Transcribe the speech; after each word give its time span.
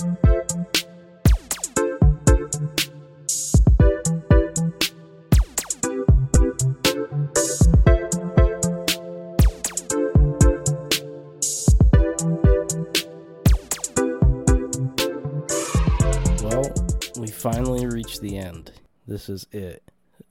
Well, 0.00 0.08
we 17.18 17.26
finally 17.28 17.86
reached 17.86 18.22
the 18.22 18.38
end. 18.38 18.72
This 19.06 19.28
is 19.28 19.46
it. 19.52 19.82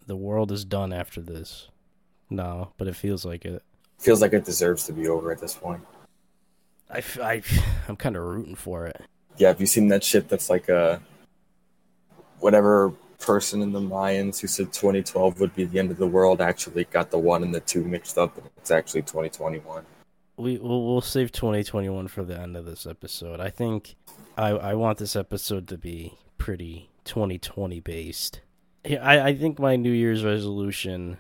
The 0.08 0.16
world 0.16 0.52
is 0.52 0.66
done 0.66 0.92
after 0.92 1.22
this. 1.22 1.70
No, 2.32 2.74
but 2.78 2.88
it 2.88 2.96
feels 2.96 3.24
like 3.24 3.46
it. 3.46 3.62
Feels 4.00 4.20
like 4.20 4.34
it 4.34 4.46
deserves 4.46 4.86
to 4.86 4.94
be 4.94 5.08
over 5.08 5.32
at 5.32 5.40
this 5.40 5.54
point. 5.54 5.86
I, 6.90 7.44
I'm 7.88 7.98
kind 7.98 8.16
of 8.16 8.24
rooting 8.24 8.56
for 8.56 8.88
it. 8.88 9.00
Yeah, 9.40 9.48
have 9.48 9.62
you 9.62 9.68
seen 9.68 9.88
that 9.88 10.04
shit 10.04 10.28
that's 10.28 10.50
like 10.50 10.68
a 10.68 11.02
whatever 12.40 12.94
person 13.20 13.62
in 13.62 13.72
the 13.72 13.80
Mayans 13.80 14.40
who 14.40 14.48
said 14.48 14.72
2012 14.74 15.40
would 15.40 15.56
be 15.56 15.66
the 15.66 15.80
end 15.80 15.92
of 15.92 15.98
the 15.98 16.08
world 16.08 16.42
actually 16.42 16.84
got 16.86 17.10
the 17.10 17.18
one 17.18 17.44
and 17.44 17.56
the 17.56 17.62
two 17.62 17.84
mixed 17.84 18.18
up 18.18 18.38
and 18.38 18.50
it's 18.58 18.70
actually 18.70 19.02
2021. 19.02 19.86
We 20.38 20.58
we'll, 20.58 20.86
we'll 20.86 21.02
save 21.02 21.32
2021 21.32 22.10
for 22.10 22.24
the 22.24 22.38
end 22.38 22.58
of 22.58 22.66
this 22.66 22.86
episode. 22.86 23.40
I 23.40 23.50
think 23.50 23.96
I 24.38 24.50
I 24.50 24.74
want 24.74 24.98
this 24.98 25.16
episode 25.16 25.70
to 25.70 25.78
be 25.78 26.18
pretty 26.38 26.90
2020 27.06 27.80
based. 27.80 28.42
I 28.86 29.20
I 29.20 29.36
think 29.36 29.58
my 29.58 29.78
New 29.78 29.92
Year's 29.92 30.24
resolution. 30.24 31.18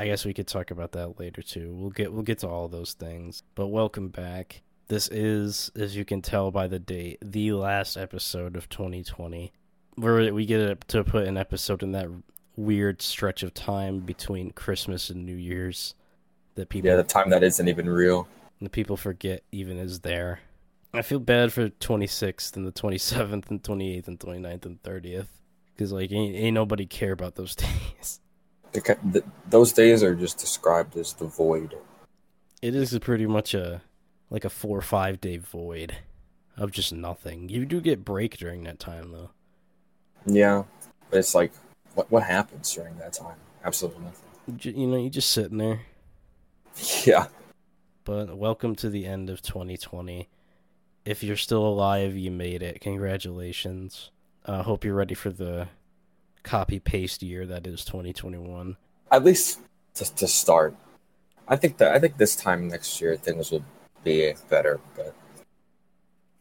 I 0.00 0.06
guess 0.06 0.24
we 0.24 0.32
could 0.32 0.46
talk 0.46 0.70
about 0.70 0.92
that 0.92 1.18
later 1.18 1.42
too. 1.42 1.74
We'll 1.74 1.90
get 1.90 2.10
we'll 2.10 2.22
get 2.22 2.38
to 2.38 2.48
all 2.48 2.68
those 2.68 2.94
things. 2.94 3.42
But 3.54 3.68
welcome 3.68 4.08
back. 4.08 4.62
This 4.88 5.08
is, 5.08 5.70
as 5.76 5.94
you 5.96 6.06
can 6.06 6.22
tell 6.22 6.50
by 6.50 6.66
the 6.66 6.78
date, 6.78 7.18
the 7.20 7.52
last 7.52 7.98
episode 7.98 8.56
of 8.56 8.70
2020. 8.70 9.52
Where 9.96 10.32
we 10.32 10.46
get 10.46 10.88
to 10.88 11.04
put 11.04 11.26
an 11.26 11.36
episode 11.36 11.82
in 11.82 11.92
that 11.92 12.08
weird 12.56 13.02
stretch 13.02 13.42
of 13.42 13.52
time 13.52 14.00
between 14.00 14.50
Christmas 14.52 15.10
and 15.10 15.26
New 15.26 15.36
Year's 15.36 15.94
that 16.54 16.70
people 16.70 16.88
Yeah, 16.88 16.96
the 16.96 17.04
time 17.04 17.28
that 17.30 17.42
isn't 17.42 17.68
even 17.68 17.88
real. 17.88 18.28
the 18.62 18.70
people 18.70 18.96
forget 18.96 19.42
even 19.52 19.76
is 19.78 20.00
there. 20.00 20.40
I 20.94 21.02
feel 21.02 21.18
bad 21.18 21.52
for 21.52 21.68
26th 21.68 22.56
and 22.56 22.66
the 22.66 22.72
27th 22.72 23.50
and 23.50 23.62
28th 23.62 24.08
and 24.08 24.18
29th 24.18 24.64
and 24.64 24.82
30th 24.82 25.26
because 25.74 25.92
like 25.92 26.10
ain't, 26.10 26.34
ain't 26.34 26.54
nobody 26.54 26.86
care 26.86 27.12
about 27.12 27.34
those 27.34 27.54
days. 27.56 28.20
The, 28.72 28.96
the, 29.04 29.24
those 29.50 29.72
days 29.72 30.02
are 30.02 30.14
just 30.14 30.38
described 30.38 30.96
as 30.96 31.12
the 31.12 31.26
void. 31.26 31.76
It 32.62 32.74
is 32.74 32.98
pretty 33.00 33.26
much 33.26 33.54
a 33.54 33.82
like 34.30 34.44
a 34.44 34.50
four 34.50 34.78
or 34.78 34.82
five 34.82 35.20
day 35.20 35.36
void 35.36 35.96
of 36.56 36.70
just 36.70 36.92
nothing. 36.92 37.48
You 37.48 37.64
do 37.64 37.80
get 37.80 38.04
break 38.04 38.36
during 38.36 38.64
that 38.64 38.78
time 38.78 39.12
though. 39.12 39.30
Yeah, 40.26 40.64
but 41.10 41.18
it's 41.18 41.34
like, 41.34 41.52
what 41.94 42.10
what 42.10 42.24
happens 42.24 42.72
during 42.74 42.96
that 42.98 43.12
time? 43.12 43.36
Absolutely 43.64 44.04
nothing. 44.04 44.74
You, 44.76 44.86
know, 44.86 44.96
you 44.96 45.10
just 45.10 45.30
sitting 45.30 45.58
there. 45.58 45.80
Yeah, 47.04 47.26
But 48.04 48.36
welcome 48.36 48.76
to 48.76 48.88
the 48.88 49.04
end 49.04 49.30
of 49.30 49.42
2020. 49.42 50.28
If 51.04 51.24
you're 51.24 51.36
still 51.36 51.66
alive, 51.66 52.16
you 52.16 52.30
made 52.30 52.62
it. 52.62 52.80
Congratulations. 52.80 54.10
I 54.46 54.52
uh, 54.52 54.62
hope 54.62 54.84
you're 54.84 54.94
ready 54.94 55.14
for 55.14 55.30
the 55.30 55.66
copy 56.44 56.78
paste 56.78 57.20
year 57.22 57.46
that 57.46 57.66
is 57.66 57.84
2021. 57.84 58.76
at 59.10 59.24
least 59.24 59.58
to, 59.94 60.14
to 60.14 60.28
start. 60.28 60.76
I 61.48 61.56
think 61.56 61.78
that 61.78 61.92
I 61.92 61.98
think 61.98 62.16
this 62.16 62.36
time 62.36 62.68
next 62.68 63.00
year 63.00 63.16
things 63.16 63.50
will 63.50 63.64
be 64.04 64.32
better, 64.48 64.80
but 64.96 65.14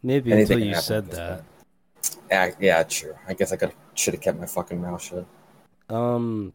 Maybe 0.03 0.31
until 0.31 0.59
you 0.59 0.75
said 0.75 1.09
that. 1.11 1.43
yeah, 2.29 2.51
yeah, 2.59 2.83
true. 2.83 3.15
I 3.27 3.33
guess 3.33 3.51
I 3.51 3.57
could 3.57 3.73
should 3.95 4.13
have 4.13 4.21
kept 4.21 4.39
my 4.39 4.45
fucking 4.45 4.79
mouth 4.79 5.01
shut. 5.01 5.25
Um, 5.89 6.53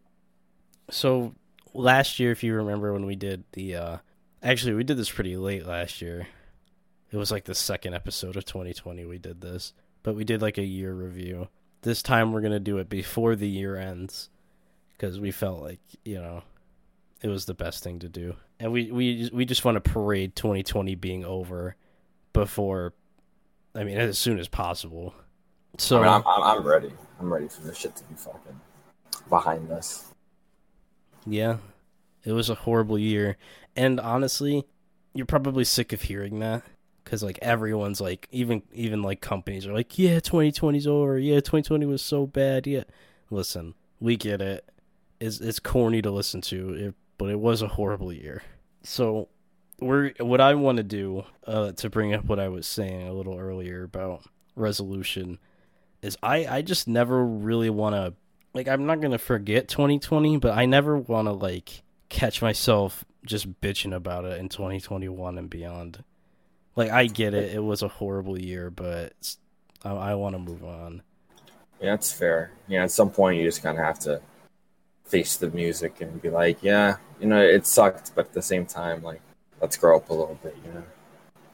so 0.91 1.34
last 1.75 2.19
year, 2.19 2.31
if 2.32 2.43
you 2.43 2.54
remember 2.54 2.93
when 2.93 3.04
we 3.06 3.16
did 3.16 3.44
the, 3.53 3.75
uh, 3.76 3.97
actually 4.43 4.75
we 4.75 4.84
did 4.84 4.97
this 4.97 5.10
pretty 5.10 5.37
late 5.37 5.66
last 5.66 6.00
year. 6.00 6.28
It 7.10 7.16
was 7.16 7.31
like 7.31 7.44
the 7.44 7.55
second 7.55 7.93
episode 7.94 8.37
of 8.37 8.47
2020 8.47 9.05
we 9.05 9.19
did 9.19 9.43
this, 9.43 9.75
but 10.03 10.15
we 10.15 10.25
did 10.25 10.41
like 10.41 10.56
a 10.56 10.65
year 10.65 10.94
review. 10.94 11.49
This 11.82 12.03
time 12.03 12.32
we're 12.32 12.41
gonna 12.41 12.60
do 12.60 12.78
it 12.78 12.88
before 12.88 13.37
the 13.37 13.49
year 13.49 13.76
ends, 13.76 14.31
because 14.93 15.21
we 15.21 15.31
felt 15.31 15.60
like 15.60 15.81
you 16.05 16.15
know, 16.21 16.43
it 17.22 17.28
was 17.28 17.44
the 17.44 17.55
best 17.55 17.84
thing 17.84 17.99
to 18.00 18.09
do, 18.09 18.37
and 18.59 18.72
we 18.72 18.91
we 18.91 19.31
we 19.33 19.44
just 19.44 19.65
want 19.65 19.83
to 19.83 19.91
parade 19.91 20.34
2020 20.37 20.94
being 20.97 21.25
over 21.25 21.77
before, 22.33 22.94
I 23.75 23.84
mean, 23.84 23.97
as 23.97 24.19
soon 24.19 24.38
as 24.38 24.49
possible. 24.49 25.15
So 25.78 25.99
I 25.99 26.00
mean, 26.00 26.09
I'm, 26.09 26.22
I'm 26.27 26.43
I'm 26.43 26.66
ready. 26.66 26.93
I'm 27.21 27.32
ready 27.32 27.49
for 27.49 27.62
this 27.62 27.78
shit 27.78 27.94
to 27.97 28.05
be 28.05 28.15
fucking 28.15 28.61
behind 29.28 29.71
us. 29.71 30.12
Yeah, 31.25 31.59
it 32.25 32.32
was 32.32 32.50
a 32.50 32.55
horrible 32.55 32.99
year, 32.99 33.37
and 33.77 34.00
honestly, 34.00 34.65
you're 35.15 35.27
probably 35.27 35.65
sick 35.65 35.93
of 35.93 36.03
hearing 36.03 36.41
that 36.41 36.62
because 37.05 37.22
like 37.22 37.38
everyone's 37.43 38.00
like, 38.00 38.28
even 38.31 38.62
even 38.72 39.03
like 39.03 39.21
companies 39.21 39.66
are 39.66 39.72
like, 39.72 39.99
yeah, 39.99 40.19
2020's 40.21 40.87
over. 40.87 41.19
Yeah, 41.19 41.37
2020 41.37 41.87
was 41.87 42.03
so 42.03 42.27
bad. 42.27 42.66
Yeah, 42.66 42.84
listen, 43.31 43.75
we 44.00 44.16
get 44.16 44.41
it. 44.41 44.69
It's 45.21 45.41
it's 45.41 45.61
corny 45.61 46.03
to 46.03 46.11
listen 46.11 46.41
to, 46.43 46.75
it, 46.75 46.94
but 47.22 47.31
it 47.31 47.38
was 47.38 47.62
a 47.62 47.69
horrible 47.69 48.12
year. 48.12 48.43
So 48.83 49.28
we're 49.78 50.12
what 50.19 50.41
I 50.41 50.55
want 50.55 50.78
to 50.78 50.83
do 50.83 51.22
uh, 51.47 51.71
to 51.71 51.88
bring 51.88 52.12
up 52.15 52.25
what 52.25 52.41
I 52.41 52.49
was 52.49 52.66
saying 52.66 53.06
a 53.06 53.12
little 53.12 53.38
earlier 53.38 53.84
about 53.84 54.25
resolution 54.56 55.38
is 56.03 56.19
I 56.21 56.47
I 56.47 56.62
just 56.62 56.88
never 56.88 57.25
really 57.25 57.71
want 57.71 57.94
to 57.94 58.15
like 58.55 58.66
I'm 58.66 58.87
not 58.87 59.00
gonna 59.00 59.19
forget 59.19 59.69
2020, 59.69 60.38
but 60.38 60.59
I 60.59 60.66
never 60.66 60.99
want 60.99 61.28
to 61.28 61.32
like 61.32 61.82
catch 62.09 62.43
myself 62.43 63.05
just 63.25 63.61
bitching 63.61 63.94
about 63.94 64.25
it 64.25 64.41
in 64.41 64.49
2021 64.49 65.38
and 65.38 65.49
beyond. 65.49 66.03
Like 66.75 66.91
I 66.91 67.06
get 67.06 67.34
it, 67.34 67.55
it 67.55 67.62
was 67.62 67.82
a 67.82 67.88
horrible 67.88 68.37
year, 68.37 68.69
but 68.69 69.12
I, 69.84 69.91
I 69.93 70.15
want 70.16 70.34
to 70.34 70.41
move 70.41 70.65
on. 70.65 71.03
Yeah, 71.81 71.91
that's 71.91 72.12
fair. 72.12 72.50
Yeah, 72.66 72.82
at 72.82 72.91
some 72.91 73.11
point 73.11 73.38
you 73.38 73.44
just 73.44 73.62
kind 73.62 73.78
of 73.78 73.84
have 73.84 74.00
to 74.00 74.21
face 75.04 75.36
the 75.36 75.50
music 75.50 76.00
and 76.00 76.20
be 76.22 76.30
like, 76.30 76.62
yeah, 76.62 76.96
you 77.20 77.26
know, 77.26 77.40
it 77.42 77.66
sucked, 77.66 78.12
but 78.14 78.26
at 78.26 78.32
the 78.32 78.42
same 78.42 78.66
time, 78.66 79.02
like, 79.02 79.20
let's 79.60 79.76
grow 79.76 79.96
up 79.96 80.10
a 80.10 80.14
little 80.14 80.38
bit, 80.42 80.56
you 80.64 80.72
know. 80.72 80.82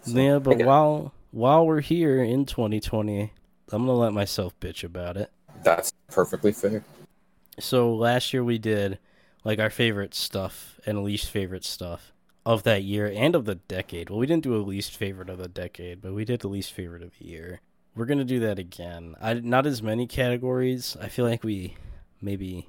So, 0.02 0.18
yeah, 0.18 0.38
but 0.38 0.58
while 0.58 1.12
while 1.30 1.66
we're 1.66 1.80
here 1.80 2.22
in 2.22 2.46
2020, 2.46 3.32
I'm 3.72 3.86
gonna 3.86 3.92
let 3.92 4.12
myself 4.12 4.58
bitch 4.60 4.84
about 4.84 5.16
it. 5.16 5.30
that's 5.62 5.92
perfectly 6.08 6.52
fair. 6.52 6.84
So 7.58 7.94
last 7.94 8.32
year 8.32 8.44
we 8.44 8.58
did 8.58 8.98
like 9.44 9.58
our 9.58 9.70
favorite 9.70 10.14
stuff 10.14 10.78
and 10.86 11.02
least 11.02 11.30
favorite 11.30 11.64
stuff 11.64 12.12
of 12.46 12.62
that 12.62 12.82
year 12.82 13.12
and 13.14 13.34
of 13.34 13.44
the 13.44 13.56
decade. 13.56 14.08
Well, 14.08 14.18
we 14.18 14.26
didn't 14.26 14.44
do 14.44 14.56
a 14.56 14.62
least 14.62 14.96
favorite 14.96 15.28
of 15.28 15.38
the 15.38 15.48
decade, 15.48 16.00
but 16.00 16.14
we 16.14 16.24
did 16.24 16.40
the 16.40 16.48
least 16.48 16.72
favorite 16.72 17.02
of 17.02 17.12
the 17.18 17.26
year. 17.26 17.60
We're 17.94 18.06
gonna 18.06 18.24
do 18.24 18.40
that 18.40 18.58
again. 18.58 19.16
I 19.20 19.34
not 19.34 19.66
as 19.66 19.82
many 19.82 20.06
categories. 20.06 20.96
I 21.00 21.08
feel 21.08 21.26
like 21.26 21.44
we 21.44 21.76
maybe 22.22 22.68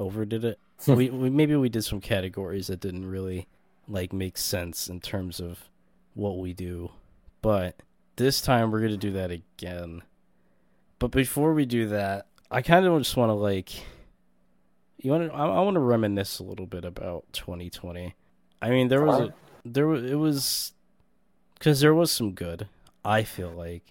overdid 0.00 0.44
it. 0.44 0.58
Hmm. 0.84 0.94
we, 0.94 1.10
we 1.10 1.28
maybe 1.28 1.54
we 1.56 1.68
did 1.68 1.84
some 1.84 2.00
categories 2.00 2.68
that 2.68 2.80
didn't 2.80 3.04
really 3.04 3.46
like 3.86 4.14
make 4.14 4.38
sense 4.38 4.88
in 4.88 4.98
terms 4.98 5.38
of 5.38 5.68
what 6.14 6.38
we 6.38 6.54
do. 6.54 6.92
But 7.42 7.82
this 8.16 8.40
time 8.40 8.70
we're 8.70 8.80
gonna 8.80 8.96
do 8.96 9.12
that 9.12 9.30
again. 9.30 10.00
But 10.98 11.10
before 11.10 11.52
we 11.52 11.66
do 11.66 11.86
that, 11.88 12.28
I 12.50 12.62
kind 12.62 12.86
of 12.86 12.98
just 12.98 13.14
want 13.14 13.28
to 13.28 13.34
like, 13.34 13.72
you 14.98 15.10
want 15.10 15.30
to, 15.30 15.36
I, 15.36 15.48
I 15.48 15.60
want 15.60 15.74
to 15.74 15.80
reminisce 15.80 16.38
a 16.38 16.44
little 16.44 16.66
bit 16.66 16.86
about 16.86 17.24
2020. 17.34 18.14
I 18.62 18.70
mean, 18.70 18.88
there 18.88 19.04
was 19.04 19.20
a, 19.20 19.34
there 19.66 19.86
was 19.86 20.02
it 20.02 20.14
was, 20.14 20.72
because 21.58 21.80
there 21.80 21.94
was 21.94 22.10
some 22.10 22.32
good. 22.32 22.68
I 23.04 23.22
feel 23.22 23.50
like, 23.50 23.82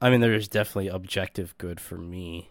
I 0.00 0.08
mean, 0.08 0.20
there 0.20 0.34
is 0.34 0.48
definitely 0.48 0.88
objective 0.88 1.56
good 1.58 1.78
for 1.78 1.98
me 1.98 2.48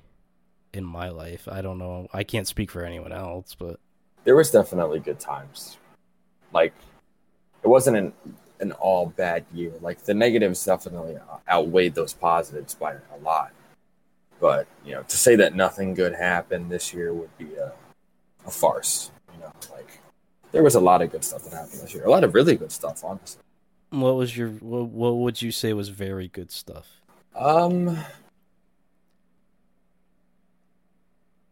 in 0.74 0.84
my 0.84 1.10
life. 1.10 1.48
I 1.50 1.62
don't 1.62 1.78
know. 1.78 2.08
I 2.14 2.24
can't 2.24 2.48
speak 2.48 2.72
for 2.72 2.84
anyone 2.84 3.12
else, 3.12 3.56
but 3.58 3.80
There 4.24 4.36
was 4.36 4.52
definitely 4.52 5.00
good 5.00 5.19
times. 5.19 5.78
Like, 6.54 6.74
it 7.64 7.68
wasn't 7.68 7.98
an 7.98 8.14
an 8.60 8.72
all 8.74 9.08
bad 9.08 9.46
year. 9.54 9.74
Like 9.81 10.04
the 10.04 10.14
negatives 10.14 10.64
definitely 10.66 11.18
outweighed 11.50 11.96
those 11.96 12.14
positives 12.14 12.74
by 12.74 12.94
a 12.94 13.18
lot. 13.24 13.52
But 14.40 14.68
you 14.86 14.94
know, 14.94 15.04
to 15.04 15.18
say 15.18 15.36
that 15.38 15.56
nothing 15.56 15.94
good 15.94 16.14
happened 16.14 16.72
this 16.72 16.94
year 16.94 17.13
would 17.13 17.36
be 17.38 17.56
a, 17.56 17.74
a 18.46 18.52
farce. 18.52 19.12
You 19.34 19.40
know, 19.40 19.52
like 19.72 20.00
there 20.52 20.63
was 20.63 20.75
a 20.75 20.80
lot 20.80 21.02
of 21.02 21.12
good 21.12 21.24
stuff 21.24 21.44
that 21.44 21.54
happened 21.54 21.81
this 21.81 21.94
year. 21.94 22.06
A 22.06 22.10
lot 22.10 22.24
of 22.24 22.34
really 22.34 22.56
good 22.56 22.72
stuff, 22.72 23.04
honestly. 23.04 23.42
what 23.90 24.16
was 24.16 24.38
your 24.38 24.50
what, 24.50 24.88
what 24.90 25.18
would 25.18 25.42
you 25.42 25.52
say 25.52 25.74
was 25.74 25.90
very 25.90 26.28
good 26.28 26.52
stuff? 26.52 27.02
Um. 27.36 27.98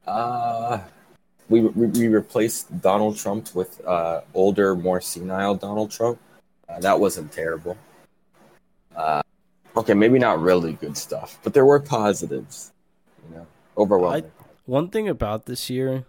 Uh, 0.08 0.80
we, 1.50 1.62
we 1.62 1.88
we 1.88 2.08
replaced 2.08 2.82
Donald 2.82 3.18
Trump 3.18 3.54
with 3.56 3.86
uh, 3.86 4.22
older, 4.34 4.76
more 4.76 5.02
senile 5.02 5.56
Donald 5.56 5.92
Trump. 5.92 6.20
Uh, 6.68 6.80
that 6.80 7.00
wasn't 7.00 7.32
terrible. 7.32 7.78
Uh, 8.96 9.22
Okay, 9.78 9.94
maybe 9.94 10.20
not 10.20 10.42
really 10.42 10.74
good 10.74 10.98
stuff, 10.98 11.38
but 11.44 11.54
there 11.54 11.66
were 11.66 11.80
positives. 11.80 12.72
You 13.30 13.38
know, 13.38 13.48
overwhelming. 13.78 14.32
One 14.66 14.90
thing 14.90 15.10
about 15.10 15.46
this 15.46 15.70
year, 15.70 16.06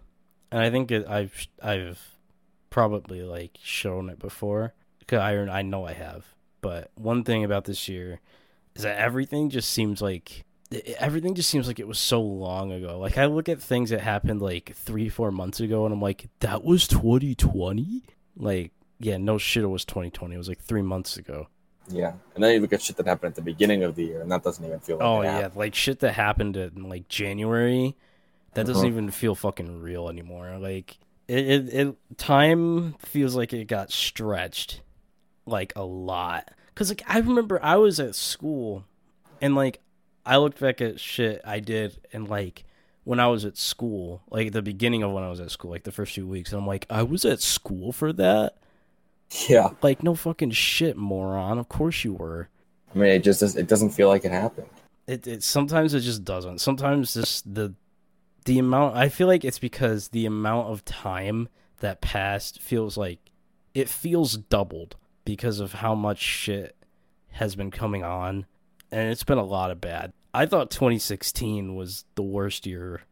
and 0.52 0.62
I 0.62 0.70
think 0.70 0.90
it, 0.90 1.06
I've 1.08 1.48
I've 1.60 2.14
probably 2.70 3.22
like 3.22 3.58
shown 3.62 4.08
it 4.08 4.18
before. 4.18 4.72
Cause 5.08 5.18
I 5.18 5.34
I 5.34 5.62
know 5.62 5.84
I 5.84 5.92
have, 5.94 6.26
but 6.60 6.90
one 6.94 7.24
thing 7.24 7.44
about 7.44 7.64
this 7.64 7.88
year 7.88 8.20
is 8.74 8.82
that 8.82 8.98
everything 8.98 9.50
just 9.50 9.70
seems 9.70 10.00
like 10.00 10.44
everything 10.98 11.34
just 11.34 11.48
seems 11.50 11.66
like 11.68 11.78
it 11.78 11.86
was 11.88 11.98
so 11.98 12.20
long 12.20 12.72
ago. 12.72 12.98
Like 12.98 13.18
I 13.18 13.26
look 13.26 13.48
at 13.48 13.60
things 13.60 13.90
that 13.90 14.00
happened 14.00 14.42
like 14.42 14.72
three, 14.74 15.08
four 15.08 15.30
months 15.30 15.60
ago, 15.60 15.84
and 15.84 15.92
I'm 15.94 16.00
like, 16.02 16.28
that 16.40 16.64
was 16.64 16.88
2020. 16.88 18.02
Like, 18.36 18.72
yeah, 18.98 19.16
no 19.16 19.38
shit, 19.38 19.62
it 19.64 19.68
was 19.68 19.84
2020. 19.84 20.34
It 20.34 20.38
was 20.38 20.48
like 20.48 20.60
three 20.60 20.82
months 20.82 21.16
ago. 21.16 21.48
Yeah, 21.88 22.14
and 22.34 22.42
then 22.42 22.54
you 22.54 22.60
look 22.60 22.72
at 22.72 22.82
shit 22.82 22.96
that 22.96 23.06
happened 23.06 23.30
at 23.30 23.34
the 23.36 23.42
beginning 23.42 23.84
of 23.84 23.94
the 23.94 24.04
year, 24.04 24.20
and 24.20 24.30
that 24.32 24.42
doesn't 24.42 24.64
even 24.64 24.80
feel. 24.80 24.96
like 24.96 25.06
Oh 25.06 25.22
yeah, 25.22 25.32
happened. 25.32 25.56
like 25.56 25.74
shit 25.74 26.00
that 26.00 26.12
happened 26.14 26.56
in 26.56 26.88
like 26.88 27.06
January, 27.08 27.96
that 28.54 28.66
doesn't 28.66 28.80
Uh-huh. 28.82 28.88
even 28.88 29.10
feel 29.12 29.34
fucking 29.36 29.80
real 29.80 30.08
anymore. 30.08 30.58
Like 30.58 30.98
it, 31.28 31.46
it, 31.46 31.68
it, 31.74 31.96
time 32.18 32.94
feels 32.98 33.36
like 33.36 33.52
it 33.52 33.66
got 33.68 33.92
stretched, 33.92 34.80
like 35.46 35.72
a 35.76 35.84
lot. 35.84 36.50
Cause 36.74 36.88
like 36.88 37.02
I 37.06 37.18
remember 37.20 37.62
I 37.62 37.76
was 37.76 38.00
at 38.00 38.16
school, 38.16 38.84
and 39.40 39.54
like 39.54 39.80
I 40.26 40.36
looked 40.38 40.60
back 40.60 40.80
at 40.80 41.00
shit 41.00 41.40
I 41.44 41.60
did, 41.60 41.98
and 42.12 42.28
like 42.28 42.64
when 43.04 43.20
I 43.20 43.28
was 43.28 43.44
at 43.44 43.56
school, 43.56 44.22
like 44.30 44.48
at 44.48 44.52
the 44.52 44.62
beginning 44.62 45.02
of 45.02 45.12
when 45.12 45.22
I 45.24 45.30
was 45.30 45.40
at 45.40 45.50
school, 45.50 45.70
like 45.70 45.84
the 45.84 45.92
first 45.92 46.12
few 46.14 46.26
weeks, 46.26 46.52
and 46.52 46.60
I'm 46.60 46.66
like, 46.66 46.86
I 46.90 47.02
was 47.04 47.24
at 47.24 47.40
school 47.40 47.92
for 47.92 48.12
that. 48.14 48.56
yeah. 49.48 49.70
Like 49.82 50.02
no 50.02 50.14
fucking 50.14 50.50
shit, 50.50 50.96
moron. 50.96 51.58
Of 51.58 51.68
course 51.68 52.04
you 52.04 52.14
were. 52.14 52.48
I 52.94 52.98
mean, 52.98 53.10
it 53.10 53.22
just 53.24 53.40
does, 53.40 53.56
it 53.56 53.68
doesn't 53.68 53.90
feel 53.90 54.08
like 54.08 54.24
it 54.24 54.32
happened. 54.32 54.68
it, 55.06 55.26
it 55.26 55.42
sometimes 55.42 55.94
it 55.94 56.00
just 56.00 56.24
doesn't 56.24 56.60
sometimes 56.60 57.14
just 57.14 57.54
the 57.54 57.74
the 58.44 58.58
amount 58.58 58.96
i 58.96 59.08
feel 59.08 59.26
like 59.28 59.44
it's 59.44 59.58
because 59.58 60.08
the 60.08 60.26
amount 60.26 60.68
of 60.68 60.84
time 60.84 61.48
that 61.80 62.00
passed 62.00 62.60
feels 62.60 62.96
like 62.96 63.18
it 63.74 63.88
feels 63.88 64.36
doubled 64.36 64.96
because 65.24 65.60
of 65.60 65.74
how 65.74 65.94
much 65.94 66.18
shit 66.18 66.74
has 67.32 67.54
been 67.54 67.70
coming 67.70 68.02
on 68.02 68.46
and 68.90 69.10
it's 69.10 69.24
been 69.24 69.38
a 69.38 69.44
lot 69.44 69.70
of 69.70 69.80
bad 69.80 70.12
i 70.34 70.46
thought 70.46 70.70
2016 70.70 71.74
was 71.74 72.04
the 72.14 72.22
worst 72.22 72.66
year 72.66 73.02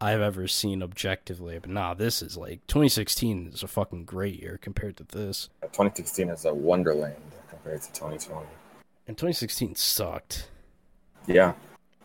i've 0.00 0.20
ever 0.20 0.46
seen 0.46 0.82
objectively 0.82 1.58
but 1.58 1.70
nah 1.70 1.94
this 1.94 2.22
is 2.22 2.36
like 2.36 2.66
2016 2.66 3.50
is 3.52 3.62
a 3.62 3.68
fucking 3.68 4.04
great 4.04 4.40
year 4.40 4.58
compared 4.60 4.96
to 4.96 5.04
this 5.04 5.48
2016 5.62 6.28
is 6.30 6.44
a 6.44 6.54
wonderland 6.54 7.16
compared 7.50 7.80
to 7.82 7.92
2020. 7.92 8.46
and 9.06 9.16
2016 9.16 9.74
sucked 9.74 10.48
Yeah, 11.26 11.52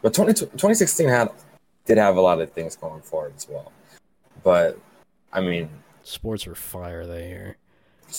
but 0.01 0.13
20, 0.13 0.33
2016 0.33 1.07
had 1.07 1.29
did 1.85 1.97
have 1.97 2.17
a 2.17 2.21
lot 2.21 2.41
of 2.41 2.51
things 2.51 2.75
going 2.75 3.01
for 3.01 3.27
it 3.27 3.33
as 3.35 3.47
well. 3.49 3.71
But 4.41 4.79
I 5.33 5.41
mean, 5.41 5.69
sports 6.03 6.45
were 6.45 6.55
fire 6.55 7.05
that 7.05 7.23
year 7.23 7.57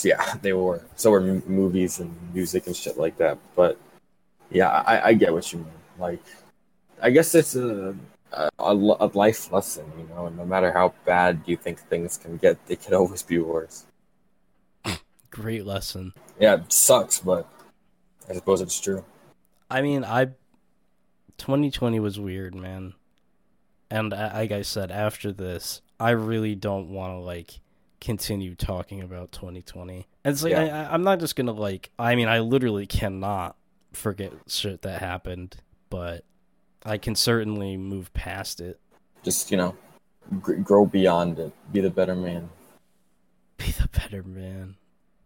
yeah, 0.03 0.35
they 0.43 0.53
were. 0.53 0.83
So 0.97 1.11
were 1.11 1.21
movies 1.21 2.01
and 2.01 2.17
music 2.33 2.67
and 2.67 2.75
shit 2.75 2.99
like 2.99 3.19
that. 3.19 3.39
But 3.55 3.79
yeah, 4.55 4.71
I, 4.71 5.11
I 5.11 5.15
get 5.15 5.35
what 5.35 5.53
you 5.53 5.61
mean. 5.61 5.83
Like, 5.99 6.25
I 7.03 7.11
guess 7.11 7.35
it's 7.37 7.57
a, 7.57 7.97
a 8.33 8.51
a 8.59 8.75
life 9.15 9.53
lesson, 9.53 9.87
you 9.99 10.07
know. 10.09 10.29
No 10.31 10.47
matter 10.47 10.73
how 10.73 10.95
bad 11.07 11.43
you 11.47 11.57
think 11.59 11.81
things 11.81 12.19
can 12.19 12.39
get, 12.39 12.65
they 12.67 12.77
can 12.77 12.95
always 13.01 13.23
be 13.23 13.39
worse. 13.39 13.87
great 15.31 15.67
lesson 15.67 16.15
Yeah, 16.39 16.55
it 16.57 16.73
sucks, 16.73 17.21
but 17.21 17.49
I 18.29 18.35
suppose 18.35 18.61
it's 18.61 18.81
true. 18.81 19.05
I 19.71 19.83
mean, 19.83 20.05
I 20.05 20.27
2020 21.39 22.01
was 22.01 22.19
weird, 22.21 22.55
man. 22.55 22.95
And 23.91 24.11
like 24.13 24.53
I 24.53 24.63
said, 24.63 24.91
after 24.91 25.33
this, 25.33 25.83
I 26.01 26.11
really 26.11 26.55
don't 26.55 26.91
want 26.91 27.13
to 27.15 27.19
like 27.21 27.61
continue 28.01 28.55
talking 28.57 29.03
about 29.03 29.33
2020. 29.33 30.07
And 30.25 30.33
it's 30.33 30.43
like 30.43 30.53
Yeah. 30.53 30.63
I, 30.63 30.69
I, 30.69 30.95
I'm 30.95 31.03
not 31.05 31.21
just 31.21 31.37
gonna 31.37 31.53
like. 31.53 31.91
I 31.99 32.15
mean, 32.17 32.29
I 32.29 32.41
literally 32.41 32.87
cannot 32.87 33.57
forget 33.97 34.33
shit 34.47 34.83
that 34.83 35.01
happened, 35.01 35.57
but 35.91 36.25
I 36.85 36.99
can 36.99 37.15
certainly 37.15 37.77
move 37.77 38.13
past 38.13 38.61
it. 38.61 38.79
Just 39.23 39.51
you 39.51 39.57
know, 39.57 39.77
gr- 40.41 40.55
grow 40.55 40.87
beyond 40.87 41.39
it. 41.39 41.53
Be 41.73 41.81
the 41.81 41.91
better 41.91 42.15
man. 42.15 42.51
Be 43.57 43.71
the 43.71 43.89
better 43.89 44.23
man. 44.23 44.77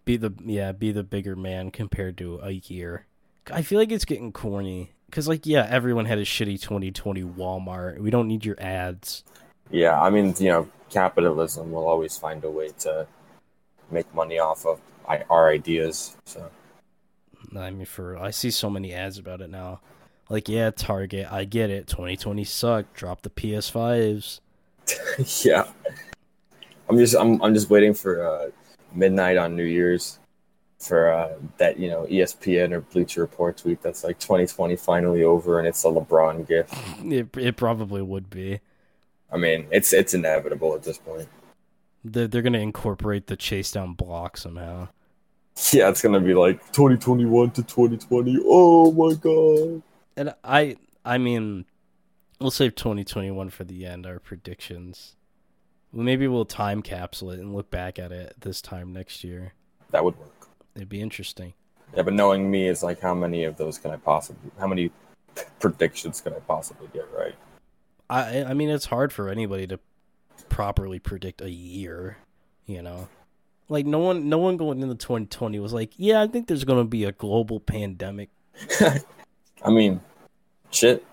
Be 0.05 0.17
the 0.17 0.33
yeah. 0.45 0.73
Be 0.73 0.93
the 0.93 1.03
bigger 1.03 1.37
man 1.37 1.71
compared 1.71 2.17
to 2.19 2.41
a 2.43 2.53
year. 2.53 3.07
I 3.51 3.63
feel 3.63 3.79
like 3.79 3.91
it's 3.91 4.05
getting 4.05 4.33
corny. 4.33 4.93
Cause 5.11 5.27
like 5.27 5.47
yeah, 5.47 5.67
everyone 5.69 6.05
had 6.05 6.19
a 6.19 6.25
shitty 6.25 6.61
2020 6.61 7.23
Walmart. 7.23 7.99
We 7.99 8.11
don't 8.11 8.29
need 8.29 8.45
your 8.45 8.61
ads. 8.61 9.25
Yeah, 9.71 10.01
I 10.01 10.11
mean, 10.11 10.35
you 10.39 10.49
know, 10.49 10.69
capitalism 10.91 11.73
will 11.73 11.87
always 11.87 12.17
find 12.17 12.45
a 12.45 12.51
way 12.51 12.71
to 12.81 13.07
make 13.91 14.13
money 14.15 14.39
off 14.39 14.67
of 14.67 14.81
our 15.31 15.51
ideas. 15.51 16.17
So 16.25 16.51
I 17.57 17.71
mean, 17.71 17.87
for 17.87 18.19
I 18.19 18.31
see 18.31 18.51
so 18.51 18.69
many 18.71 18.93
ads 18.93 19.19
about 19.19 19.41
it 19.41 19.51
now. 19.51 19.81
Like, 20.29 20.49
yeah, 20.49 20.71
Target, 20.71 21.31
I 21.31 21.45
get 21.45 21.71
it. 21.71 21.87
2020 21.87 22.45
sucked. 22.45 22.95
Drop 22.95 23.23
the 23.23 23.31
PS5s. 23.31 24.41
yeah, 25.45 25.67
I'm 26.89 26.99
just 26.99 27.15
I'm 27.15 27.43
I'm 27.43 27.55
just 27.55 27.71
waiting 27.71 27.95
for 27.95 28.27
uh, 28.27 28.51
midnight 28.95 29.37
on 29.37 29.57
New 29.57 29.65
Year's 29.65 30.19
for 30.79 31.13
uh, 31.13 31.35
that 31.59 31.79
you 31.79 31.91
know 31.91 32.07
ESPN 32.09 32.73
or 32.73 32.81
Bleacher 32.81 33.21
Report 33.21 33.57
tweet 33.57 33.83
that's 33.83 34.05
like 34.05 34.19
2020 34.19 34.77
finally 34.77 35.25
over 35.25 35.59
and 35.59 35.67
it's 35.67 35.85
a 35.85 35.89
LeBron 35.89 36.47
gift. 36.47 36.75
It 37.05 37.37
it 37.37 37.57
probably 37.57 38.03
would 38.03 38.31
be. 38.31 38.61
I 39.31 39.37
mean, 39.37 39.67
it's 39.71 39.93
it's 39.93 40.15
inevitable 40.15 40.75
at 40.75 40.83
this 40.83 40.99
point. 40.99 41.29
They're 42.05 42.29
they're 42.29 42.43
gonna 42.43 42.59
incorporate 42.59 43.27
the 43.27 43.37
chase 43.37 43.73
down 43.73 43.95
block 43.95 44.37
somehow. 44.37 44.89
Yeah, 45.73 45.89
it's 45.89 46.03
gonna 46.03 46.21
be 46.21 46.35
like 46.35 46.61
2021 46.73 47.51
to 47.53 47.63
2020. 47.63 48.39
Oh 48.45 48.93
my 48.93 49.15
god. 49.15 49.83
And 50.17 50.35
I 50.45 50.77
I 51.05 51.19
mean, 51.19 51.65
we'll 52.41 52.51
save 52.51 52.75
2021 52.75 53.51
for 53.51 53.65
the 53.65 53.85
end. 53.87 54.07
Our 54.07 54.19
predictions. 54.19 55.17
Well, 55.93 56.05
maybe 56.05 56.27
we'll 56.29 56.45
time 56.45 56.83
capsule 56.83 57.31
it 57.31 57.41
and 57.41 57.55
look 57.55 57.71
back 57.71 57.99
at 57.99 58.13
it 58.13 58.37
this 58.41 58.61
time 58.61 58.93
next 58.93 59.25
year. 59.25 59.55
That 59.91 60.05
would 60.05 60.19
work. 60.19 60.49
It'd 60.75 60.89
be 60.89 61.01
interesting. 61.01 61.55
Yeah, 61.97 62.03
but 62.03 62.13
knowing 62.13 62.51
me 62.51 62.69
is 62.69 62.83
like, 62.83 63.01
how 63.01 63.15
many 63.15 63.45
of 63.45 63.57
those 63.57 63.79
can 63.79 63.91
I 63.91 63.97
possibly? 63.97 64.51
How 64.59 64.67
many 64.67 64.91
predictions 65.61 66.21
can 66.21 66.35
I 66.35 66.41
possibly 66.41 66.89
get 66.93 67.07
right? 67.17 67.35
I 68.11 68.45
I 68.45 68.55
mean, 68.55 68.69
it's 68.69 68.87
hard 68.87 69.13
for 69.13 69.29
anybody 69.29 69.67
to 69.67 69.81
properly 70.49 70.99
predict 70.99 71.41
a 71.41 71.51
year. 71.51 72.19
You 72.67 72.83
know, 72.83 73.09
like 73.69 73.87
no 73.87 73.99
one 73.99 74.29
no 74.29 74.39
one 74.39 74.57
going 74.57 74.81
into 74.81 74.95
2020 74.95 75.59
was 75.61 75.73
like, 75.73 75.93
yeah, 75.97 76.23
I 76.23 76.27
think 76.27 76.49
there's 76.49 76.65
gonna 76.65 76.85
be 76.85 77.05
a 77.05 77.13
global 77.13 77.61
pandemic. 77.61 78.31
I 79.65 79.71
mean, 79.71 80.01
shit. 80.71 81.05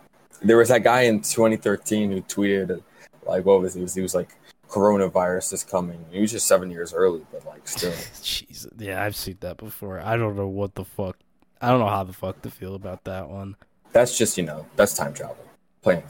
There 0.42 0.58
was 0.58 0.70
that 0.70 0.84
guy 0.84 1.02
in 1.02 1.22
2013 1.22 2.12
who 2.12 2.22
tweeted, 2.22 2.82
like, 3.26 3.46
what 3.46 3.62
was 3.62 3.74
he? 3.74 3.80
He 3.80 3.84
was, 3.84 3.96
he 3.96 4.02
was 4.02 4.14
like, 4.14 4.30
coronavirus 4.70 5.54
is 5.54 5.64
coming. 5.64 6.04
He 6.12 6.22
was 6.22 6.32
just 6.32 6.48
seven 6.48 6.70
years 6.70 6.94
early, 6.94 7.26
but 7.32 7.46
like, 7.46 7.68
still. 7.68 7.94
Jesus, 8.22 8.70
yeah, 8.78 9.04
I've 9.04 9.16
seen 9.16 9.38
that 9.42 9.58
before. 9.58 10.00
I 10.00 10.18
don't 10.18 10.36
know 10.36 10.48
what 10.48 10.76
the 10.76 10.86
fuck. 10.86 11.18
I 11.62 11.70
don't 11.70 11.80
know 11.80 11.88
how 11.88 12.04
the 12.04 12.14
fuck 12.14 12.42
to 12.44 12.52
feel 12.52 12.76
about 12.76 13.06
that 13.06 13.30
one. 13.30 13.56
That's 13.92 14.18
just, 14.18 14.38
you 14.38 14.44
know, 14.44 14.66
that's 14.76 14.94
time 14.94 15.14
travel. 15.14 15.38
Plain. 15.82 16.04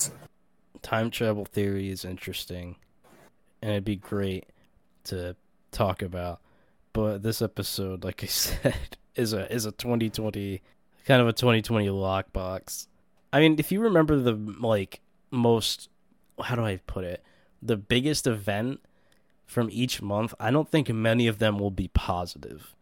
Time 0.81 1.11
travel 1.11 1.45
theory 1.45 1.89
is 1.89 2.03
interesting, 2.03 2.75
and 3.61 3.71
it'd 3.71 3.85
be 3.85 3.95
great 3.95 4.45
to 5.05 5.35
talk 5.75 6.01
about. 6.01 6.39
But 6.93 7.23
this 7.23 7.41
episode, 7.41 8.03
like 8.03 8.23
I 8.23 8.27
said, 8.27 8.97
is 9.15 9.33
a 9.33 9.51
is 9.53 9.65
a 9.65 9.71
2020 9.71 10.61
kind 11.05 11.21
of 11.21 11.27
a 11.27 11.33
2020 11.33 11.87
lockbox. 11.87 12.87
I 13.33 13.39
mean, 13.39 13.57
if 13.59 13.71
you 13.71 13.81
remember 13.81 14.17
the 14.17 14.33
like 14.33 15.01
most, 15.31 15.89
how 16.41 16.55
do 16.55 16.63
I 16.65 16.77
put 16.87 17.03
it, 17.03 17.21
the 17.61 17.75
biggest 17.77 18.25
event 18.27 18.79
from 19.45 19.69
each 19.71 20.01
month, 20.01 20.33
I 20.39 20.49
don't 20.51 20.69
think 20.69 20.89
many 20.89 21.27
of 21.27 21.37
them 21.39 21.59
will 21.59 21.69
be 21.71 21.89
positive. 21.89 22.73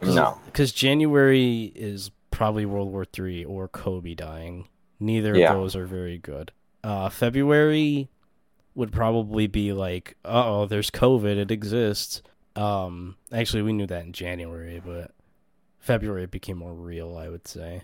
No. 0.00 0.38
because 0.46 0.72
January 0.72 1.72
is 1.74 2.10
probably 2.30 2.64
World 2.64 2.90
War 2.92 3.04
Three 3.04 3.44
or 3.44 3.66
Kobe 3.68 4.14
dying. 4.14 4.68
Neither 5.00 5.36
Yeah. 5.36 5.52
of 5.52 5.58
those 5.60 5.76
are 5.76 5.86
very 5.86 6.18
good. 6.18 6.52
Uh, 6.84 7.08
February 7.08 8.08
would 8.78 8.92
probably 8.92 9.48
be 9.48 9.72
like, 9.72 10.16
uh 10.24 10.44
oh, 10.46 10.66
there's 10.66 10.88
COVID, 10.88 11.36
it 11.36 11.50
exists. 11.50 12.22
Um, 12.54 13.16
actually, 13.32 13.62
we 13.62 13.72
knew 13.72 13.88
that 13.88 14.04
in 14.04 14.12
January, 14.12 14.80
but 14.84 15.10
February 15.80 16.22
it 16.22 16.30
became 16.30 16.58
more 16.58 16.72
real. 16.72 17.16
I 17.18 17.28
would 17.28 17.48
say 17.48 17.82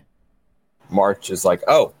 March 0.89 1.29
is 1.29 1.43
like, 1.43 1.61
oh, 1.67 1.93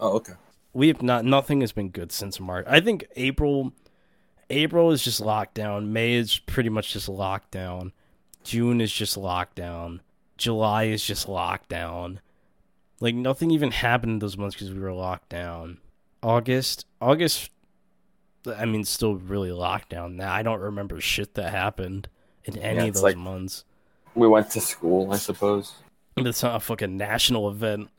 oh, 0.00 0.16
okay. 0.16 0.32
we 0.72 0.88
have 0.88 1.02
not 1.02 1.26
nothing 1.26 1.60
has 1.60 1.72
been 1.72 1.90
good 1.90 2.10
since 2.10 2.40
March. 2.40 2.64
I 2.66 2.80
think 2.80 3.06
April, 3.16 3.74
April 4.48 4.92
is 4.92 5.04
just 5.04 5.22
lockdown. 5.22 5.88
May 5.88 6.14
is 6.14 6.38
pretty 6.38 6.70
much 6.70 6.94
just 6.94 7.10
lockdown. 7.10 7.92
June 8.44 8.80
is 8.80 8.92
just 8.92 9.18
lockdown. 9.18 10.00
July 10.38 10.84
is 10.84 11.04
just 11.04 11.26
lockdown. 11.26 12.20
Like 12.98 13.14
nothing 13.14 13.50
even 13.50 13.72
happened 13.72 14.12
in 14.12 14.18
those 14.20 14.38
months 14.38 14.56
because 14.56 14.72
we 14.72 14.80
were 14.80 14.94
locked 14.94 15.28
down. 15.28 15.80
August, 16.22 16.86
August. 16.98 17.50
I 18.46 18.64
mean, 18.64 18.84
still 18.84 19.16
really 19.16 19.52
locked 19.52 19.88
down 19.90 20.16
now. 20.16 20.32
I 20.32 20.42
don't 20.42 20.60
remember 20.60 21.00
shit 21.00 21.34
that 21.34 21.50
happened 21.50 22.08
in 22.44 22.58
any 22.58 22.76
Yeah, 22.78 22.84
of 22.86 22.94
those 22.94 23.02
like- 23.02 23.16
months. 23.16 23.64
We 24.14 24.26
went 24.28 24.50
to 24.52 24.60
school, 24.60 25.12
I 25.12 25.16
suppose. 25.16 25.74
It's 26.16 26.42
not 26.42 26.56
a 26.56 26.60
fucking 26.60 26.96
national 26.96 27.50
event. 27.50 27.90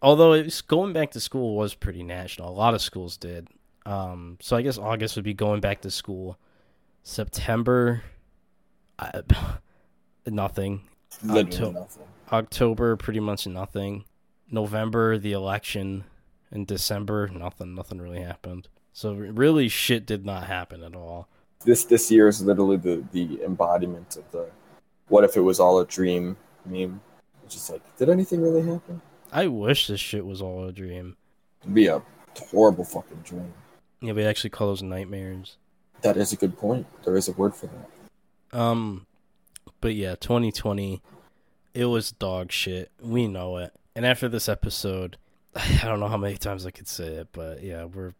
Although 0.00 0.32
it's 0.34 0.62
going 0.62 0.92
back 0.92 1.10
to 1.12 1.20
school 1.20 1.56
was 1.56 1.74
pretty 1.74 2.02
national. 2.04 2.48
A 2.48 2.54
lot 2.54 2.74
of 2.74 2.80
schools 2.80 3.16
did. 3.16 3.48
Um, 3.84 4.38
so 4.40 4.56
I 4.56 4.62
guess 4.62 4.78
August 4.78 5.16
would 5.16 5.24
be 5.24 5.34
going 5.34 5.60
back 5.60 5.80
to 5.82 5.90
school. 5.90 6.38
September, 7.02 8.02
I, 8.98 9.22
nothing. 10.26 10.82
Octo- 11.28 11.72
nothing. 11.72 12.02
October, 12.30 12.96
pretty 12.96 13.20
much 13.20 13.46
nothing. 13.46 14.04
November, 14.50 15.18
the 15.18 15.32
election. 15.32 16.04
In 16.52 16.64
December, 16.66 17.28
nothing. 17.28 17.74
Nothing 17.74 18.00
really 18.00 18.20
happened. 18.20 18.68
So 18.92 19.14
really, 19.14 19.68
shit 19.68 20.06
did 20.06 20.24
not 20.24 20.44
happen 20.44 20.82
at 20.82 20.94
all. 20.94 21.28
This 21.64 21.84
this 21.84 22.10
year 22.10 22.28
is 22.28 22.42
literally 22.42 22.76
the 22.76 23.04
the 23.12 23.42
embodiment 23.42 24.16
of 24.16 24.30
the 24.32 24.50
"what 25.08 25.24
if 25.24 25.36
it 25.36 25.40
was 25.40 25.60
all 25.60 25.78
a 25.80 25.86
dream" 25.86 26.36
meme. 26.64 27.00
It's 27.44 27.54
just 27.54 27.70
like, 27.70 27.96
did 27.96 28.08
anything 28.08 28.40
really 28.42 28.62
happen? 28.62 29.00
I 29.32 29.46
wish 29.46 29.86
this 29.86 30.00
shit 30.00 30.26
was 30.26 30.42
all 30.42 30.64
a 30.66 30.72
dream. 30.72 31.16
It'd 31.62 31.74
be 31.74 31.86
a 31.86 32.02
horrible 32.50 32.84
fucking 32.84 33.22
dream. 33.24 33.52
Yeah, 34.00 34.12
we 34.12 34.24
actually 34.24 34.50
call 34.50 34.68
those 34.68 34.82
nightmares. 34.82 35.56
That 36.02 36.16
is 36.16 36.32
a 36.32 36.36
good 36.36 36.58
point. 36.58 36.86
There 37.04 37.16
is 37.16 37.28
a 37.28 37.32
word 37.32 37.54
for 37.54 37.68
that. 37.68 38.58
Um, 38.58 39.06
but 39.80 39.94
yeah, 39.94 40.16
2020, 40.16 41.00
it 41.74 41.84
was 41.86 42.12
dog 42.12 42.52
shit. 42.52 42.90
We 43.00 43.28
know 43.28 43.56
it. 43.58 43.72
And 43.94 44.04
after 44.04 44.28
this 44.28 44.48
episode, 44.48 45.16
I 45.54 45.82
don't 45.84 46.00
know 46.00 46.08
how 46.08 46.16
many 46.16 46.36
times 46.36 46.66
I 46.66 46.70
could 46.70 46.88
say 46.88 47.06
it, 47.06 47.28
but 47.32 47.62
yeah, 47.62 47.84
we're 47.84 48.14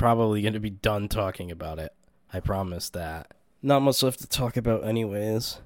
probably 0.00 0.40
going 0.40 0.54
to 0.54 0.60
be 0.60 0.70
done 0.70 1.08
talking 1.08 1.50
about 1.50 1.78
it. 1.78 1.92
I 2.32 2.40
promise 2.40 2.88
that. 2.88 3.34
Not 3.60 3.82
much 3.82 4.02
left 4.02 4.20
to 4.20 4.26
talk 4.26 4.56
about, 4.56 4.82
anyways. 4.82 5.58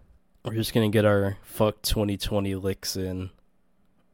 We're 0.44 0.54
just 0.54 0.74
going 0.74 0.90
to 0.90 0.92
get 0.92 1.04
our 1.04 1.36
fuck 1.44 1.82
2020 1.82 2.56
licks 2.56 2.96
in 2.96 3.30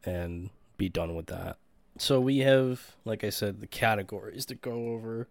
and 0.05 0.51
be 0.77 0.91
done 0.91 1.15
with 1.15 1.29
that. 1.29 1.57
So 1.97 2.21
we 2.21 2.41
have, 2.41 2.97
like 3.07 3.25
I 3.25 3.31
said, 3.31 3.63
the 3.63 3.67
categories 3.67 4.45
to 4.47 4.55
go 4.55 4.89
over. 4.89 5.27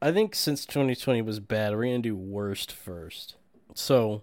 I 0.00 0.10
think 0.10 0.34
since 0.34 0.64
2020 0.64 1.20
was 1.20 1.38
bad, 1.38 1.74
we're 1.74 1.84
going 1.84 2.02
to 2.02 2.08
do 2.08 2.16
worst 2.16 2.72
first. 2.72 3.34
So, 3.74 4.22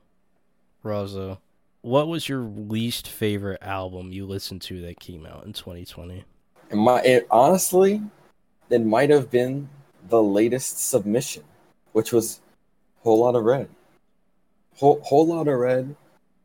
Raza, 0.84 1.38
what 1.82 2.08
was 2.08 2.28
your 2.28 2.42
least 2.42 3.08
favorite 3.08 3.62
album 3.62 4.12
you 4.12 4.26
listened 4.26 4.64
to 4.64 4.82
that 4.82 5.00
came 5.00 5.28
out 5.28 5.46
in 5.46 5.54
2020? 5.54 6.24
It 6.72 6.76
might, 6.76 7.06
it, 7.06 7.28
honestly, 7.30 8.02
it 8.72 8.84
might 8.84 9.12
have 9.12 9.30
been 9.30 9.70
the 10.10 10.22
latest 10.22 10.90
submission, 10.90 11.44
which 11.92 12.12
was 12.12 12.42
Whole 13.04 13.20
Lotta 13.20 13.42
Red. 13.42 13.70
Whole, 14.76 15.00
Whole 15.04 15.28
Lotta 15.28 15.56
Red 15.56 15.96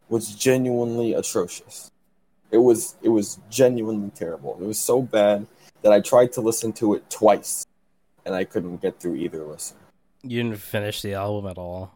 was 0.08 0.34
genuinely 0.34 1.14
atrocious. 1.14 1.90
It 2.50 2.58
was 2.58 2.96
it 3.02 3.08
was 3.08 3.38
genuinely 3.50 4.10
terrible. 4.10 4.56
It 4.60 4.66
was 4.66 4.78
so 4.78 5.02
bad 5.02 5.46
that 5.82 5.92
I 5.92 6.00
tried 6.00 6.32
to 6.32 6.40
listen 6.40 6.72
to 6.74 6.94
it 6.94 7.08
twice, 7.10 7.66
and 8.24 8.34
I 8.34 8.44
couldn't 8.44 8.80
get 8.80 9.00
through 9.00 9.16
either 9.16 9.42
listen. 9.44 9.76
You 10.22 10.42
didn't 10.42 10.58
finish 10.58 11.02
the 11.02 11.14
album 11.14 11.50
at 11.50 11.58
all. 11.58 11.92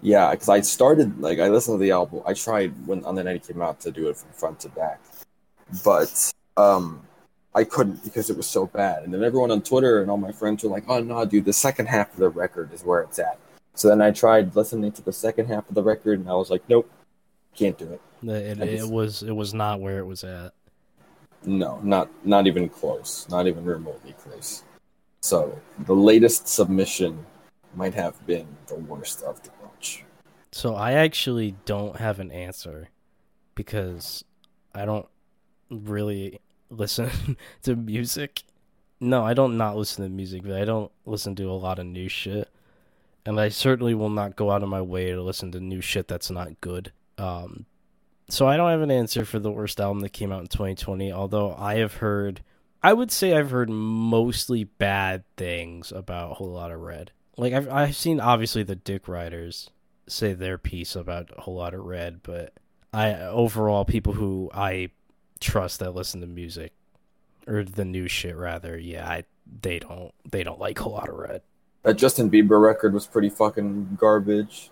Yeah, 0.00 0.30
because 0.32 0.48
I 0.48 0.60
started 0.60 1.20
like 1.20 1.38
I 1.38 1.48
listened 1.48 1.78
to 1.78 1.82
the 1.82 1.90
album. 1.90 2.22
I 2.26 2.34
tried 2.34 2.86
when 2.86 3.04
on 3.04 3.14
the 3.14 3.24
night 3.24 3.36
it 3.36 3.46
came 3.46 3.62
out 3.62 3.80
to 3.80 3.90
do 3.90 4.08
it 4.08 4.16
from 4.16 4.30
front 4.30 4.60
to 4.60 4.68
back, 4.68 5.00
but 5.84 6.32
um, 6.56 7.02
I 7.54 7.64
couldn't 7.64 8.02
because 8.02 8.30
it 8.30 8.36
was 8.36 8.46
so 8.46 8.66
bad. 8.66 9.02
And 9.02 9.12
then 9.12 9.22
everyone 9.22 9.50
on 9.50 9.62
Twitter 9.62 10.00
and 10.00 10.10
all 10.10 10.16
my 10.16 10.32
friends 10.32 10.62
were 10.62 10.70
like, 10.70 10.84
"Oh 10.88 11.00
no, 11.02 11.24
dude, 11.24 11.44
the 11.44 11.52
second 11.52 11.86
half 11.86 12.12
of 12.12 12.18
the 12.18 12.28
record 12.28 12.72
is 12.72 12.84
where 12.84 13.02
it's 13.02 13.18
at." 13.18 13.38
So 13.74 13.88
then 13.88 14.00
I 14.00 14.10
tried 14.10 14.54
listening 14.56 14.92
to 14.92 15.02
the 15.02 15.12
second 15.12 15.46
half 15.46 15.68
of 15.68 15.74
the 15.74 15.82
record, 15.82 16.18
and 16.18 16.28
I 16.28 16.34
was 16.34 16.50
like, 16.50 16.62
"Nope, 16.68 16.90
can't 17.54 17.76
do 17.76 17.92
it. 17.92 18.00
It, 18.26 18.60
I 18.60 18.64
it 18.64 18.88
was 18.88 19.22
it 19.22 19.32
was 19.32 19.52
not 19.52 19.80
where 19.80 19.98
it 19.98 20.06
was 20.06 20.24
at. 20.24 20.52
No, 21.44 21.80
not 21.82 22.08
not 22.24 22.46
even 22.46 22.68
close. 22.68 23.26
Not 23.28 23.46
even 23.46 23.64
remotely 23.64 24.14
close." 24.24 24.62
So 25.20 25.58
the 25.78 25.94
latest 25.94 26.48
submission 26.48 27.26
might 27.74 27.94
have 27.94 28.26
been 28.26 28.46
the 28.66 28.76
worst 28.76 29.22
of 29.22 29.42
the 29.42 29.50
bunch. 29.62 30.04
So 30.52 30.74
I 30.74 30.92
actually 30.92 31.54
don't 31.64 31.96
have 31.96 32.18
an 32.18 32.30
answer 32.30 32.88
because 33.54 34.24
I 34.74 34.84
don't 34.84 35.06
really 35.70 36.40
listen 36.72 37.36
to 37.62 37.76
music. 37.76 38.42
No, 39.00 39.24
I 39.24 39.34
don't 39.34 39.56
not 39.56 39.76
listen 39.76 40.04
to 40.04 40.10
music, 40.10 40.42
but 40.42 40.52
I 40.52 40.64
don't 40.64 40.90
listen 41.04 41.34
to 41.36 41.50
a 41.50 41.52
lot 41.52 41.78
of 41.78 41.86
new 41.86 42.08
shit. 42.08 42.48
And 43.24 43.38
I 43.38 43.50
certainly 43.50 43.94
will 43.94 44.10
not 44.10 44.36
go 44.36 44.50
out 44.50 44.62
of 44.62 44.68
my 44.68 44.80
way 44.80 45.12
to 45.12 45.22
listen 45.22 45.52
to 45.52 45.60
new 45.60 45.80
shit 45.80 46.08
that's 46.08 46.30
not 46.30 46.60
good. 46.60 46.92
Um 47.18 47.66
so 48.28 48.48
I 48.48 48.56
don't 48.56 48.70
have 48.70 48.80
an 48.80 48.90
answer 48.90 49.24
for 49.24 49.38
the 49.38 49.50
worst 49.50 49.80
album 49.80 50.00
that 50.00 50.12
came 50.14 50.32
out 50.32 50.40
in 50.40 50.46
2020, 50.46 51.12
although 51.12 51.54
I 51.54 51.76
have 51.76 51.94
heard 51.94 52.42
I 52.82 52.92
would 52.92 53.12
say 53.12 53.36
I've 53.36 53.50
heard 53.50 53.70
mostly 53.70 54.64
bad 54.64 55.24
things 55.36 55.92
about 55.92 56.32
a 56.32 56.34
Whole 56.34 56.52
Lotta 56.52 56.76
Red. 56.76 57.12
Like 57.36 57.52
I've 57.52 57.68
I've 57.68 57.96
seen 57.96 58.20
obviously 58.20 58.62
the 58.62 58.74
Dick 58.74 59.08
Riders 59.08 59.70
say 60.08 60.32
their 60.32 60.58
piece 60.58 60.96
about 60.96 61.30
a 61.36 61.42
Whole 61.42 61.56
Lotta 61.56 61.78
Red, 61.78 62.22
but 62.22 62.54
I 62.92 63.14
overall 63.14 63.84
people 63.84 64.12
who 64.14 64.50
I 64.52 64.90
trust 65.42 65.80
that 65.80 65.94
listen 65.94 66.20
to 66.20 66.26
music 66.26 66.72
or 67.46 67.64
the 67.64 67.84
new 67.84 68.08
shit 68.08 68.36
rather, 68.36 68.78
yeah, 68.78 69.08
I 69.08 69.24
they 69.60 69.78
don't 69.78 70.12
they 70.30 70.42
don't 70.42 70.60
like 70.60 70.80
a 70.80 70.88
lot 70.88 71.08
of 71.08 71.16
red. 71.16 71.42
That 71.82 71.94
Justin 71.94 72.30
Bieber 72.30 72.62
record 72.62 72.94
was 72.94 73.06
pretty 73.06 73.28
fucking 73.28 73.96
garbage. 74.00 74.70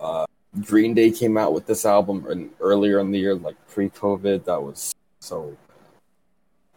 Uh, 0.00 0.26
Green 0.60 0.92
Day 0.92 1.10
came 1.10 1.38
out 1.38 1.54
with 1.54 1.66
this 1.66 1.86
album 1.86 2.26
and 2.28 2.50
earlier 2.60 3.00
in 3.00 3.10
the 3.10 3.18
year, 3.18 3.34
like 3.34 3.56
pre-COVID. 3.68 4.44
That 4.44 4.62
was 4.62 4.94
so. 5.20 5.56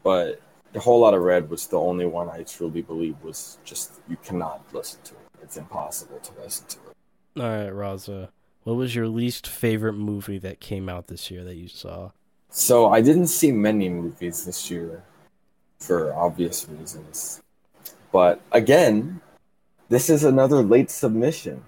But 0.01 0.39
the 0.71 0.79
Whole 0.79 1.01
Lotta 1.01 1.19
Red 1.19 1.49
was 1.49 1.67
the 1.67 1.79
only 1.79 2.05
one 2.05 2.29
I 2.29 2.43
truly 2.43 2.81
believe 2.81 3.15
was 3.21 3.57
just 3.65 3.99
you 4.07 4.17
cannot 4.23 4.61
listen 4.71 5.01
to 5.05 5.13
it. 5.13 5.19
It's 5.41 5.57
impossible 5.57 6.19
to 6.19 6.31
listen 6.41 6.67
to 6.67 6.77
it. 6.77 7.41
All 7.41 7.49
right, 7.49 7.71
Raza, 7.71 8.29
what 8.63 8.75
was 8.75 8.95
your 8.95 9.07
least 9.07 9.45
favorite 9.45 9.93
movie 9.93 10.37
that 10.39 10.61
came 10.61 10.87
out 10.87 11.07
this 11.07 11.29
year 11.29 11.43
that 11.43 11.55
you 11.55 11.67
saw? 11.67 12.11
So 12.49 12.89
I 12.91 13.01
didn't 13.01 13.27
see 13.27 13.51
many 13.51 13.89
movies 13.89 14.45
this 14.45 14.71
year, 14.71 15.03
for 15.79 16.13
obvious 16.13 16.67
reasons. 16.69 17.41
But 18.11 18.41
again, 18.51 19.21
this 19.89 20.09
is 20.09 20.23
another 20.23 20.63
late 20.63 20.89
submission. 20.89 21.63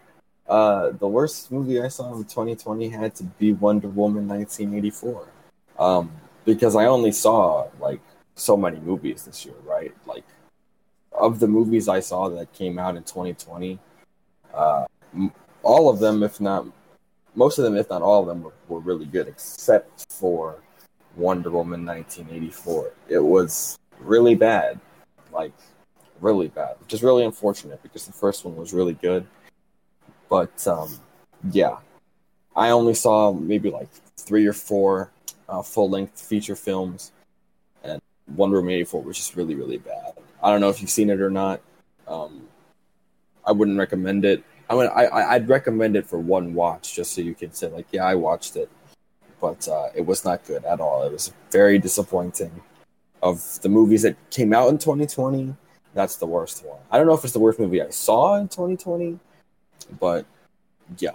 Uh, 0.48 0.91
the 0.91 1.07
worst 1.07 1.51
movie 1.51 1.81
I 1.81 1.89
saw 1.89 2.15
in 2.15 2.24
2020 2.24 2.89
had 2.89 3.15
to 3.15 3.24
be 3.24 3.51
Wonder 3.51 3.89
Woman 3.89 4.27
1984. 4.27 5.27
Um, 5.77 6.12
because 6.46 6.75
I 6.75 6.86
only 6.86 7.12
saw 7.12 7.67
like 7.79 8.00
so 8.36 8.55
many 8.55 8.79
movies 8.79 9.25
this 9.25 9.46
year, 9.46 9.55
right? 9.65 9.93
Like, 10.05 10.24
of 11.12 11.39
the 11.39 11.48
movies 11.48 11.88
I 11.89 12.00
saw 12.00 12.29
that 12.29 12.53
came 12.53 12.79
out 12.79 12.96
in 12.96 13.03
2020, 13.03 13.79
uh, 14.53 14.86
m- 15.13 15.34
all 15.63 15.89
of 15.89 16.00
them, 16.00 16.24
if 16.24 16.39
not 16.39 16.65
most 17.36 17.60
of 17.60 17.65
them, 17.65 17.75
if 17.75 17.89
not 17.89 18.01
all 18.01 18.22
of 18.22 18.27
them, 18.27 18.43
were, 18.43 18.53
were 18.67 18.79
really 18.79 19.05
good, 19.05 19.27
except 19.27 20.12
for 20.12 20.57
Wonder 21.17 21.50
Woman 21.50 21.86
1984. 21.86 22.91
It 23.09 23.19
was 23.19 23.77
really 24.00 24.36
bad, 24.36 24.79
like 25.33 25.51
really 26.21 26.47
bad, 26.47 26.75
which 26.79 26.93
is 26.93 27.03
really 27.03 27.25
unfortunate 27.25 27.81
because 27.83 28.05
the 28.05 28.13
first 28.13 28.45
one 28.45 28.55
was 28.55 28.74
really 28.74 28.93
good. 28.93 29.25
But 30.29 30.65
um, 30.67 31.00
yeah, 31.51 31.77
I 32.55 32.69
only 32.69 32.93
saw 32.93 33.33
maybe 33.33 33.69
like 33.69 33.89
three 34.17 34.45
or 34.45 34.53
four 34.53 35.12
uh, 35.50 35.62
full 35.62 35.89
length 35.89 36.21
feature 36.21 36.55
films, 36.55 37.12
and 37.83 38.01
Wonder 38.36 38.57
Woman 38.57 38.74
84 38.74 39.03
was 39.03 39.17
just 39.17 39.36
really, 39.36 39.55
really 39.55 39.77
bad. 39.77 40.13
I 40.43 40.51
don't 40.51 40.62
know 40.62 40.69
if 40.69 40.81
you've 40.81 40.89
seen 40.89 41.09
it 41.09 41.21
or 41.21 41.29
not. 41.29 41.62
Um, 42.07 42.47
I 43.45 43.51
wouldn't 43.51 43.77
recommend 43.79 44.25
it. 44.25 44.43
I 44.69 44.75
mean, 44.75 44.89
I, 44.93 45.07
I'd 45.07 45.47
recommend 45.47 45.95
it 45.95 46.05
for 46.05 46.19
one 46.19 46.53
watch 46.53 46.93
just 46.93 47.13
so 47.13 47.21
you 47.21 47.33
can 47.33 47.53
say, 47.53 47.67
like, 47.67 47.88
yeah, 47.91 48.03
I 48.03 48.15
watched 48.15 48.57
it. 48.57 48.69
But 49.39 49.67
uh, 49.67 49.89
it 49.96 50.06
was 50.06 50.25
not 50.25 50.46
good 50.46 50.65
at 50.65 50.79
all. 50.79 51.03
It 51.03 51.12
was 51.12 51.32
very 51.51 51.79
disappointing. 51.79 52.62
Of 53.22 53.62
the 53.62 53.70
movies 53.70 54.03
that 54.03 54.15
came 54.29 54.53
out 54.53 54.70
in 54.70 54.77
2020, 54.77 55.56
that's 55.94 56.17
the 56.17 56.27
worst 56.27 56.63
one. 56.63 56.79
I 56.91 56.98
don't 56.98 57.08
know 57.08 57.13
if 57.13 57.24
it's 57.24 57.34
the 57.34 57.39
worst 57.39 57.60
movie 57.60 57.82
I 57.82 57.89
saw 57.89 58.36
in 58.36 58.48
2020, 58.48 59.20
but 60.00 60.25
yeah. 61.00 61.12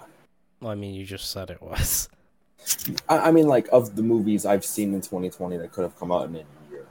Well, 0.59 0.71
I 0.71 0.75
mean, 0.75 0.93
you 0.93 1.05
just 1.05 1.31
said 1.31 1.49
it 1.49 1.61
was. 1.61 2.09
I, 3.09 3.19
I 3.19 3.31
mean, 3.31 3.47
like 3.47 3.67
of 3.71 3.95
the 3.95 4.03
movies 4.03 4.45
I've 4.45 4.65
seen 4.65 4.93
in 4.93 5.01
2020 5.01 5.57
that 5.57 5.71
could 5.71 5.83
have 5.83 5.97
come 5.97 6.11
out 6.11 6.25
in 6.27 6.35
any 6.35 6.45
year, 6.69 6.85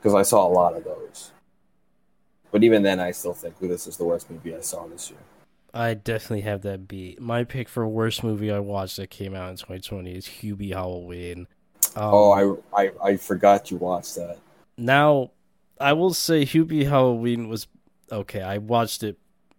because 0.00 0.14
I 0.14 0.22
saw 0.22 0.46
a 0.46 0.50
lot 0.50 0.76
of 0.76 0.84
those. 0.84 1.30
But 2.50 2.62
even 2.64 2.82
then, 2.82 3.00
I 3.00 3.12
still 3.12 3.32
think 3.32 3.58
this 3.58 3.86
is 3.86 3.96
the 3.96 4.04
worst 4.04 4.30
movie 4.30 4.54
I 4.54 4.60
saw 4.60 4.86
this 4.86 5.10
year. 5.10 5.18
I 5.74 5.94
definitely 5.94 6.42
have 6.42 6.62
that 6.62 6.86
beat. 6.86 7.20
My 7.20 7.44
pick 7.44 7.68
for 7.68 7.86
worst 7.88 8.22
movie 8.22 8.50
I 8.50 8.58
watched 8.58 8.98
that 8.98 9.10
came 9.10 9.34
out 9.34 9.50
in 9.50 9.56
2020 9.56 10.14
is 10.14 10.26
Hubie 10.26 10.72
Halloween. 10.72 11.46
Um, 11.96 12.04
oh, 12.14 12.60
I, 12.74 12.82
I 12.82 12.90
I 13.02 13.16
forgot 13.16 13.70
you 13.70 13.78
watched 13.78 14.14
that. 14.16 14.38
Now, 14.76 15.30
I 15.80 15.92
will 15.94 16.14
say 16.14 16.44
Hubie 16.44 16.88
Halloween 16.88 17.48
was 17.48 17.66
okay. 18.10 18.42
I 18.42 18.58
watched 18.58 19.02
it 19.02 19.18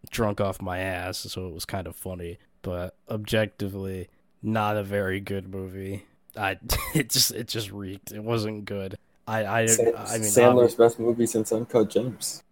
drunk 0.10 0.40
off 0.40 0.62
my 0.62 0.80
ass, 0.80 1.18
so 1.20 1.48
it 1.48 1.54
was 1.54 1.66
kind 1.66 1.88
of 1.88 1.96
funny, 1.96 2.38
but 2.62 2.96
objectively, 3.10 4.08
not 4.42 4.78
a 4.78 4.84
very 4.84 5.20
good 5.20 5.48
movie. 5.48 6.06
I 6.38 6.58
it 6.96 7.10
just 7.10 7.32
it 7.32 7.48
just 7.48 7.72
reeked. 7.72 8.12
It 8.12 8.24
wasn't 8.24 8.66
good. 8.66 8.98
I 9.28 9.46
I, 9.46 9.66
Sa- 9.66 9.84
I 9.96 10.18
mean 10.18 10.32
Sandler's 10.32 10.76
best 10.76 11.00
movie 11.00 11.26
since 11.26 11.52
Uncut 11.52 11.90
Gems. 11.90 12.44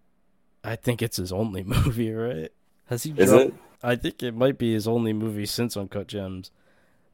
I 0.64 0.76
think 0.76 1.02
it's 1.02 1.18
his 1.18 1.32
only 1.32 1.64
movie, 1.66 2.12
right? 2.12 2.52
Has 2.92 3.04
he? 3.04 3.14
Is 3.18 3.30
dropped- 3.30 3.46
it? 3.46 3.54
I 3.82 3.96
think 3.96 4.22
it 4.22 4.36
might 4.36 4.60
be 4.60 4.74
his 4.74 4.88
only 4.88 5.14
movie 5.14 5.48
since 5.48 5.76
Uncut 5.76 6.08
Gems. 6.08 6.52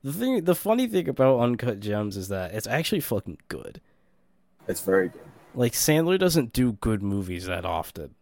The 0.03 0.12
thing, 0.12 0.43
the 0.43 0.55
funny 0.55 0.88
thing 0.88 1.07
about 1.07 1.39
Uncut 1.39 1.79
Gems 1.79 2.17
is 2.17 2.27
that 2.27 2.53
it's 2.53 2.67
actually 2.67 3.00
fucking 3.00 3.38
good. 3.48 3.79
It's 4.67 4.81
very 4.81 5.10
good. 5.10 5.22
Like 5.55 5.74
Sandler 5.74 6.19
doesn't 6.19 6.51
do 6.51 6.74
good 6.74 7.01
movies 7.01 7.46
that 7.46 7.63
often. 7.63 8.15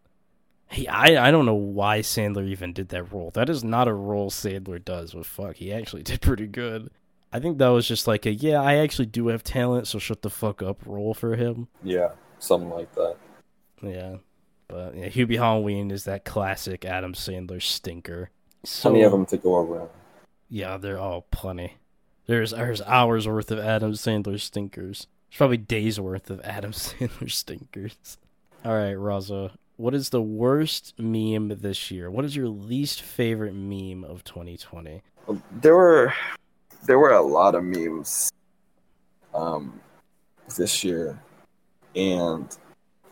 He, 0.70 0.88
I, 0.88 1.28
I 1.28 1.32
don't 1.32 1.46
know 1.46 1.56
why 1.56 2.00
Sandler 2.00 2.48
even 2.48 2.74
did 2.74 2.90
that 2.90 3.12
role. 3.12 3.32
That 3.32 3.50
is 3.50 3.64
not 3.64 3.88
a 3.88 3.94
role 3.94 4.30
Sandler 4.30 4.84
does. 4.84 5.14
But 5.14 5.26
fuck, 5.26 5.56
he 5.56 5.72
actually 5.74 6.04
did 6.12 6.22
pretty 6.22 6.48
good. 6.48 6.90
I 7.32 7.40
think 7.40 7.58
that 7.58 7.70
was 7.70 7.88
just 7.88 8.06
like 8.06 8.26
a 8.26 8.34
yeah, 8.34 8.62
I 8.62 8.76
actually 8.76 9.08
do 9.08 9.28
have 9.28 9.44
talent, 9.44 9.88
so 9.88 9.98
shut 9.98 10.22
the 10.22 10.30
fuck 10.30 10.62
up 10.62 10.82
role 10.86 11.14
for 11.14 11.36
him. 11.36 11.68
Yeah, 11.84 12.10
something 12.38 12.70
like 12.70 12.94
that. 12.96 13.16
Yeah, 13.82 14.18
but 14.68 14.96
yeah, 14.96 15.10
Hubie 15.10 15.38
Halloween 15.38 15.92
is 15.92 16.06
that 16.06 16.26
classic 16.26 16.86
Adam 16.86 17.14
Sandler 17.14 17.62
stinker. 17.62 18.30
So, 18.64 18.90
Plenty 18.90 19.04
of 19.04 19.12
them 19.12 19.26
to 19.28 19.38
go 19.38 19.58
around. 19.58 19.90
Yeah, 20.50 20.78
they're 20.78 21.00
all 21.00 21.28
plenty. 21.32 21.78
There's 22.28 22.52
there's 22.52 22.82
hours 22.82 23.28
worth 23.28 23.52
of 23.52 23.60
Adam 23.60 23.94
Sandler 23.94 24.40
stinkers. 24.40 25.08
There's 25.30 25.38
probably 25.38 25.58
days 25.58 26.00
worth 26.00 26.30
of 26.30 26.42
Adam 26.42 26.72
Sandler 26.74 27.32
stinkers. 27.32 28.18
All 28.64 28.74
right, 28.74 28.96
Raza, 28.96 29.52
what 29.78 29.94
is 29.94 30.10
the 30.10 30.22
worst 30.22 30.94
meme 30.98 31.50
this 31.50 31.92
year? 31.92 32.10
What 32.10 32.26
is 32.26 32.36
your 32.36 32.48
least 32.48 33.02
favorite 33.02 33.54
meme 33.54 34.04
of 34.04 34.24
2020? 34.24 35.02
There 35.52 35.76
were 35.76 36.14
there 36.86 36.98
were 36.98 37.12
a 37.12 37.22
lot 37.22 37.56
of 37.56 37.64
memes 37.64 38.32
um 39.34 39.80
this 40.58 40.84
year, 40.84 41.20
and 41.96 42.58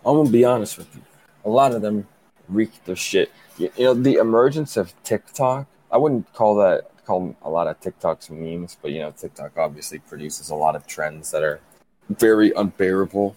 I'm 0.05 0.17
gonna 0.17 0.29
be 0.29 0.45
honest 0.45 0.77
with 0.77 0.95
you. 0.95 1.01
A 1.45 1.49
lot 1.49 1.73
of 1.73 1.81
them 1.81 2.07
reeked 2.47 2.87
of 2.89 2.99
shit. 2.99 3.31
You 3.57 3.71
know, 3.77 3.93
the 3.93 4.15
emergence 4.15 4.77
of 4.77 4.93
TikTok. 5.03 5.67
I 5.91 5.97
wouldn't 5.97 6.31
call 6.33 6.55
that 6.55 6.89
call 7.05 7.35
a 7.41 7.49
lot 7.49 7.67
of 7.67 7.79
TikToks 7.81 8.29
memes, 8.29 8.77
but 8.81 8.91
you 8.91 8.99
know, 8.99 9.11
TikTok 9.11 9.57
obviously 9.57 9.99
produces 9.99 10.49
a 10.49 10.55
lot 10.55 10.75
of 10.75 10.87
trends 10.87 11.31
that 11.31 11.43
are 11.43 11.59
very 12.09 12.51
unbearable. 12.51 13.35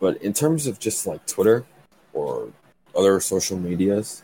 But 0.00 0.20
in 0.22 0.32
terms 0.32 0.66
of 0.66 0.78
just 0.78 1.06
like 1.06 1.26
Twitter 1.26 1.64
or 2.12 2.48
other 2.94 3.20
social 3.20 3.58
medias, 3.58 4.22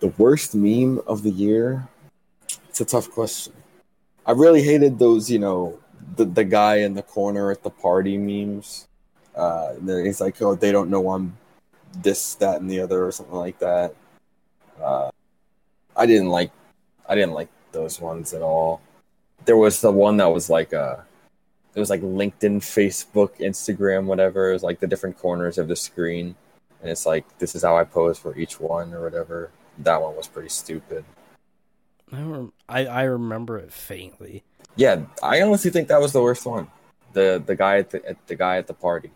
the 0.00 0.08
worst 0.08 0.54
meme 0.54 1.00
of 1.06 1.22
the 1.22 1.30
year. 1.30 1.88
It's 2.68 2.80
a 2.80 2.84
tough 2.84 3.10
question. 3.10 3.52
I 4.26 4.32
really 4.32 4.62
hated 4.62 4.98
those, 4.98 5.30
you 5.30 5.38
know, 5.38 5.78
the 6.16 6.24
the 6.24 6.44
guy 6.44 6.76
in 6.76 6.94
the 6.94 7.02
corner 7.02 7.50
at 7.50 7.62
the 7.62 7.70
party 7.70 8.16
memes. 8.16 8.88
Uh, 9.34 9.74
he's 9.86 10.20
like, 10.20 10.40
"Oh, 10.42 10.54
they 10.54 10.72
don't 10.72 10.90
know 10.90 11.12
I'm 11.12 11.36
this, 11.92 12.34
that, 12.36 12.60
and 12.60 12.70
the 12.70 12.80
other," 12.80 13.06
or 13.06 13.12
something 13.12 13.34
like 13.34 13.58
that. 13.58 13.94
Uh, 14.82 15.10
I 15.96 16.06
didn't 16.06 16.30
like, 16.30 16.50
I 17.08 17.14
didn't 17.14 17.32
like 17.32 17.48
those 17.72 18.00
ones 18.00 18.32
at 18.32 18.42
all. 18.42 18.80
There 19.44 19.56
was 19.56 19.80
the 19.80 19.92
one 19.92 20.18
that 20.18 20.26
was 20.26 20.50
like 20.50 20.72
uh 20.74 20.96
it 21.74 21.78
was 21.78 21.90
like 21.90 22.00
LinkedIn, 22.00 22.58
Facebook, 22.58 23.38
Instagram, 23.38 24.06
whatever. 24.06 24.50
It 24.50 24.54
was 24.54 24.62
like 24.62 24.80
the 24.80 24.86
different 24.86 25.18
corners 25.18 25.56
of 25.56 25.68
the 25.68 25.76
screen, 25.76 26.34
and 26.82 26.90
it's 26.90 27.06
like 27.06 27.38
this 27.38 27.54
is 27.54 27.62
how 27.62 27.76
I 27.76 27.84
pose 27.84 28.18
for 28.18 28.36
each 28.36 28.58
one 28.58 28.92
or 28.92 29.02
whatever. 29.02 29.50
That 29.78 30.02
one 30.02 30.16
was 30.16 30.26
pretty 30.26 30.48
stupid. 30.48 31.04
I 32.12 32.22
rem- 32.22 32.52
I, 32.68 32.86
I 32.86 33.02
remember 33.04 33.56
it 33.58 33.72
faintly. 33.72 34.42
Yeah, 34.74 35.02
I 35.22 35.42
honestly 35.42 35.70
think 35.70 35.88
that 35.88 36.00
was 36.00 36.12
the 36.12 36.22
worst 36.22 36.44
one. 36.44 36.66
The 37.12 37.42
the 37.44 37.54
guy 37.54 37.78
at 37.78 37.90
the 37.90 38.04
at 38.04 38.26
the 38.26 38.34
guy 38.34 38.56
at 38.56 38.66
the 38.66 38.74
party. 38.74 39.12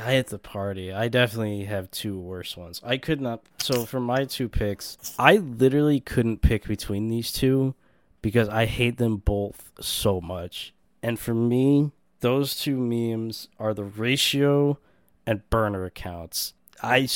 Guy 0.00 0.14
at 0.14 0.28
the 0.28 0.38
party. 0.38 0.92
I 0.92 1.08
definitely 1.08 1.64
have 1.64 1.90
two 1.90 2.18
worse 2.18 2.56
ones. 2.56 2.80
I 2.82 2.96
could 2.96 3.20
not. 3.20 3.42
So 3.58 3.84
for 3.84 4.00
my 4.00 4.24
two 4.24 4.48
picks, 4.48 5.14
I 5.18 5.36
literally 5.36 6.00
couldn't 6.00 6.40
pick 6.40 6.66
between 6.66 7.08
these 7.08 7.30
two 7.30 7.74
because 8.22 8.48
I 8.48 8.64
hate 8.64 8.96
them 8.96 9.18
both 9.18 9.70
so 9.78 10.18
much. 10.18 10.72
And 11.02 11.18
for 11.18 11.34
me, 11.34 11.90
those 12.20 12.58
two 12.58 12.78
memes 12.78 13.48
are 13.58 13.74
the 13.74 13.84
ratio 13.84 14.78
and 15.26 15.48
burner 15.50 15.84
accounts. 15.84 16.54
I 16.82 17.06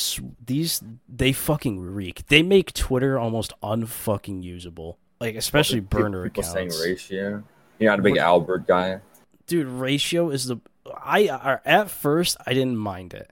these 0.45 0.83
they 1.09 1.33
fucking 1.33 1.81
reek. 1.81 2.27
They 2.27 2.43
make 2.43 2.75
Twitter 2.75 3.19
almost 3.19 3.55
unfucking 3.63 4.43
usable. 4.43 4.99
Like 5.21 5.37
especially 5.37 5.81
burner 5.81 6.25
people 6.25 6.43
accounts. 6.43 6.77
saying 6.77 6.91
ratio. 6.91 7.45
You're 7.79 7.91
not 7.93 8.01
a 8.01 8.03
big 8.03 8.19
Albert 8.19 8.67
guy. 8.67 9.01
Dude 9.47 9.67
ratio 9.67 10.31
is 10.31 10.47
the 10.47 10.59
i 10.97 11.59
at 11.65 11.91
first 11.91 12.37
i 12.47 12.55
didn't 12.55 12.77
mind 12.77 13.15
it. 13.15 13.31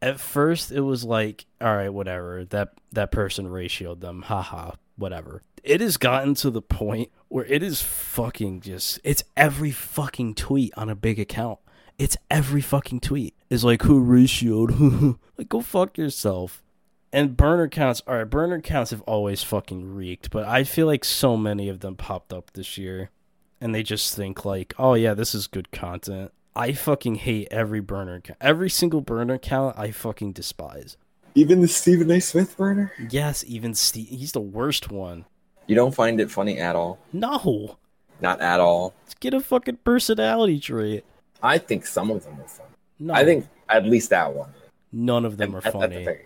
At 0.00 0.20
first 0.20 0.70
it 0.70 0.80
was 0.80 1.04
like 1.04 1.46
all 1.60 1.76
right 1.76 1.92
whatever 1.92 2.44
that 2.46 2.74
that 2.92 3.10
person 3.10 3.46
ratioed 3.46 4.00
them 4.00 4.22
haha 4.22 4.72
whatever. 4.96 5.42
It 5.64 5.80
has 5.80 5.96
gotten 5.96 6.34
to 6.36 6.50
the 6.50 6.62
point 6.62 7.10
where 7.28 7.44
it 7.44 7.62
is 7.62 7.82
fucking 7.82 8.60
just 8.60 9.00
it's 9.04 9.24
every 9.36 9.70
fucking 9.70 10.34
tweet 10.34 10.72
on 10.76 10.88
a 10.88 10.94
big 10.94 11.18
account. 11.18 11.58
It's 11.98 12.16
every 12.30 12.60
fucking 12.60 13.00
tweet. 13.00 13.34
Is 13.50 13.64
like 13.64 13.82
who 13.82 14.04
ratioed? 14.04 15.18
Like 15.38 15.48
go 15.48 15.60
fuck 15.60 15.96
yourself. 15.96 16.62
And 17.12 17.36
burner 17.36 17.68
counts 17.68 18.02
all 18.06 18.16
right 18.16 18.28
burner 18.28 18.60
counts 18.60 18.90
have 18.90 19.00
always 19.02 19.42
fucking 19.42 19.94
reeked 19.94 20.30
but 20.30 20.44
i 20.44 20.62
feel 20.62 20.86
like 20.86 21.04
so 21.04 21.38
many 21.38 21.70
of 21.70 21.80
them 21.80 21.96
popped 21.96 22.34
up 22.34 22.52
this 22.52 22.76
year 22.76 23.10
and 23.60 23.74
they 23.74 23.82
just 23.82 24.14
think 24.14 24.44
like, 24.44 24.74
"Oh 24.78 24.94
yeah, 24.94 25.14
this 25.14 25.34
is 25.34 25.46
good 25.46 25.70
content." 25.70 26.32
I 26.56 26.72
fucking 26.72 27.16
hate 27.16 27.48
every 27.50 27.80
burner 27.80 28.16
account. 28.16 28.38
Every 28.40 28.68
single 28.70 29.00
burner 29.00 29.34
account 29.34 29.78
I 29.78 29.90
fucking 29.92 30.32
despise. 30.32 30.96
Even 31.34 31.60
the 31.60 31.68
Stephen 31.68 32.10
A. 32.10 32.20
Smith 32.20 32.56
burner. 32.56 32.92
Yes, 33.10 33.44
even 33.46 33.74
Steve, 33.74 34.08
he's 34.08 34.32
the 34.32 34.40
worst 34.40 34.90
one. 34.90 35.24
You 35.68 35.76
don't 35.76 35.94
find 35.94 36.20
it 36.20 36.30
funny 36.30 36.58
at 36.58 36.74
all. 36.74 36.98
No, 37.12 37.76
Not 38.20 38.40
at 38.40 38.58
all. 38.58 38.94
let's 39.04 39.14
get 39.14 39.34
a 39.34 39.40
fucking 39.40 39.78
personality 39.84 40.58
trait. 40.58 41.04
I 41.42 41.58
think 41.58 41.86
some 41.86 42.10
of 42.10 42.24
them 42.24 42.40
are 42.40 42.48
funny. 42.48 42.68
No, 42.98 43.14
I 43.14 43.24
think 43.24 43.46
at 43.68 43.84
least 43.84 44.10
that 44.10 44.34
one. 44.34 44.50
none 44.90 45.24
of 45.24 45.36
them 45.36 45.54
are 45.54 45.58
At- 45.58 45.66
at 45.66 45.72
the 45.74 45.78
funny. 45.78 46.04
very- 46.04 46.24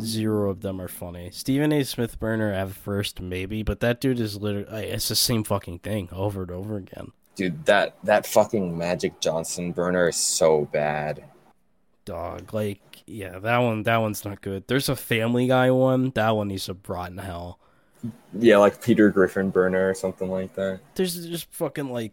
Zero 0.00 0.50
of 0.50 0.60
them 0.60 0.80
are 0.80 0.88
funny. 0.88 1.30
Stephen 1.32 1.72
A. 1.72 1.82
Smith 1.84 2.20
burner 2.20 2.52
at 2.52 2.70
first 2.70 3.20
maybe, 3.20 3.62
but 3.62 3.80
that 3.80 4.00
dude 4.00 4.20
is 4.20 4.36
literally 4.36 4.86
it's 4.86 5.08
the 5.08 5.16
same 5.16 5.44
fucking 5.44 5.80
thing 5.80 6.08
over 6.12 6.42
and 6.42 6.50
over 6.50 6.76
again. 6.76 7.12
Dude, 7.36 7.64
that 7.66 7.96
that 8.04 8.26
fucking 8.26 8.76
Magic 8.76 9.20
Johnson 9.20 9.72
burner 9.72 10.08
is 10.08 10.16
so 10.16 10.66
bad. 10.66 11.24
Dog, 12.04 12.52
like 12.52 13.02
yeah, 13.06 13.38
that 13.38 13.58
one 13.58 13.82
that 13.84 13.96
one's 13.98 14.24
not 14.24 14.40
good. 14.40 14.64
There's 14.66 14.88
a 14.88 14.96
Family 14.96 15.48
Guy 15.48 15.70
one. 15.70 16.10
That 16.14 16.36
one 16.36 16.48
needs 16.48 16.66
to 16.66 16.76
rot 16.86 17.10
in 17.10 17.18
hell. 17.18 17.58
Yeah, 18.38 18.58
like 18.58 18.82
Peter 18.82 19.10
Griffin 19.10 19.50
burner 19.50 19.88
or 19.88 19.94
something 19.94 20.30
like 20.30 20.54
that. 20.54 20.80
there's 20.94 21.26
just 21.26 21.52
fucking 21.52 21.90
like 21.90 22.12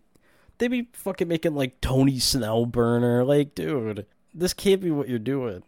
they 0.58 0.68
be 0.68 0.88
fucking 0.94 1.28
making 1.28 1.56
like 1.56 1.82
Tony 1.82 2.20
Snell 2.20 2.66
burner. 2.66 3.24
Like, 3.24 3.56
dude, 3.56 4.06
this 4.34 4.54
can't 4.54 4.82
be 4.82 4.92
what 4.92 5.10
you're 5.10 5.20
doing. 5.20 5.64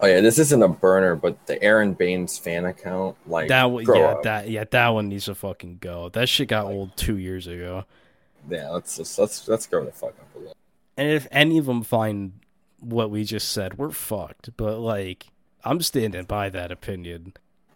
Oh 0.00 0.06
yeah, 0.06 0.20
this 0.20 0.38
isn't 0.38 0.62
a 0.62 0.68
burner, 0.68 1.16
but 1.16 1.46
the 1.46 1.60
Aron 1.62 1.94
Baynes 1.94 2.38
fan 2.38 2.64
account, 2.64 3.16
like 3.26 3.48
That 3.48 3.64
one, 3.64 3.84
yeah, 3.84 4.00
up. 4.02 4.22
that 4.22 4.48
yeah, 4.48 4.64
that 4.70 4.88
one 4.88 5.08
needs 5.08 5.24
to 5.24 5.34
fucking 5.34 5.78
go. 5.80 6.08
That 6.08 6.28
shit 6.28 6.48
got 6.48 6.66
old 6.66 6.96
two 6.96 7.18
years 7.18 7.46
ago. 7.48 7.84
yeah, 8.48 8.70
let's 8.70 8.96
just 8.96 9.18
let's 9.18 9.48
let's 9.48 9.66
grow 9.66 9.84
the 9.84 9.90
fuck 9.92 10.10
up 10.10 10.34
a 10.36 10.38
little. 10.38 10.56
And 10.96 11.10
if 11.10 11.26
any 11.32 11.58
of 11.58 11.66
them 11.66 11.82
find 11.82 12.32
what 12.80 13.10
we 13.10 13.24
just 13.24 13.50
said, 13.50 13.76
we're 13.78 13.90
fucked. 13.90 14.56
But 14.56 14.78
like, 14.78 15.26
I'm 15.64 15.80
standing 15.80 16.24
by 16.24 16.48
that 16.50 16.70
opinion. 16.70 17.32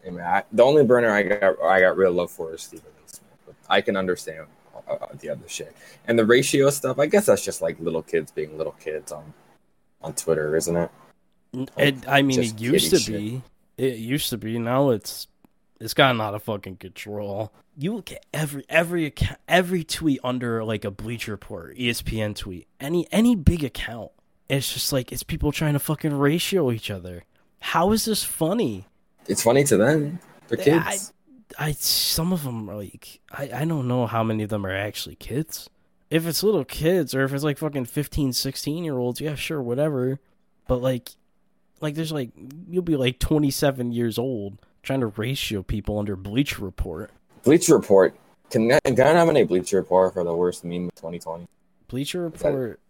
I 0.06 0.10
mean, 0.10 0.20
I, 0.20 0.44
the 0.52 0.62
only 0.62 0.84
burner 0.84 1.10
I 1.10 1.22
got 1.24 1.60
I 1.62 1.80
got 1.80 1.96
real 1.96 2.12
love 2.12 2.30
for 2.30 2.54
is 2.54 2.62
Stephen. 2.62 2.86
Smith, 3.06 3.38
but 3.46 3.54
I 3.68 3.80
can 3.80 3.96
understand 3.96 4.46
uh, 4.88 4.92
uh, 4.92 5.06
the 5.18 5.28
other 5.30 5.48
shit 5.48 5.74
and 6.06 6.16
the 6.16 6.24
ratio 6.24 6.70
stuff. 6.70 7.00
I 7.00 7.06
guess 7.06 7.26
that's 7.26 7.44
just 7.44 7.62
like 7.62 7.80
little 7.80 8.02
kids 8.02 8.30
being 8.30 8.56
little 8.56 8.76
kids 8.80 9.10
on 9.10 9.34
on 10.02 10.14
Twitter, 10.14 10.56
isn't 10.56 10.76
it? 10.76 10.90
It, 11.76 12.08
I 12.08 12.22
mean, 12.22 12.42
just 12.42 12.54
it 12.54 12.60
used 12.60 12.90
to 12.90 12.98
kiddie 12.98 13.42
be. 13.76 13.84
It 13.84 13.98
used 13.98 14.30
to 14.30 14.38
be. 14.38 14.58
Now 14.58 14.90
it's 14.90 15.28
it's 15.80 15.94
gotten 15.94 16.20
out 16.20 16.34
of 16.34 16.42
fucking 16.44 16.76
control. 16.76 17.52
You 17.76 17.94
look 17.96 18.12
at 18.12 18.24
every 18.32 18.64
every 18.68 19.06
account, 19.06 19.38
every 19.48 19.84
tweet 19.84 20.20
under 20.24 20.64
like 20.64 20.84
a 20.84 20.90
Bleacher 20.90 21.32
Report, 21.32 21.76
ESPN 21.76 22.34
tweet, 22.36 22.68
any 22.80 23.06
any 23.12 23.34
big 23.36 23.64
account. 23.64 24.10
It's 24.48 24.72
just 24.72 24.92
like 24.92 25.12
it's 25.12 25.22
people 25.22 25.52
trying 25.52 25.72
to 25.74 25.78
fucking 25.78 26.14
ratio 26.18 26.70
each 26.70 26.90
other. 26.90 27.24
How 27.60 27.92
is 27.92 28.04
this 28.04 28.24
funny? 28.24 28.86
It's 29.26 29.42
funny 29.42 29.64
to 29.64 29.76
them. 29.76 30.20
They're 30.48 30.58
kids. 30.58 31.12
I 31.58 31.72
some 31.72 32.32
of 32.32 32.44
them 32.44 32.68
are 32.70 32.76
like 32.76 33.20
I 33.30 33.50
I 33.54 33.64
don't 33.66 33.88
know 33.88 34.06
how 34.06 34.22
many 34.24 34.42
of 34.44 34.50
them 34.50 34.64
are 34.64 34.74
actually 34.74 35.16
kids. 35.16 35.68
if 36.10 36.26
it's 36.26 36.42
little 36.42 36.64
kids 36.64 37.14
or 37.14 37.24
if 37.24 37.32
it's 37.32 37.44
like 37.44 37.58
fucking 37.58 37.86
15, 37.86 38.32
16 38.34 38.84
year 38.84 38.98
olds, 38.98 39.20
yeah, 39.20 39.34
sure, 39.34 39.62
whatever. 39.62 40.20
But 40.68 40.82
like, 40.82 41.10
like 41.82 41.94
there's 41.94 42.12
like 42.12 42.30
you'll 42.68 42.82
be 42.82 42.96
like 42.96 43.18
27 43.18 43.92
years 43.92 44.18
old 44.18 44.58
trying 44.82 45.00
to 45.00 45.06
ratio 45.06 45.62
people 45.62 45.98
under 45.98 46.16
Bleacher 46.16 46.64
Report. 46.64 47.10
Bleacher 47.42 47.74
Report. 47.76 48.14
Can 48.50 48.72
I, 48.72 48.78
can 48.84 49.00
I 49.00 49.12
nominate 49.12 49.48
Bleacher 49.48 49.78
Report 49.78 50.14
for 50.14 50.24
the 50.24 50.34
worst 50.34 50.64
meme 50.64 50.86
of 50.88 50.94
2020? 50.94 51.46
Bleacher 51.88 52.28
that- 52.28 52.44
Report. 52.44 52.80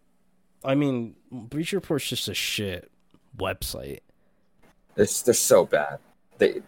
I 0.65 0.75
mean, 0.77 1.17
Bleacher 1.31 1.79
Report's 1.79 2.09
just 2.09 2.29
a 2.29 2.35
shit 2.35 2.91
website. 3.37 4.01
They're, 4.95 5.07
they're 5.25 5.35
so 5.35 5.65
bad. 5.65 5.99
They 6.39 6.63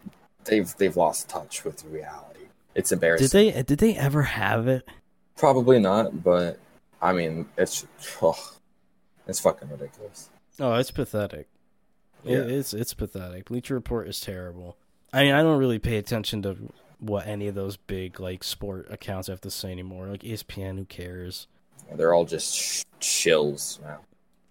they've 0.45 0.75
they've 0.79 0.97
lost 0.97 1.29
touch 1.29 1.65
with 1.65 1.85
reality. 1.85 2.41
It's 2.75 2.91
embarrassing. 2.91 3.29
Did 3.29 3.55
they 3.55 3.63
did 3.63 3.79
they 3.79 3.97
ever 3.97 4.23
have 4.23 4.67
it? 4.67 4.89
Probably 5.37 5.79
not, 5.79 6.25
but 6.25 6.59
I 7.03 7.13
mean, 7.13 7.47
it's 7.59 7.87
oh, 8.23 8.55
it's 9.27 9.41
fucking 9.41 9.69
ridiculous. 9.69 10.31
Oh, 10.59 10.75
it's 10.75 10.91
pathetic. 10.91 11.49
It, 12.25 12.33
Yeah. 12.33 12.39
it's 12.57 12.73
it's 12.75 12.95
pathetic. 12.95 13.47
Bleacher 13.47 13.75
Report 13.75 14.09
is 14.09 14.21
terrible. 14.21 14.77
I 15.13 15.25
mean, 15.25 15.33
I 15.35 15.43
don't 15.43 15.59
really 15.59 15.79
pay 15.79 15.97
attention 15.97 16.43
to 16.43 16.57
what 16.99 17.27
any 17.27 17.47
of 17.49 17.55
those 17.55 17.77
big 17.77 18.19
like 18.19 18.43
sport 18.43 18.87
accounts 18.91 19.29
have 19.29 19.41
to 19.43 19.51
say 19.51 19.71
anymore. 19.71 20.07
Like 20.09 20.23
ESPN, 20.23 20.77
who 20.79 20.85
cares? 20.85 21.47
They're 21.95 22.15
all 22.15 22.25
just 22.25 22.55
sh- 22.57 22.83
shills 23.01 23.81
now. 23.83 24.01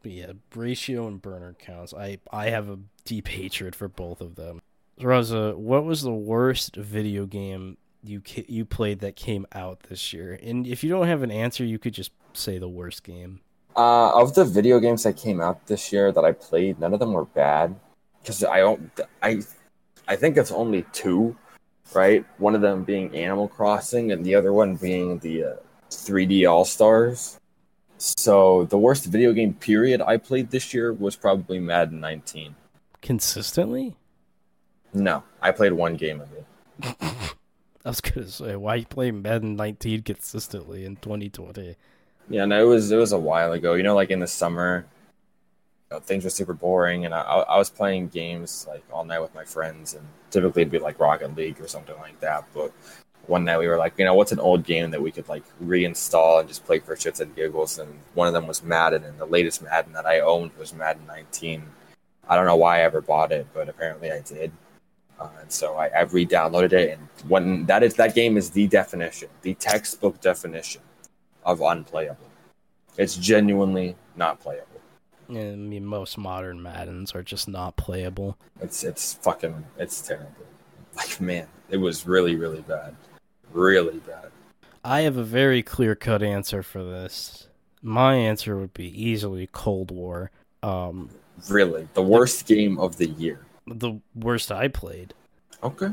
But 0.03 0.11
yeah, 0.11 0.31
ratio 0.55 1.07
and 1.07 1.21
burner 1.21 1.55
counts. 1.59 1.93
I 1.93 2.19
I 2.31 2.49
have 2.49 2.69
a 2.69 2.79
deep 3.05 3.27
hatred 3.39 3.75
for 3.75 3.87
both 3.87 4.21
of 4.21 4.35
them. 4.35 4.61
Rosa, 5.01 5.53
what 5.57 5.83
was 5.85 6.03
the 6.03 6.11
worst 6.13 6.75
video 6.75 7.25
game 7.25 7.77
you 8.03 8.21
ca- 8.25 8.45
you 8.47 8.63
played 8.65 8.99
that 8.99 9.15
came 9.15 9.47
out 9.53 9.83
this 9.89 10.13
year? 10.13 10.37
And 10.43 10.67
if 10.67 10.83
you 10.83 10.89
don't 10.89 11.07
have 11.07 11.23
an 11.23 11.31
answer, 11.31 11.65
you 11.65 11.79
could 11.79 11.93
just 11.93 12.11
say 12.33 12.57
the 12.59 12.69
worst 12.69 13.03
game. 13.03 13.39
Uh, 13.75 14.21
of 14.21 14.35
the 14.35 14.45
video 14.45 14.79
games 14.79 15.03
that 15.03 15.17
came 15.17 15.41
out 15.41 15.65
this 15.65 15.91
year 15.91 16.11
that 16.11 16.23
I 16.23 16.31
played, 16.31 16.79
none 16.79 16.93
of 16.93 16.99
them 16.99 17.13
were 17.13 17.25
bad. 17.25 17.75
Because 18.21 18.43
I 18.43 18.59
don't, 18.59 18.91
I, 19.21 19.41
I 20.07 20.15
think 20.15 20.37
it's 20.37 20.51
only 20.51 20.85
two, 20.93 21.35
right? 21.93 22.25
One 22.37 22.55
of 22.55 22.61
them 22.61 22.83
being 22.83 23.15
Animal 23.15 23.47
Crossing, 23.47 24.11
and 24.11 24.23
the 24.23 24.35
other 24.35 24.53
one 24.53 24.75
being 24.75 25.19
the 25.19 25.43
uh, 25.43 25.55
3D 25.89 26.49
All 26.49 26.65
Stars. 26.65 27.39
So 27.97 28.65
the 28.65 28.77
worst 28.77 29.05
video 29.05 29.33
game 29.33 29.53
period 29.53 30.01
I 30.01 30.17
played 30.17 30.51
this 30.51 30.73
year 30.73 30.93
was 30.93 31.15
probably 31.15 31.59
Madden 31.59 31.99
19. 31.99 32.55
Consistently? 33.01 33.95
No, 34.93 35.23
I 35.41 35.51
played 35.51 35.73
one 35.73 35.95
game 35.95 36.21
of 36.21 36.29
it. 36.33 36.95
I 37.85 37.89
was 37.89 38.01
gonna 38.01 38.27
say, 38.27 38.55
why 38.55 38.75
you 38.75 38.85
play 38.85 39.11
Madden 39.11 39.55
19 39.55 40.03
consistently 40.03 40.85
in 40.85 40.95
2020? 40.97 41.75
Yeah, 42.29 42.45
no, 42.45 42.63
it 42.63 42.67
was 42.67 42.91
it 42.91 42.97
was 42.97 43.11
a 43.11 43.17
while 43.17 43.51
ago. 43.51 43.73
You 43.73 43.83
know, 43.83 43.95
like 43.95 44.11
in 44.11 44.19
the 44.19 44.27
summer, 44.27 44.85
you 45.91 45.97
know, 45.97 45.99
things 45.99 46.23
were 46.23 46.29
super 46.29 46.53
boring, 46.53 47.05
and 47.05 47.13
I, 47.13 47.21
I 47.21 47.57
was 47.57 47.69
playing 47.69 48.09
games 48.09 48.65
like 48.69 48.83
all 48.91 49.03
night 49.03 49.19
with 49.19 49.35
my 49.35 49.43
friends, 49.43 49.93
and 49.93 50.05
typically 50.31 50.63
it'd 50.63 50.71
be 50.71 50.79
like 50.79 50.99
Rocket 50.99 51.35
League 51.35 51.59
or 51.61 51.67
something 51.67 51.95
like 51.97 52.19
that. 52.21 52.45
But 52.53 52.71
one 53.27 53.45
night 53.45 53.59
we 53.59 53.67
were 53.67 53.77
like, 53.77 53.93
you 53.97 54.05
know, 54.05 54.13
what's 54.13 54.31
an 54.31 54.39
old 54.39 54.63
game 54.63 54.91
that 54.91 55.01
we 55.01 55.11
could 55.11 55.27
like 55.29 55.43
reinstall 55.63 56.39
and 56.39 56.47
just 56.47 56.65
play 56.65 56.79
for 56.79 56.95
shits 56.95 57.19
and 57.19 57.35
giggles? 57.35 57.77
And 57.79 57.99
one 58.13 58.27
of 58.27 58.33
them 58.33 58.47
was 58.47 58.63
Madden, 58.63 59.03
and 59.03 59.19
the 59.19 59.25
latest 59.25 59.61
Madden 59.61 59.93
that 59.93 60.05
I 60.05 60.21
owned 60.21 60.51
was 60.57 60.73
Madden 60.73 61.05
19. 61.07 61.63
I 62.27 62.35
don't 62.37 62.45
know 62.45 62.55
why 62.55 62.79
I 62.79 62.81
ever 62.83 63.01
bought 63.01 63.33
it, 63.33 63.47
but 63.53 63.67
apparently 63.67 64.11
I 64.11 64.21
did. 64.21 64.51
Uh, 65.19 65.29
and 65.41 65.51
so 65.51 65.75
I, 65.75 65.87
I 65.87 66.01
re-downloaded 66.01 66.73
it, 66.73 66.97
and 66.97 67.07
when 67.29 67.65
that 67.67 67.83
is 67.83 67.95
that 67.95 68.15
game 68.15 68.37
is 68.37 68.51
the 68.51 68.67
definition, 68.67 69.29
the 69.41 69.53
textbook 69.55 70.19
definition 70.21 70.81
of 71.45 71.61
unplayable. 71.61 72.29
It's 72.97 73.15
genuinely 73.15 73.95
not 74.15 74.39
playable. 74.39 74.67
Yeah, 75.29 75.41
I 75.51 75.55
mean, 75.55 75.85
most 75.85 76.17
modern 76.17 76.61
Maddens 76.61 77.15
are 77.15 77.23
just 77.23 77.47
not 77.47 77.75
playable. 77.77 78.37
It's 78.61 78.83
it's 78.83 79.13
fucking 79.15 79.63
it's 79.77 80.01
terrible. 80.01 80.29
Like 80.95 81.19
man, 81.19 81.47
it 81.69 81.77
was 81.77 82.05
really 82.05 82.35
really 82.35 82.61
bad, 82.61 82.95
really 83.51 83.97
bad. 83.99 84.29
I 84.83 85.01
have 85.01 85.17
a 85.17 85.23
very 85.23 85.63
clear 85.63 85.95
cut 85.95 86.21
answer 86.21 86.61
for 86.61 86.83
this. 86.83 87.47
My 87.81 88.15
answer 88.15 88.57
would 88.57 88.73
be 88.73 88.87
easily 89.01 89.47
Cold 89.51 89.89
War. 89.91 90.29
Um, 90.61 91.09
Really, 91.49 91.87
the 91.95 92.03
worst 92.03 92.45
game 92.45 92.77
of 92.79 92.97
the 92.97 93.07
year. 93.09 93.39
the 93.65 93.93
worst 94.13 94.51
I 94.51 94.67
played. 94.67 95.13
Okay. 95.63 95.89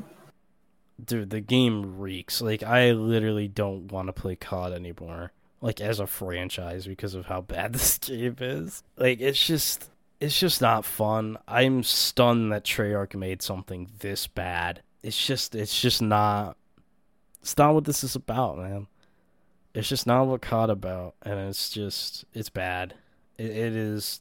Dude, 1.02 1.30
the 1.30 1.40
game 1.40 1.98
reeks. 1.98 2.42
Like, 2.42 2.62
I 2.62 2.90
literally 2.92 3.48
don't 3.48 3.90
want 3.90 4.08
to 4.08 4.12
play 4.12 4.36
COD 4.36 4.74
anymore. 4.74 5.32
Like, 5.60 5.80
as 5.80 6.00
a 6.00 6.06
franchise 6.06 6.86
because 6.86 7.14
of 7.14 7.26
how 7.26 7.42
bad 7.42 7.72
this 7.74 7.98
game 7.98 8.36
is. 8.40 8.82
Like, 8.96 9.20
it's 9.20 9.44
just. 9.44 9.90
It's 10.20 10.38
just 10.38 10.60
not 10.60 10.84
fun. 10.84 11.38
I'm 11.48 11.82
stunned 11.82 12.52
that 12.52 12.64
Treyarch 12.64 13.14
made 13.14 13.40
something 13.40 13.88
this 14.00 14.26
bad. 14.26 14.82
It's 15.02 15.26
just. 15.26 15.54
It's 15.54 15.80
just 15.80 16.02
not. 16.02 16.56
It's 17.40 17.56
not 17.56 17.74
what 17.74 17.84
this 17.84 18.04
is 18.04 18.16
about, 18.16 18.58
man. 18.58 18.86
It's 19.72 19.88
just 19.88 20.06
not 20.06 20.26
what 20.26 20.42
COD 20.42 20.70
about, 20.70 21.14
and 21.22 21.38
it's 21.48 21.70
just. 21.70 22.24
It's 22.34 22.50
bad. 22.50 22.94
It, 23.38 23.50
it 23.50 23.76
is. 23.76 24.20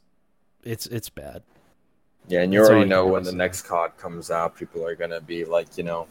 It's 0.63 0.85
it's 0.87 1.09
bad. 1.09 1.43
Yeah, 2.29 2.43
and 2.43 2.53
you 2.53 2.61
already 2.61 2.87
know 2.87 3.07
when 3.07 3.23
the 3.23 3.31
next 3.31 3.63
COD 3.63 3.97
comes 3.97 4.29
out, 4.29 4.55
people 4.55 4.85
are 4.85 4.95
gonna 4.95 5.19
be 5.19 5.45
like, 5.45 5.77
you 5.77 5.83
know, 5.83 6.07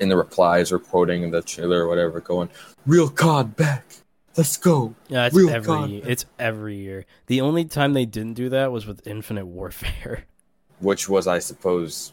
in 0.00 0.08
the 0.08 0.16
replies 0.16 0.72
or 0.72 0.78
quoting 0.78 1.22
in 1.22 1.30
the 1.30 1.42
trailer 1.42 1.84
or 1.84 1.88
whatever, 1.88 2.20
going, 2.20 2.48
"Real 2.86 3.10
COD 3.10 3.56
back, 3.56 3.84
let's 4.36 4.56
go." 4.56 4.94
Yeah, 5.08 5.26
it's 5.26 5.36
Real 5.36 5.50
every 5.50 5.66
COD. 5.66 5.90
year. 5.90 6.02
It's 6.06 6.26
every 6.38 6.76
year. 6.76 7.06
The 7.26 7.40
only 7.40 7.64
time 7.64 7.92
they 7.92 8.06
didn't 8.06 8.34
do 8.34 8.48
that 8.50 8.72
was 8.72 8.86
with 8.86 9.06
Infinite 9.06 9.46
Warfare. 9.46 10.24
Which 10.80 11.08
was, 11.08 11.26
I 11.26 11.40
suppose, 11.40 12.12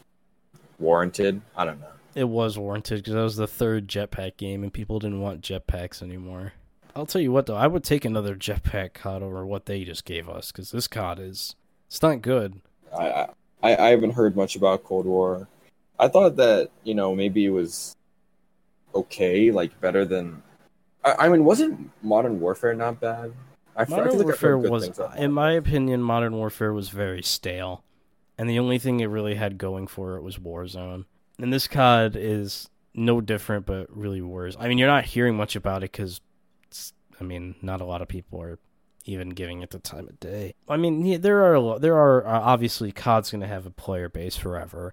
warranted. 0.78 1.40
I 1.56 1.64
don't 1.64 1.80
know. 1.80 1.86
It 2.14 2.28
was 2.28 2.58
warranted 2.58 2.98
because 2.98 3.14
that 3.14 3.22
was 3.22 3.36
the 3.36 3.46
third 3.46 3.88
jetpack 3.88 4.36
game, 4.36 4.62
and 4.62 4.72
people 4.72 4.98
didn't 4.98 5.20
want 5.20 5.40
jetpacks 5.40 6.02
anymore. 6.02 6.52
I'll 6.96 7.06
tell 7.06 7.20
you 7.20 7.30
what, 7.30 7.46
though, 7.46 7.54
I 7.56 7.66
would 7.66 7.84
take 7.84 8.04
another 8.04 8.34
jetpack 8.34 8.94
COD 8.94 9.22
over 9.22 9.46
what 9.46 9.66
they 9.66 9.84
just 9.84 10.04
gave 10.04 10.28
us 10.28 10.50
because 10.50 10.70
this 10.72 10.88
COD 10.88 11.20
is 11.20 11.54
it's 11.86 12.02
not 12.02 12.22
good. 12.22 12.60
I, 12.96 13.28
I 13.62 13.76
I 13.76 13.88
haven't 13.90 14.12
heard 14.12 14.36
much 14.36 14.56
about 14.56 14.84
Cold 14.84 15.06
War. 15.06 15.48
I 15.98 16.08
thought 16.08 16.36
that 16.36 16.70
you 16.84 16.94
know 16.94 17.14
maybe 17.14 17.44
it 17.46 17.50
was 17.50 17.96
okay, 18.94 19.50
like 19.50 19.80
better 19.80 20.04
than. 20.04 20.42
I, 21.04 21.14
I 21.18 21.28
mean, 21.28 21.44
wasn't 21.44 21.90
Modern 22.02 22.40
Warfare 22.40 22.74
not 22.74 23.00
bad? 23.00 23.32
I, 23.76 23.84
Modern 23.88 24.16
like 24.16 24.26
Warfare 24.26 24.58
was, 24.58 24.98
in 25.16 25.32
my 25.32 25.52
opinion, 25.52 26.02
Modern 26.02 26.34
Warfare 26.34 26.72
was 26.72 26.88
very 26.88 27.22
stale, 27.22 27.84
and 28.36 28.50
the 28.50 28.58
only 28.58 28.78
thing 28.78 29.00
it 29.00 29.06
really 29.06 29.36
had 29.36 29.58
going 29.58 29.86
for 29.86 30.16
it 30.16 30.22
was 30.22 30.36
Warzone. 30.38 31.04
And 31.38 31.52
this 31.52 31.68
COD 31.68 32.16
is 32.16 32.68
no 32.94 33.20
different, 33.20 33.66
but 33.66 33.86
really 33.96 34.20
worse. 34.20 34.56
I 34.58 34.66
mean, 34.66 34.78
you're 34.78 34.88
not 34.88 35.04
hearing 35.04 35.36
much 35.36 35.54
about 35.54 35.84
it 35.84 35.92
because, 35.92 36.20
I 37.20 37.24
mean, 37.24 37.54
not 37.62 37.80
a 37.80 37.84
lot 37.84 38.02
of 38.02 38.08
people 38.08 38.42
are 38.42 38.58
even 39.04 39.30
giving 39.30 39.62
it 39.62 39.70
the 39.70 39.78
time 39.78 40.08
of 40.08 40.18
day. 40.20 40.54
I 40.68 40.76
mean, 40.76 41.04
yeah, 41.04 41.16
there 41.16 41.44
are 41.44 41.54
a 41.54 41.60
lo- 41.60 41.78
there 41.78 41.96
are 41.96 42.26
uh, 42.26 42.40
obviously 42.40 42.92
COD's 42.92 43.30
going 43.30 43.40
to 43.40 43.46
have 43.46 43.64
a 43.64 43.70
player 43.70 44.08
base 44.08 44.36
forever. 44.36 44.92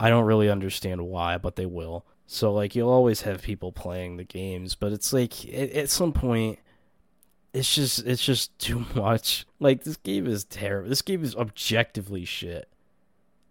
I 0.00 0.08
don't 0.08 0.24
really 0.24 0.48
understand 0.48 1.02
why, 1.02 1.38
but 1.38 1.56
they 1.56 1.66
will. 1.66 2.06
So 2.32 2.50
like, 2.50 2.74
you'll 2.74 2.88
always 2.88 3.22
have 3.22 3.42
people 3.42 3.72
playing 3.72 4.16
the 4.16 4.24
games, 4.24 4.74
but 4.74 4.90
it's 4.90 5.12
like 5.12 5.44
at, 5.44 5.70
at 5.72 5.90
some 5.90 6.14
point 6.14 6.58
it's 7.52 7.74
just 7.74 8.06
it's 8.06 8.24
just 8.24 8.58
too 8.58 8.86
much. 8.94 9.46
Like 9.60 9.84
this 9.84 9.98
game 9.98 10.26
is 10.26 10.44
terrible. 10.44 10.88
This 10.88 11.02
game 11.02 11.22
is 11.22 11.36
objectively 11.36 12.24
shit. 12.24 12.70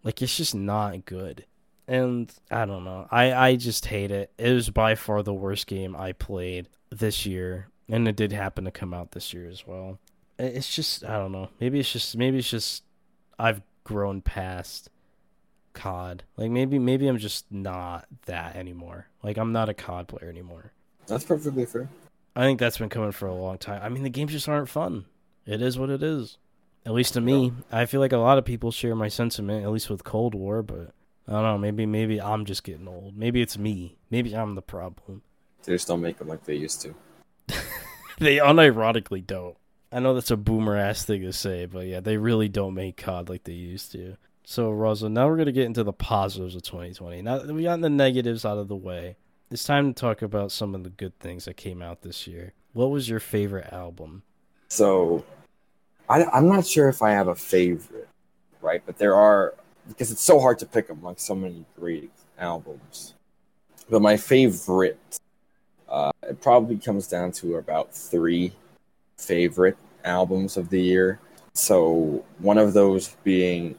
Like 0.03 0.19
it's 0.23 0.35
just 0.35 0.55
not 0.55 1.05
good. 1.05 1.45
And 1.87 2.33
I 2.49 2.65
don't 2.65 2.83
know. 2.83 3.07
I 3.11 3.31
I 3.33 3.55
just 3.55 3.85
hate 3.85 4.09
it. 4.09 4.31
It 4.39 4.51
was 4.51 4.71
by 4.71 4.95
far 4.95 5.21
the 5.21 5.31
worst 5.31 5.67
game 5.67 5.95
I 5.95 6.13
played 6.13 6.67
this 6.89 7.23
year, 7.23 7.67
and 7.87 8.07
it 8.07 8.15
did 8.15 8.31
happen 8.31 8.65
to 8.65 8.71
come 8.71 8.95
out 8.95 9.11
this 9.11 9.31
year 9.31 9.47
as 9.47 9.67
well. 9.67 9.99
It's 10.39 10.73
just 10.73 11.05
I 11.05 11.17
don't 11.17 11.31
know. 11.31 11.49
Maybe 11.59 11.79
it's 11.79 11.91
just 11.91 12.17
maybe 12.17 12.39
it's 12.39 12.49
just 12.49 12.83
I've 13.37 13.61
grown 13.83 14.21
past 14.21 14.89
COD. 15.73 16.23
Like 16.37 16.51
maybe 16.51 16.79
maybe 16.79 17.07
I'm 17.07 17.17
just 17.17 17.51
not 17.51 18.05
that 18.25 18.55
anymore. 18.55 19.07
Like 19.23 19.37
I'm 19.37 19.51
not 19.51 19.69
a 19.69 19.73
COD 19.73 20.07
player 20.07 20.29
anymore. 20.29 20.71
That's 21.07 21.23
perfectly 21.23 21.65
fair. 21.65 21.89
I 22.35 22.41
think 22.41 22.59
that's 22.59 22.77
been 22.77 22.89
coming 22.89 23.11
for 23.11 23.27
a 23.27 23.33
long 23.33 23.57
time. 23.57 23.81
I 23.83 23.89
mean, 23.89 24.03
the 24.03 24.09
games 24.09 24.31
just 24.31 24.47
aren't 24.47 24.69
fun. 24.69 25.05
It 25.45 25.61
is 25.61 25.77
what 25.77 25.89
it 25.89 26.01
is. 26.01 26.37
At 26.85 26.93
least 26.93 27.13
to 27.13 27.21
me. 27.21 27.53
I 27.71 27.85
feel 27.85 27.99
like 27.99 28.13
a 28.13 28.17
lot 28.17 28.37
of 28.37 28.45
people 28.45 28.71
share 28.71 28.95
my 28.95 29.09
sentiment, 29.09 29.63
at 29.63 29.71
least 29.71 29.89
with 29.89 30.03
Cold 30.03 30.33
War, 30.33 30.63
but 30.63 30.93
I 31.27 31.33
don't 31.33 31.43
know, 31.43 31.57
maybe 31.57 31.85
maybe 31.85 32.21
I'm 32.21 32.45
just 32.45 32.63
getting 32.63 32.87
old. 32.87 33.17
Maybe 33.17 33.41
it's 33.41 33.57
me. 33.57 33.97
Maybe 34.09 34.35
I'm 34.35 34.55
the 34.55 34.61
problem. 34.61 35.21
They 35.63 35.73
just 35.73 35.87
don't 35.87 36.01
make 36.01 36.17
them 36.17 36.27
like 36.27 36.45
they 36.45 36.55
used 36.55 36.81
to. 36.81 36.95
They 38.21 38.37
unironically 38.37 39.25
don't. 39.25 39.57
I 39.91 39.99
know 39.99 40.13
that's 40.13 40.29
a 40.29 40.37
boomer 40.37 40.77
ass 40.77 41.03
thing 41.03 41.23
to 41.23 41.33
say, 41.33 41.65
but 41.65 41.87
yeah, 41.87 42.01
they 42.01 42.17
really 42.17 42.47
don't 42.47 42.75
make 42.75 42.95
COD 42.95 43.29
like 43.29 43.45
they 43.45 43.53
used 43.53 43.91
to. 43.93 44.15
So, 44.43 44.71
Rosa, 44.71 45.09
now 45.09 45.27
we're 45.27 45.37
gonna 45.37 45.51
get 45.51 45.65
into 45.65 45.83
the 45.83 45.93
positives 45.93 46.55
of 46.55 46.63
2020. 46.63 47.21
Now 47.21 47.39
that 47.39 47.53
we 47.53 47.63
got 47.63 47.81
the 47.81 47.89
negatives 47.89 48.45
out 48.45 48.57
of 48.57 48.67
the 48.67 48.75
way, 48.75 49.15
it's 49.49 49.63
time 49.63 49.93
to 49.93 49.99
talk 49.99 50.21
about 50.21 50.51
some 50.51 50.73
of 50.75 50.83
the 50.83 50.89
good 50.89 51.17
things 51.19 51.45
that 51.45 51.57
came 51.57 51.81
out 51.81 52.01
this 52.01 52.27
year. 52.27 52.53
What 52.73 52.89
was 52.89 53.09
your 53.09 53.19
favorite 53.19 53.71
album? 53.71 54.23
So, 54.69 55.25
I, 56.09 56.23
I'm 56.25 56.47
not 56.47 56.65
sure 56.65 56.89
if 56.89 57.01
I 57.01 57.11
have 57.11 57.27
a 57.27 57.35
favorite, 57.35 58.09
right? 58.61 58.81
But 58.85 58.97
there 58.97 59.15
are 59.15 59.53
because 59.87 60.11
it's 60.11 60.23
so 60.23 60.39
hard 60.39 60.59
to 60.59 60.65
pick 60.65 60.89
among 60.89 61.17
so 61.17 61.35
many 61.35 61.65
great 61.77 62.11
albums. 62.37 63.13
But 63.89 64.01
my 64.01 64.17
favorite, 64.17 65.19
uh, 65.89 66.11
it 66.23 66.41
probably 66.41 66.77
comes 66.77 67.07
down 67.07 67.31
to 67.33 67.55
about 67.55 67.93
three 67.93 68.53
favorite 69.17 69.77
albums 70.03 70.57
of 70.57 70.69
the 70.69 70.81
year. 70.81 71.19
So 71.53 72.23
one 72.39 72.57
of 72.57 72.73
those 72.73 73.15
being 73.23 73.75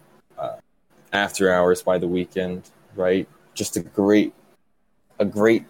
After 1.13 1.53
Hours 1.53 1.83
by 1.83 1.99
The 1.99 2.07
Weeknd 2.07 2.71
right? 2.97 3.29
Just 3.55 3.77
a 3.77 3.81
great, 3.81 4.33
a 5.19 5.25
great 5.25 5.65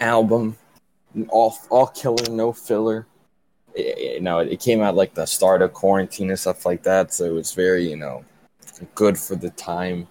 album, 0.00 0.56
all 1.28 1.56
all 1.70 1.86
killer, 1.88 2.30
no 2.30 2.52
filler. 2.52 3.06
It, 3.74 4.14
you 4.14 4.20
know, 4.20 4.40
it 4.40 4.60
came 4.60 4.80
out 4.80 4.96
like 4.96 5.14
the 5.14 5.26
start 5.26 5.62
of 5.62 5.72
quarantine 5.72 6.30
and 6.30 6.38
stuff 6.38 6.66
like 6.66 6.82
that, 6.84 7.12
so 7.12 7.24
it 7.24 7.32
was 7.32 7.54
very 7.54 7.88
you 7.88 7.96
know 7.96 8.24
good 8.94 9.18
for 9.18 9.36
the 9.36 9.50
time, 9.50 10.06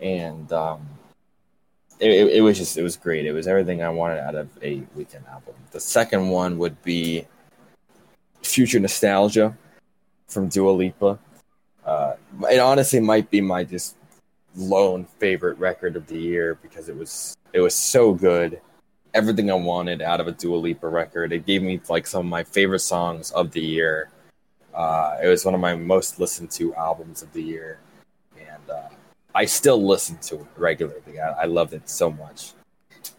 and 0.00 0.52
um, 0.52 0.86
it, 2.00 2.10
it, 2.10 2.36
it 2.36 2.40
was 2.42 2.58
just 2.58 2.76
it 2.76 2.82
was 2.82 2.96
great. 2.96 3.26
It 3.26 3.32
was 3.32 3.46
everything 3.46 3.82
I 3.82 3.88
wanted 3.88 4.18
out 4.18 4.34
of 4.34 4.48
a 4.62 4.80
Weeknd 4.96 5.26
album. 5.28 5.54
The 5.70 5.80
second 5.80 6.28
one 6.28 6.58
would 6.58 6.82
be 6.82 7.26
Future 8.42 8.80
Nostalgia 8.80 9.56
from 10.28 10.48
Dua 10.48 10.70
Lipa. 10.70 11.18
Uh, 11.86 12.16
it 12.50 12.58
honestly 12.58 13.00
might 13.00 13.30
be 13.30 13.40
my 13.40 13.62
just 13.64 13.96
lone 14.56 15.06
favorite 15.18 15.58
record 15.58 15.96
of 15.96 16.06
the 16.06 16.18
year 16.18 16.58
because 16.62 16.88
it 16.88 16.96
was 16.96 17.36
it 17.52 17.60
was 17.60 17.74
so 17.74 18.12
good. 18.12 18.60
Everything 19.14 19.50
I 19.50 19.54
wanted 19.54 20.02
out 20.02 20.20
of 20.20 20.26
a 20.26 20.32
Dua 20.32 20.56
Lipa 20.56 20.88
record. 20.88 21.32
It 21.32 21.46
gave 21.46 21.62
me 21.62 21.80
like 21.88 22.06
some 22.06 22.26
of 22.26 22.26
my 22.26 22.44
favorite 22.44 22.80
songs 22.80 23.30
of 23.30 23.52
the 23.52 23.60
year. 23.60 24.10
Uh, 24.74 25.16
it 25.22 25.28
was 25.28 25.44
one 25.44 25.54
of 25.54 25.60
my 25.60 25.74
most 25.74 26.20
listened 26.20 26.50
to 26.50 26.74
albums 26.74 27.22
of 27.22 27.32
the 27.32 27.42
year, 27.42 27.78
and 28.38 28.70
uh, 28.70 28.88
I 29.34 29.46
still 29.46 29.82
listen 29.82 30.18
to 30.18 30.40
it 30.40 30.46
regularly. 30.56 31.18
I, 31.18 31.42
I 31.42 31.44
loved 31.44 31.72
it 31.72 31.88
so 31.88 32.10
much. 32.10 32.52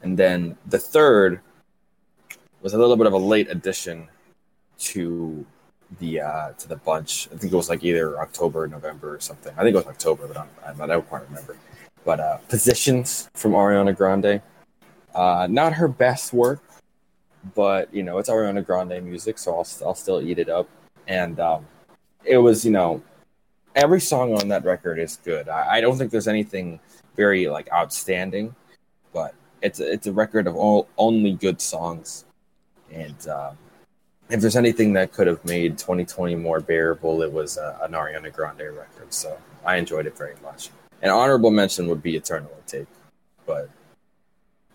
And 0.03 0.19
then 0.19 0.57
the 0.67 0.77
third 0.77 1.39
was 2.61 2.73
a 2.73 2.77
little 2.77 2.97
bit 2.97 3.07
of 3.07 3.13
a 3.13 3.17
late 3.17 3.49
addition 3.49 4.07
to 4.79 5.45
the 5.99 6.21
uh, 6.21 6.51
to 6.53 6.67
the 6.67 6.75
bunch. 6.75 7.27
I 7.33 7.37
think 7.37 7.51
it 7.51 7.55
was 7.55 7.69
like 7.69 7.83
either 7.83 8.19
October 8.19 8.67
November 8.67 9.15
or 9.15 9.19
something. 9.19 9.53
I 9.57 9.63
think 9.63 9.75
it 9.75 9.77
was 9.77 9.87
October, 9.87 10.27
but 10.27 10.37
I'm, 10.37 10.49
I'm, 10.65 10.81
I 10.81 10.87
don't 10.87 11.07
quite 11.07 11.27
remember. 11.29 11.57
But 12.05 12.19
uh, 12.19 12.37
Positions 12.49 13.29
from 13.33 13.53
Ariana 13.53 13.95
Grande. 13.95 14.41
Uh, 15.15 15.47
not 15.49 15.73
her 15.73 15.87
best 15.87 16.33
work, 16.33 16.61
but 17.55 17.93
you 17.93 18.03
know 18.03 18.17
it's 18.17 18.29
Ariana 18.29 18.65
Grande 18.65 19.03
music, 19.03 19.37
so 19.37 19.51
I'll 19.53 19.67
I'll 19.85 19.95
still 19.95 20.21
eat 20.21 20.39
it 20.39 20.49
up. 20.49 20.69
And 21.07 21.39
um, 21.39 21.65
it 22.23 22.37
was 22.37 22.65
you 22.65 22.71
know 22.71 23.01
every 23.75 24.01
song 24.01 24.33
on 24.33 24.47
that 24.49 24.65
record 24.65 24.99
is 24.99 25.19
good. 25.23 25.47
I, 25.49 25.77
I 25.77 25.81
don't 25.81 25.97
think 25.97 26.11
there's 26.11 26.27
anything 26.27 26.79
very 27.15 27.47
like 27.47 27.71
outstanding, 27.71 28.55
but 29.13 29.33
it's 29.61 29.79
a, 29.79 29.91
it's 29.91 30.07
a 30.07 30.11
record 30.11 30.47
of 30.47 30.55
all 30.55 30.87
only 30.97 31.33
good 31.33 31.61
songs. 31.61 32.25
And 32.91 33.27
um, 33.27 33.57
if 34.29 34.41
there's 34.41 34.55
anything 34.55 34.93
that 34.93 35.13
could 35.13 35.27
have 35.27 35.43
made 35.45 35.77
2020 35.77 36.35
more 36.35 36.59
bearable, 36.59 37.21
it 37.21 37.31
was 37.31 37.57
uh, 37.57 37.77
an 37.81 37.91
Ariana 37.91 38.31
Grande 38.31 38.59
record. 38.75 39.13
So 39.13 39.37
I 39.65 39.77
enjoyed 39.77 40.05
it 40.05 40.17
very 40.17 40.35
much. 40.43 40.69
An 41.01 41.09
honorable 41.09 41.51
mention 41.51 41.87
would 41.87 42.01
be 42.01 42.15
Eternal 42.15 42.51
Atake, 42.65 42.87
but 43.45 43.69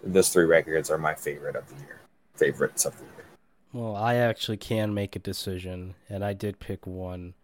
those 0.02 0.28
three 0.30 0.44
records 0.44 0.90
are 0.90 0.98
my 0.98 1.14
favorite 1.14 1.56
of 1.56 1.68
the 1.68 1.74
year, 1.84 2.00
favorites 2.34 2.84
of 2.84 2.96
the 2.96 3.04
year. 3.04 3.24
Well, 3.72 3.96
I 3.96 4.16
actually 4.16 4.58
can 4.58 4.94
make 4.94 5.16
a 5.16 5.18
decision, 5.18 5.94
and 6.08 6.24
I 6.24 6.32
did 6.32 6.60
pick 6.60 6.86
one 6.86 7.34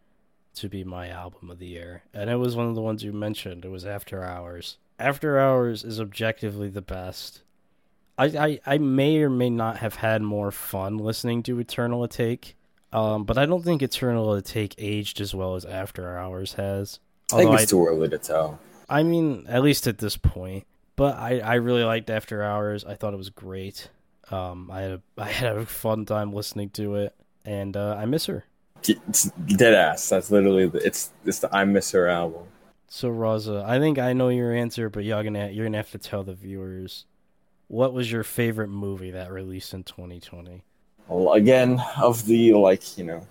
to 0.54 0.68
be 0.68 0.84
my 0.84 1.08
album 1.08 1.50
of 1.50 1.58
the 1.58 1.66
year, 1.66 2.02
and 2.12 2.28
it 2.30 2.36
was 2.36 2.56
one 2.56 2.68
of 2.68 2.74
the 2.74 2.82
ones 2.82 3.02
you 3.02 3.12
mentioned. 3.12 3.64
It 3.64 3.70
was 3.70 3.86
After 3.86 4.22
Hours. 4.24 4.76
After 4.98 5.38
Hours 5.38 5.84
is 5.84 6.00
objectively 6.00 6.68
the 6.68 6.82
best. 6.82 7.42
I, 8.18 8.24
I, 8.26 8.60
I 8.66 8.78
may 8.78 9.22
or 9.22 9.30
may 9.30 9.48
not 9.48 9.78
have 9.78 9.94
had 9.94 10.22
more 10.22 10.50
fun 10.50 10.98
listening 10.98 11.44
to 11.44 11.58
Eternal 11.60 12.06
Atake, 12.06 12.54
um, 12.92 13.24
but 13.24 13.38
I 13.38 13.46
don't 13.46 13.62
think 13.62 13.80
Eternal 13.80 14.26
Atake 14.28 14.74
aged 14.76 15.20
as 15.20 15.34
well 15.34 15.54
as 15.54 15.64
After 15.64 16.18
Hours 16.18 16.54
has. 16.54 16.98
Although 17.32 17.44
I 17.44 17.46
think 17.50 17.60
it's 17.62 17.70
too 17.70 17.86
early 17.86 18.08
to 18.08 18.18
tell. 18.18 18.58
I 18.88 19.04
mean, 19.04 19.46
at 19.48 19.62
least 19.62 19.86
at 19.86 19.98
this 19.98 20.16
point. 20.16 20.66
But 20.96 21.16
I, 21.16 21.38
I 21.38 21.54
really 21.54 21.84
liked 21.84 22.10
After 22.10 22.42
Hours. 22.42 22.84
I 22.84 22.94
thought 22.94 23.14
it 23.14 23.18
was 23.18 23.30
great. 23.30 23.88
Um, 24.32 24.68
I 24.68 24.80
had 24.80 24.90
a, 24.90 25.02
I 25.18 25.28
had 25.30 25.56
a 25.56 25.64
fun 25.64 26.04
time 26.04 26.32
listening 26.32 26.70
to 26.70 26.96
it, 26.96 27.14
and 27.44 27.76
uh, 27.76 27.94
I 27.96 28.04
miss 28.04 28.26
her. 28.26 28.46
It's 28.82 29.24
dead 29.24 29.74
ass. 29.74 30.08
That's 30.08 30.30
literally 30.30 30.66
the, 30.66 30.78
it's 30.78 31.10
it's 31.24 31.40
the 31.40 31.54
I 31.54 31.64
miss 31.64 31.92
her 31.92 32.08
album. 32.08 32.44
So 32.88 33.10
Raza, 33.10 33.64
I 33.64 33.78
think 33.78 33.98
I 33.98 34.12
know 34.12 34.28
your 34.28 34.52
answer, 34.52 34.88
but 34.88 35.04
you're 35.04 35.22
gonna 35.22 35.50
you're 35.50 35.66
gonna 35.66 35.76
have 35.76 35.90
to 35.92 35.98
tell 35.98 36.24
the 36.24 36.34
viewers 36.34 37.04
what 37.68 37.92
was 37.92 38.10
your 38.10 38.24
favorite 38.24 38.68
movie 38.68 39.10
that 39.12 39.30
released 39.30 39.72
in 39.74 39.84
2020? 39.84 40.62
Well, 41.06 41.34
again, 41.34 41.80
of 41.96 42.26
the 42.26 42.52
like 42.54 42.98
you 42.98 43.04
know 43.04 43.26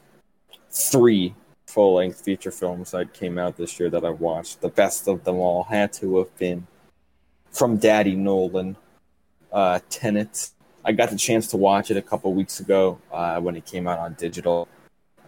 three 0.71 1.36
full 1.67 1.95
length 1.95 2.23
feature 2.23 2.52
films 2.52 2.91
that 2.91 3.13
came 3.13 3.38
out 3.38 3.58
this 3.58 3.80
year 3.80 3.89
that 3.89 4.06
I 4.06 4.10
watched, 4.10 4.62
the 4.62 4.69
best 4.69 5.08
of 5.08 5.23
them 5.23 5.36
all 5.36 5.63
had 5.63 5.91
to 5.93 6.17
have 6.17 6.36
been 6.38 6.65
from 7.52 7.78
Daddy 7.78 8.15
Nolan, 8.15 8.78
uh, 9.52 9.80
Tenet. 9.89 10.52
I 10.86 10.93
got 10.93 11.10
the 11.10 11.17
chance 11.17 11.47
to 11.47 11.58
watch 11.58 11.91
it 11.91 11.97
a 11.97 12.02
couple 12.02 12.34
weeks 12.34 12.60
ago 12.60 13.00
uh, 13.12 13.39
when 13.41 13.56
it 13.56 13.65
came 13.65 13.88
out 13.88 14.00
on 14.00 14.13
digital. 14.13 14.67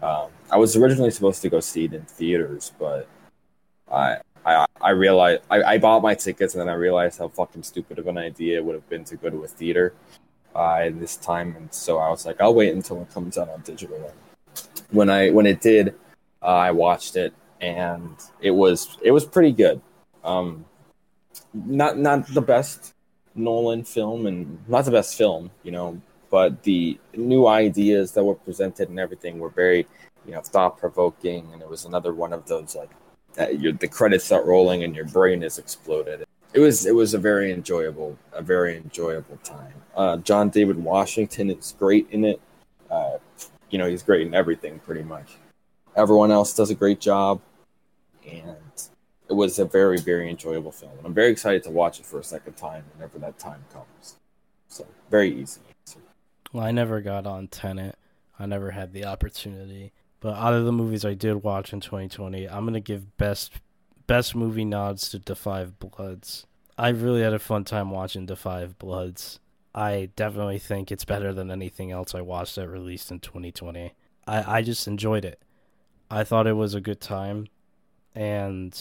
Um, 0.01 0.29
I 0.49 0.57
was 0.57 0.77
originally 0.77 1.11
supposed 1.11 1.41
to 1.41 1.49
go 1.49 1.59
see 1.59 1.85
it 1.85 1.93
in 1.93 2.03
theaters, 2.03 2.71
but 2.79 3.07
I 3.91 4.19
I, 4.81 4.91
realized 4.91 5.41
I, 5.49 5.63
I 5.63 5.77
bought 5.77 6.01
my 6.01 6.15
tickets 6.15 6.53
and 6.53 6.61
then 6.61 6.69
I 6.69 6.73
realized 6.73 7.19
how 7.19 7.27
fucking 7.29 7.63
stupid 7.63 7.99
of 7.99 8.07
an 8.07 8.17
idea 8.17 8.57
it 8.57 8.65
would 8.65 8.75
have 8.75 8.89
been 8.89 9.03
to 9.05 9.15
go 9.15 9.29
to 9.29 9.43
a 9.43 9.47
theater 9.47 9.93
uh, 10.55 10.89
this 10.93 11.15
time, 11.15 11.55
and 11.55 11.73
so 11.73 11.99
I 11.99 12.09
was 12.09 12.25
like, 12.25 12.41
I'll 12.41 12.53
wait 12.53 12.73
until 12.73 13.01
it 13.01 13.13
comes 13.13 13.37
out 13.37 13.49
on 13.49 13.61
digital. 13.61 14.13
When 14.91 15.09
I 15.09 15.29
when 15.29 15.45
it 15.45 15.61
did, 15.61 15.95
uh, 16.41 16.45
I 16.45 16.71
watched 16.71 17.15
it 17.15 17.33
and 17.61 18.15
it 18.41 18.51
was 18.51 18.97
it 19.01 19.11
was 19.11 19.25
pretty 19.25 19.51
good. 19.51 19.81
Um, 20.23 20.65
not 21.53 21.97
not 21.97 22.27
the 22.33 22.41
best 22.41 22.93
Nolan 23.35 23.83
film 23.83 24.25
and 24.25 24.67
not 24.67 24.85
the 24.85 24.91
best 24.91 25.17
film, 25.17 25.51
you 25.63 25.71
know, 25.71 26.01
but 26.29 26.63
the 26.63 26.99
new 27.15 27.47
ideas 27.47 28.11
that 28.13 28.23
were 28.23 28.35
presented 28.35 28.89
and 28.89 28.99
everything 28.99 29.39
were 29.39 29.49
very, 29.49 29.87
you 30.25 30.33
know, 30.33 30.41
thought 30.41 30.77
provoking. 30.77 31.49
And 31.53 31.61
it 31.61 31.69
was 31.69 31.85
another 31.85 32.13
one 32.13 32.33
of 32.33 32.47
those 32.47 32.75
like 32.75 32.91
the 33.47 33.87
credits 33.89 34.25
start 34.25 34.45
rolling 34.45 34.83
and 34.83 34.95
your 34.95 35.05
brain 35.05 35.43
is 35.43 35.57
exploded. 35.57 36.25
It 36.53 36.59
was 36.59 36.85
it 36.85 36.95
was 36.95 37.13
a 37.13 37.17
very 37.17 37.51
enjoyable 37.51 38.17
a 38.33 38.41
very 38.41 38.75
enjoyable 38.77 39.37
time. 39.43 39.73
Uh, 39.95 40.17
John 40.17 40.49
David 40.49 40.77
Washington 40.77 41.49
is 41.49 41.75
great 41.77 42.07
in 42.11 42.25
it. 42.25 42.41
Uh, 42.89 43.17
you 43.69 43.77
know 43.77 43.87
he's 43.87 44.03
great 44.03 44.25
in 44.25 44.33
everything 44.33 44.79
pretty 44.79 45.03
much. 45.03 45.35
Everyone 45.95 46.31
else 46.31 46.53
does 46.53 46.69
a 46.69 46.75
great 46.75 46.99
job, 46.99 47.41
and 48.27 48.57
it 49.29 49.33
was 49.33 49.59
a 49.59 49.65
very 49.65 49.99
very 49.99 50.29
enjoyable 50.29 50.71
film. 50.71 50.93
And 50.97 51.05
I'm 51.05 51.13
very 51.13 51.31
excited 51.31 51.63
to 51.63 51.71
watch 51.71 51.99
it 51.99 52.05
for 52.05 52.19
a 52.19 52.23
second 52.23 52.57
time 52.57 52.83
whenever 52.95 53.19
that 53.19 53.37
time 53.37 53.63
comes. 53.71 54.17
So 54.67 54.85
very 55.09 55.33
easy. 55.33 55.61
Well, 56.51 56.63
I 56.63 56.71
never 56.71 56.99
got 56.99 57.27
on 57.27 57.47
Tenet. 57.47 57.95
I 58.39 58.47
never 58.47 58.71
had 58.71 58.93
the 58.93 59.05
opportunity. 59.05 59.91
But 60.19 60.35
out 60.35 60.53
of 60.53 60.65
the 60.65 60.71
movies 60.71 61.05
I 61.05 61.13
did 61.13 61.43
watch 61.43 61.71
in 61.71 61.79
2020, 61.79 62.47
I'm 62.47 62.65
gonna 62.65 62.79
give 62.79 63.17
best 63.17 63.53
best 64.07 64.35
movie 64.35 64.65
nods 64.65 65.09
to 65.09 65.19
Da 65.19 65.35
5 65.35 65.79
Bloods. 65.79 66.45
I 66.77 66.89
really 66.89 67.21
had 67.21 67.33
a 67.33 67.39
fun 67.39 67.63
time 67.63 67.91
watching 67.91 68.25
Da 68.25 68.35
5 68.35 68.77
Bloods. 68.79 69.39
I 69.73 70.09
definitely 70.15 70.59
think 70.59 70.91
it's 70.91 71.05
better 71.05 71.31
than 71.33 71.51
anything 71.51 71.91
else 71.91 72.15
I 72.15 72.21
watched 72.21 72.55
that 72.55 72.67
released 72.67 73.11
in 73.11 73.19
2020. 73.19 73.93
I, 74.27 74.57
I 74.57 74.61
just 74.61 74.87
enjoyed 74.87 75.25
it. 75.25 75.41
I 76.09 76.23
thought 76.23 76.47
it 76.47 76.53
was 76.53 76.73
a 76.73 76.81
good 76.81 76.99
time, 76.99 77.47
and 78.15 78.73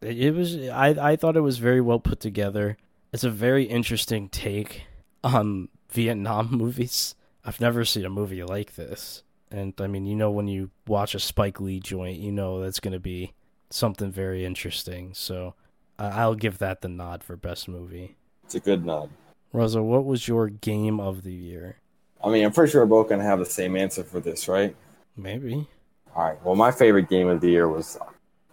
it, 0.00 0.18
it 0.18 0.34
was. 0.34 0.56
I 0.56 1.10
I 1.12 1.16
thought 1.16 1.36
it 1.36 1.40
was 1.40 1.58
very 1.58 1.80
well 1.80 1.98
put 1.98 2.20
together. 2.20 2.76
It's 3.12 3.24
a 3.24 3.30
very 3.30 3.64
interesting 3.64 4.28
take 4.28 4.84
on 5.24 5.68
Vietnam 5.90 6.48
movies. 6.52 7.16
I've 7.44 7.60
never 7.60 7.84
seen 7.84 8.04
a 8.04 8.10
movie 8.10 8.44
like 8.44 8.76
this. 8.76 9.24
And 9.50 9.74
I 9.80 9.86
mean, 9.86 10.06
you 10.06 10.14
know, 10.14 10.30
when 10.30 10.48
you 10.48 10.70
watch 10.86 11.14
a 11.14 11.20
Spike 11.20 11.60
Lee 11.60 11.80
joint, 11.80 12.18
you 12.18 12.30
know 12.30 12.60
that's 12.60 12.80
going 12.80 12.92
to 12.92 13.00
be 13.00 13.32
something 13.70 14.10
very 14.10 14.44
interesting. 14.44 15.12
So 15.14 15.54
I'll 15.98 16.34
give 16.34 16.58
that 16.58 16.82
the 16.82 16.88
nod 16.88 17.24
for 17.24 17.36
best 17.36 17.68
movie. 17.68 18.16
It's 18.44 18.54
a 18.54 18.60
good 18.60 18.84
nod. 18.84 19.10
Rosa, 19.52 19.82
what 19.82 20.04
was 20.04 20.28
your 20.28 20.48
game 20.48 21.00
of 21.00 21.22
the 21.22 21.32
year? 21.32 21.76
I 22.22 22.28
mean, 22.28 22.44
I'm 22.44 22.52
pretty 22.52 22.70
sure 22.70 22.82
we're 22.82 22.86
both 22.86 23.08
going 23.08 23.20
to 23.20 23.26
have 23.26 23.38
the 23.38 23.46
same 23.46 23.76
answer 23.76 24.04
for 24.04 24.20
this, 24.20 24.46
right? 24.46 24.76
Maybe. 25.16 25.66
All 26.14 26.24
right. 26.24 26.44
Well, 26.44 26.54
my 26.54 26.70
favorite 26.70 27.08
game 27.08 27.28
of 27.28 27.40
the 27.40 27.50
year 27.50 27.68
was 27.68 27.98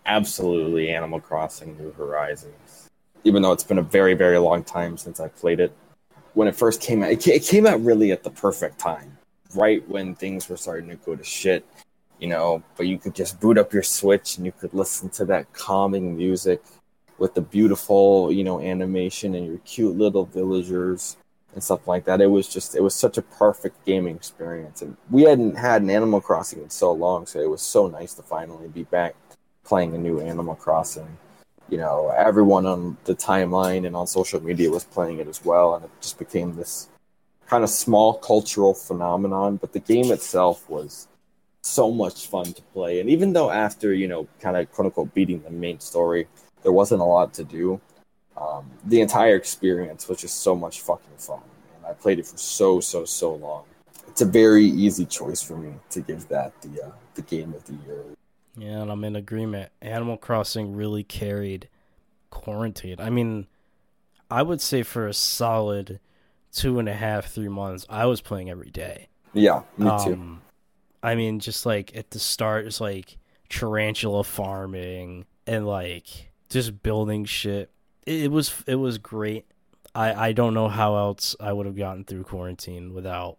absolutely 0.06 0.90
Animal 0.90 1.20
Crossing 1.20 1.78
New 1.78 1.92
Horizons. 1.92 2.88
Even 3.24 3.42
though 3.42 3.52
it's 3.52 3.64
been 3.64 3.78
a 3.78 3.84
very, 3.84 4.14
very 4.14 4.38
long 4.40 4.64
time 4.64 4.98
since 4.98 5.20
I 5.20 5.28
played 5.28 5.60
it. 5.60 5.76
When 6.34 6.48
it 6.48 6.56
first 6.56 6.82
came 6.82 7.04
out, 7.04 7.12
it 7.12 7.44
came 7.44 7.68
out 7.68 7.84
really 7.84 8.12
at 8.12 8.24
the 8.24 8.30
perfect 8.30 8.80
time 8.80 9.18
right 9.56 9.88
when 9.88 10.16
things 10.16 10.50
were 10.50 10.58
starting 10.58 10.90
to 10.90 10.96
go 10.96 11.16
to 11.16 11.24
shit, 11.24 11.66
you 12.20 12.28
know. 12.28 12.64
But 12.76 12.88
you 12.88 12.98
could 12.98 13.16
just 13.16 13.40
boot 13.40 13.58
up 13.58 13.74
your 13.74 13.84
Switch 13.84 14.38
and 14.38 14.46
you 14.46 14.52
could 14.52 14.74
listen 14.74 15.10
to 15.12 15.26
that 15.26 15.54
calming 15.54 16.18
music 16.18 16.62
with 17.18 17.34
the 17.34 17.42
beautiful, 17.42 18.32
you 18.32 18.44
know, 18.44 18.60
animation 18.60 19.36
and 19.36 19.46
your 19.46 19.58
cute 19.60 19.98
little 19.98 20.26
villagers 20.26 21.18
and 21.54 21.64
stuff 21.64 21.88
like 21.88 22.06
that. 22.06 22.22
It 22.22 22.28
was 22.28 22.48
just 22.48 22.76
it 22.76 22.84
was 22.84 22.94
such 22.94 23.18
a 23.18 23.22
perfect 23.22 23.84
gaming 23.86 24.16
experience. 24.16 24.82
And 24.82 24.96
we 25.10 25.24
hadn't 25.24 25.56
had 25.56 25.82
an 25.82 25.90
Animal 25.90 26.22
Crossing 26.22 26.62
in 26.62 26.70
so 26.70 26.92
long, 26.92 27.26
so 27.26 27.40
it 27.40 27.50
was 27.50 27.62
so 27.62 27.88
nice 27.88 28.14
to 28.16 28.24
finally 28.24 28.68
be 28.68 28.84
back 28.84 29.16
playing 29.64 29.96
a 29.96 29.98
new 29.98 30.20
Animal 30.20 30.56
Crossing. 30.56 31.18
You 31.70 31.78
know, 31.80 32.14
everyone 32.16 32.66
on 32.66 32.98
the 33.04 33.16
timeline 33.16 33.86
and 33.86 33.96
on 33.96 34.08
social 34.08 34.42
media 34.42 34.70
was 34.70 34.86
playing 34.86 35.20
it 35.20 35.28
as 35.28 35.44
well, 35.44 35.76
and 35.76 35.84
it 35.84 35.92
just 36.00 36.18
became 36.18 36.56
this 36.56 36.88
kind 37.50 37.64
of 37.64 37.70
small 37.70 38.14
cultural 38.16 38.74
phenomenon. 38.74 39.58
But 39.58 39.74
the 39.74 39.80
game 39.80 40.12
itself 40.12 40.70
was 40.70 41.08
so 41.62 41.92
much 41.92 42.28
fun 42.28 42.54
to 42.54 42.62
play. 42.74 43.00
And 43.00 43.10
even 43.10 43.34
though 43.34 43.52
after, 43.52 43.94
you 43.94 44.08
know, 44.08 44.28
kind 44.40 44.58
of 44.58 44.72
quote 44.72 44.88
unquote 44.88 45.14
beating 45.14 45.42
the 45.44 45.50
main 45.50 45.80
story, 45.80 46.28
there 46.64 46.72
wasn't 46.72 47.02
a 47.02 47.06
lot 47.06 47.34
to 47.36 47.44
do, 47.44 47.80
um, 48.38 48.70
the 48.86 49.02
entire 49.02 49.36
experience 49.36 50.08
was 50.08 50.22
just 50.22 50.42
so 50.42 50.56
much 50.56 50.82
fucking 50.82 51.18
fun. 51.18 51.42
And 51.78 51.86
I 51.86 51.94
played 51.94 52.20
it 52.20 52.26
for 52.26 52.38
so, 52.38 52.80
so, 52.80 53.06
so 53.06 53.36
long. 53.36 53.64
It's 54.08 54.22
a 54.22 54.26
very 54.26 54.66
easy 54.66 55.06
choice 55.06 55.42
for 55.42 55.58
me 55.58 55.74
to 55.92 56.02
give 56.02 56.28
that 56.30 56.60
the 56.62 56.86
uh, 56.86 56.92
the 57.14 57.22
game 57.22 57.54
of 57.54 57.64
the 57.66 57.74
year. 57.86 58.04
Yeah, 58.58 58.82
and 58.82 58.92
I'm 58.92 59.04
in 59.04 59.16
agreement. 59.16 59.72
Animal 59.82 60.18
Crossing 60.18 60.76
really 60.76 61.04
carried 61.04 61.68
quarantine. 62.32 62.96
I 63.00 63.12
mean, 63.12 63.46
I 64.32 64.42
would 64.42 64.62
say 64.62 64.82
for 64.82 65.08
a 65.08 65.14
solid 65.14 66.00
two 66.52 66.80
and 66.80 66.88
a 66.90 66.94
half, 66.94 67.28
three 67.28 67.50
months, 67.50 67.86
I 67.90 68.06
was 68.06 68.22
playing 68.22 68.50
every 68.50 68.70
day. 68.70 69.08
Yeah, 69.34 69.64
me 69.78 69.86
too. 70.04 70.14
Um, 70.14 70.42
I 71.04 71.16
mean, 71.16 71.40
just 71.40 71.66
like 71.66 71.96
at 71.96 72.12
the 72.12 72.20
start, 72.20 72.66
it's 72.66 72.82
like 72.82 73.18
tarantula 73.50 74.24
farming 74.24 75.26
and 75.46 75.68
like 75.68 76.32
just 76.50 76.82
building 76.84 77.26
shit. 77.26 77.70
It, 78.06 78.24
it 78.24 78.32
was 78.32 78.64
it 78.66 78.76
was 78.76 78.98
great. 78.98 79.46
I 79.94 80.30
I 80.30 80.32
don't 80.34 80.54
know 80.54 80.70
how 80.70 80.96
else 80.96 81.36
I 81.40 81.54
would 81.54 81.66
have 81.66 81.78
gotten 81.78 82.04
through 82.04 82.24
quarantine 82.24 82.94
without 82.94 83.38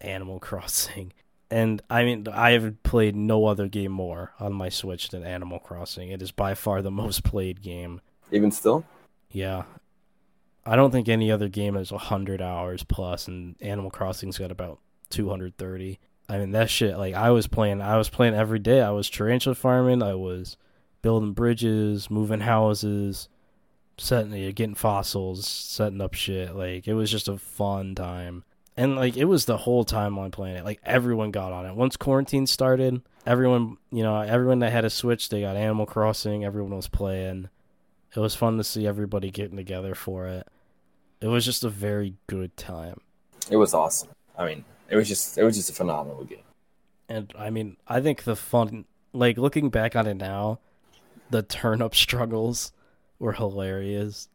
Animal 0.00 0.38
Crossing. 0.40 1.12
And 1.50 1.80
I 1.88 2.04
mean, 2.04 2.26
I 2.30 2.50
have 2.50 2.82
played 2.82 3.16
no 3.16 3.46
other 3.46 3.68
game 3.68 3.92
more 3.92 4.32
on 4.38 4.52
my 4.52 4.68
Switch 4.68 5.08
than 5.08 5.24
Animal 5.24 5.58
Crossing. 5.58 6.10
It 6.10 6.20
is 6.20 6.30
by 6.30 6.54
far 6.54 6.82
the 6.82 6.90
most 7.02 7.24
played 7.24 7.62
game. 7.62 8.00
Even 8.30 8.50
still, 8.50 8.84
Yeah. 9.30 9.62
I 10.68 10.76
don't 10.76 10.90
think 10.90 11.08
any 11.08 11.30
other 11.30 11.48
game 11.48 11.74
has 11.74 11.90
100 11.90 12.42
hours 12.42 12.82
plus, 12.82 13.26
and 13.26 13.56
Animal 13.60 13.90
Crossing's 13.90 14.38
got 14.38 14.50
about 14.50 14.78
230. 15.10 15.98
I 16.28 16.38
mean, 16.38 16.50
that 16.52 16.68
shit, 16.68 16.98
like, 16.98 17.14
I 17.14 17.30
was 17.30 17.46
playing, 17.46 17.80
I 17.80 17.96
was 17.96 18.10
playing 18.10 18.34
every 18.34 18.58
day. 18.58 18.82
I 18.82 18.90
was 18.90 19.08
tarantula 19.08 19.54
farming, 19.54 20.02
I 20.02 20.14
was 20.14 20.58
building 21.00 21.32
bridges, 21.32 22.10
moving 22.10 22.40
houses, 22.40 23.28
setting, 23.96 24.32
getting 24.52 24.74
fossils, 24.74 25.46
setting 25.46 26.02
up 26.02 26.12
shit. 26.12 26.54
Like, 26.54 26.86
it 26.86 26.94
was 26.94 27.10
just 27.10 27.28
a 27.28 27.38
fun 27.38 27.94
time. 27.94 28.44
And, 28.76 28.94
like, 28.94 29.16
it 29.16 29.24
was 29.24 29.46
the 29.46 29.56
whole 29.56 29.84
time 29.84 30.18
on 30.18 30.30
playing 30.30 30.56
it. 30.56 30.64
Like, 30.64 30.80
everyone 30.84 31.30
got 31.30 31.52
on 31.52 31.64
it. 31.66 31.74
Once 31.74 31.96
quarantine 31.96 32.46
started, 32.46 33.00
everyone, 33.26 33.78
you 33.90 34.02
know, 34.02 34.20
everyone 34.20 34.58
that 34.58 34.70
had 34.70 34.84
a 34.84 34.90
Switch, 34.90 35.30
they 35.30 35.40
got 35.40 35.56
Animal 35.56 35.86
Crossing, 35.86 36.44
everyone 36.44 36.76
was 36.76 36.88
playing. 36.88 37.48
It 38.14 38.20
was 38.20 38.34
fun 38.34 38.56
to 38.58 38.64
see 38.64 38.86
everybody 38.86 39.30
getting 39.30 39.56
together 39.56 39.94
for 39.94 40.26
it. 40.26 40.46
It 41.20 41.26
was 41.28 41.44
just 41.44 41.64
a 41.64 41.68
very 41.68 42.14
good 42.26 42.56
time. 42.56 43.00
it 43.50 43.56
was 43.56 43.74
awesome. 43.74 44.10
I 44.36 44.46
mean, 44.46 44.64
it 44.88 44.96
was 44.96 45.08
just 45.08 45.36
it 45.38 45.44
was 45.44 45.56
just 45.56 45.70
a 45.70 45.72
phenomenal 45.72 46.24
game. 46.24 46.38
And 47.08 47.32
I 47.38 47.50
mean, 47.50 47.76
I 47.88 48.00
think 48.00 48.24
the 48.24 48.36
fun, 48.36 48.84
like 49.12 49.36
looking 49.38 49.70
back 49.70 49.96
on 49.96 50.06
it 50.06 50.14
now, 50.14 50.60
the 51.30 51.42
turnip 51.42 51.94
struggles 52.04 52.72
were 53.18 53.32
hilarious. 53.32 54.28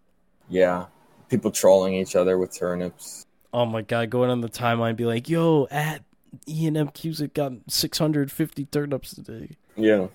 Yeah, 0.50 0.88
people 1.30 1.52
trolling 1.52 1.94
each 1.94 2.16
other 2.16 2.38
with 2.38 2.54
turnips. 2.58 3.26
Oh 3.54 3.66
my 3.66 3.82
god, 3.82 4.10
going 4.10 4.30
on 4.30 4.42
the 4.42 4.50
timeline, 4.50 4.96
be 4.96 5.06
like, 5.06 5.30
"Yo, 5.30 5.68
at 5.72 6.04
E 6.48 6.68
and 6.68 6.76
M 6.76 6.90
Cusick 6.90 7.34
got 7.34 7.54
650 7.68 8.66
turnips 8.66 9.14
today." 9.16 9.56
Yeah, 9.78 10.08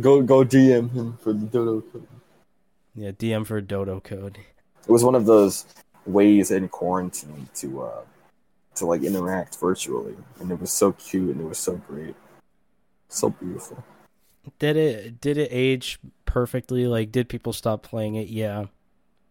go 0.00 0.22
go 0.22 0.44
DM 0.44 0.92
him 0.92 1.18
for 1.22 1.32
the 1.32 1.46
dodo. 1.46 1.82
code. 1.82 2.06
Yeah, 2.94 3.10
DM 3.12 3.46
for 3.46 3.60
dodo 3.60 4.00
code. 4.00 4.38
It 4.88 4.90
was 4.92 5.04
one 5.04 5.14
of 5.14 5.26
those 5.26 5.66
ways 6.06 6.50
in 6.50 6.68
quarantine 6.68 7.48
to 7.56 7.82
uh 7.82 8.02
to 8.76 8.86
like 8.86 9.02
interact 9.02 9.58
virtually, 9.60 10.16
and 10.40 10.50
it 10.52 10.60
was 10.60 10.72
so 10.72 10.92
cute 10.92 11.30
and 11.36 11.40
it 11.40 11.48
was 11.48 11.58
so 11.58 11.76
great, 11.76 12.16
so 13.08 13.30
beautiful. 13.30 13.84
Did 14.58 14.76
it 14.76 15.20
did 15.20 15.38
it 15.38 15.48
age 15.50 15.98
perfectly? 16.24 16.86
Like, 16.86 17.10
did 17.12 17.28
people 17.28 17.52
stop 17.52 17.82
playing 17.82 18.14
it? 18.14 18.28
Yeah, 18.28 18.66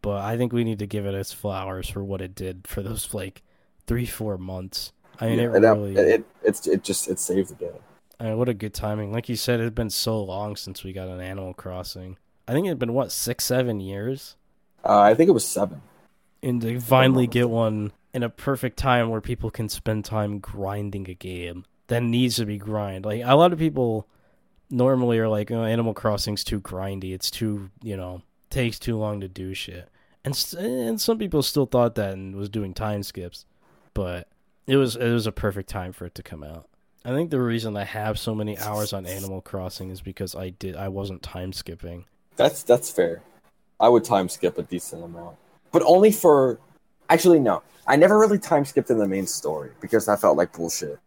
but 0.02 0.24
I 0.24 0.38
think 0.38 0.54
we 0.54 0.64
need 0.64 0.80
to 0.80 0.88
give 0.88 1.06
it 1.06 1.16
its 1.16 1.34
flowers 1.34 1.90
for 1.90 2.04
what 2.04 2.22
it 2.22 2.36
did 2.36 2.68
for 2.68 2.84
those 2.84 3.14
like 3.14 3.44
three 3.88 4.06
four 4.08 4.38
months. 4.38 4.94
I 5.20 5.28
mean, 5.30 5.40
Yeah, 5.40 5.56
it 5.56 5.64
really. 5.64 5.96
it 5.96 6.26
it's 6.44 6.68
it 6.68 6.84
just 6.84 7.08
it 7.10 7.20
saved 7.20 7.50
the 7.52 7.56
day. 7.56 7.72
I 8.20 8.26
mean, 8.26 8.38
what 8.38 8.50
a 8.50 8.54
good 8.54 8.74
timing. 8.74 9.12
Like 9.12 9.30
you 9.30 9.36
said, 9.36 9.60
it 9.60 9.64
had 9.64 9.76
been 9.76 9.90
so 9.90 10.22
long 10.24 10.56
since 10.56 10.84
we 10.84 10.94
got 10.94 11.08
an 11.08 11.20
Animal 11.22 11.54
Crossing. 11.54 12.18
I 12.48 12.54
think 12.54 12.66
it 12.66 12.70
had 12.70 12.80
been 12.80 12.94
what 12.94 13.12
six, 13.12 13.44
seven 13.46 13.80
years, 13.80 14.36
Uh, 14.84 15.00
I 15.02 15.14
think 15.16 15.30
it 15.30 15.34
was 15.34 15.46
seven. 15.46 15.82
And 16.46 16.62
to 16.62 16.80
finally 16.80 17.28
get 17.28 17.50
one 17.50 17.92
in 18.14 18.24
a 18.24 18.30
perfect 18.30 18.78
time 18.78 19.10
where 19.10 19.20
people 19.20 19.50
can 19.50 19.68
spend 19.68 20.06
time 20.06 20.40
grinding 20.40 21.10
a 21.10 21.14
game 21.14 21.66
that 21.88 22.04
needs 22.04 22.38
to 22.38 22.46
be 22.46 22.58
grind. 22.58 23.04
Like 23.04 23.22
a 23.26 23.36
lot 23.36 23.52
of 23.52 23.60
people 23.60 24.08
normally 24.70 25.20
are 25.20 25.28
like, 25.28 25.52
oh, 25.52 25.64
Animal 25.64 25.94
Crossing's 25.94 26.44
too 26.44 26.62
grindy. 26.62 27.14
It's 27.14 27.32
too, 27.32 27.70
you 27.82 27.98
know, 27.98 28.22
takes 28.50 28.80
too 28.80 28.98
long 28.98 29.20
to 29.22 29.28
do 29.28 29.54
shit. 29.54 29.90
And 30.24 30.56
and 30.58 31.02
some 31.02 31.18
people 31.18 31.44
still 31.44 31.66
thought 31.66 31.96
that 31.96 32.14
and 32.14 32.36
was 32.36 32.50
doing 32.50 32.74
time 32.74 33.04
skips, 33.04 33.46
but 33.94 34.28
it 34.66 34.78
was 34.78 34.96
it 34.96 35.12
was 35.12 35.28
a 35.28 35.32
perfect 35.32 35.70
time 35.70 35.94
for 35.94 36.06
it 36.06 36.16
to 36.16 36.24
come 36.24 36.44
out. 36.44 36.68
I 37.04 37.10
think 37.10 37.30
the 37.30 37.40
reason 37.40 37.78
I 37.78 37.84
have 37.84 38.18
so 38.18 38.34
many 38.34 38.58
hours 38.58 38.92
on 38.92 39.06
Animal 39.06 39.42
Crossing 39.42 39.92
is 39.92 40.02
because 40.02 40.36
I 40.36 40.50
did 40.50 40.76
I 40.76 40.88
wasn't 40.88 41.22
time 41.22 41.54
skipping. 41.54 42.06
That's 42.36 42.64
that's 42.64 42.90
fair. 42.90 43.22
I 43.80 43.90
would 43.90 44.04
time 44.04 44.30
skip 44.30 44.58
a 44.58 44.64
decent 44.64 45.04
amount, 45.04 45.36
but 45.76 45.84
only 45.86 46.10
for. 46.10 46.58
Actually, 47.10 47.38
no. 47.38 47.62
I 47.86 47.98
never 47.98 48.18
really 48.18 48.40
time 48.40 48.64
skipped 48.64 48.90
in 48.90 48.98
the 48.98 49.06
main 49.06 49.28
story 49.28 49.72
because 49.82 50.06
that 50.06 50.22
felt 50.22 50.38
like 50.38 50.54
bullshit. 50.54 50.98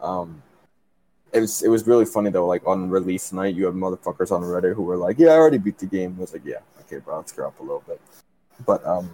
Um, 0.00 0.42
it 1.34 1.40
was 1.40 1.62
it 1.62 1.68
was 1.68 1.86
really 1.86 2.06
funny 2.06 2.30
though. 2.30 2.46
Like 2.46 2.66
on 2.66 2.88
release 2.88 3.30
night, 3.30 3.54
you 3.54 3.66
have 3.66 3.74
motherfuckers 3.74 4.32
on 4.32 4.40
Reddit 4.40 4.74
who 4.74 4.84
were 4.84 4.96
like, 4.96 5.18
"Yeah, 5.18 5.32
I 5.32 5.34
already 5.34 5.58
beat 5.58 5.78
the 5.78 5.84
game." 5.84 6.16
I 6.16 6.22
was 6.22 6.32
like, 6.32 6.46
"Yeah, 6.46 6.60
okay, 6.80 6.96
bro, 6.96 7.18
let's 7.18 7.30
screw 7.30 7.46
up 7.46 7.60
a 7.60 7.62
little 7.62 7.84
bit." 7.86 8.00
But 8.64 8.84
um, 8.86 9.12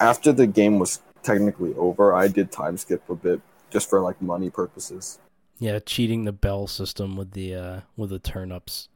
after 0.00 0.32
the 0.32 0.48
game 0.48 0.80
was 0.80 1.00
technically 1.22 1.72
over, 1.74 2.12
I 2.12 2.26
did 2.26 2.50
time 2.50 2.76
skip 2.76 3.08
a 3.08 3.14
bit 3.14 3.40
just 3.70 3.88
for 3.88 4.00
like 4.00 4.20
money 4.20 4.50
purposes. 4.50 5.20
Yeah, 5.60 5.78
cheating 5.78 6.24
the 6.24 6.32
bell 6.32 6.66
system 6.66 7.16
with 7.16 7.30
the 7.30 7.54
uh 7.54 7.80
with 7.96 8.10
the 8.10 8.18
turnips. 8.18 8.88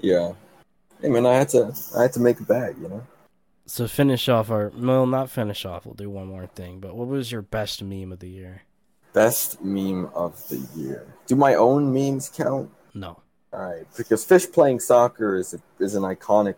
Yeah, 0.00 0.32
hey 1.00 1.08
man, 1.08 1.24
I 1.24 1.34
had 1.34 1.50
to 1.50 1.72
I 1.96 2.02
had 2.02 2.12
to 2.14 2.20
make 2.20 2.40
a 2.40 2.44
bag, 2.44 2.74
you 2.82 2.88
know. 2.88 3.06
So 3.66 3.88
finish 3.88 4.28
off 4.28 4.50
our 4.50 4.70
well, 4.76 5.06
not 5.06 5.28
finish 5.30 5.64
off. 5.64 5.84
We'll 5.86 5.94
do 5.94 6.08
one 6.08 6.26
more 6.28 6.46
thing. 6.46 6.78
But 6.80 6.96
what 6.96 7.08
was 7.08 7.32
your 7.32 7.42
best 7.42 7.82
meme 7.82 8.12
of 8.12 8.20
the 8.20 8.28
year? 8.28 8.62
Best 9.12 9.60
meme 9.62 10.06
of 10.14 10.46
the 10.48 10.58
year. 10.76 11.06
Do 11.26 11.34
my 11.36 11.54
own 11.54 11.92
memes 11.92 12.28
count? 12.28 12.70
No. 12.94 13.20
All 13.52 13.60
right, 13.62 13.86
because 13.96 14.24
fish 14.24 14.46
playing 14.50 14.80
soccer 14.80 15.36
is 15.36 15.54
a, 15.54 15.82
is 15.82 15.94
an 15.94 16.02
iconic 16.02 16.56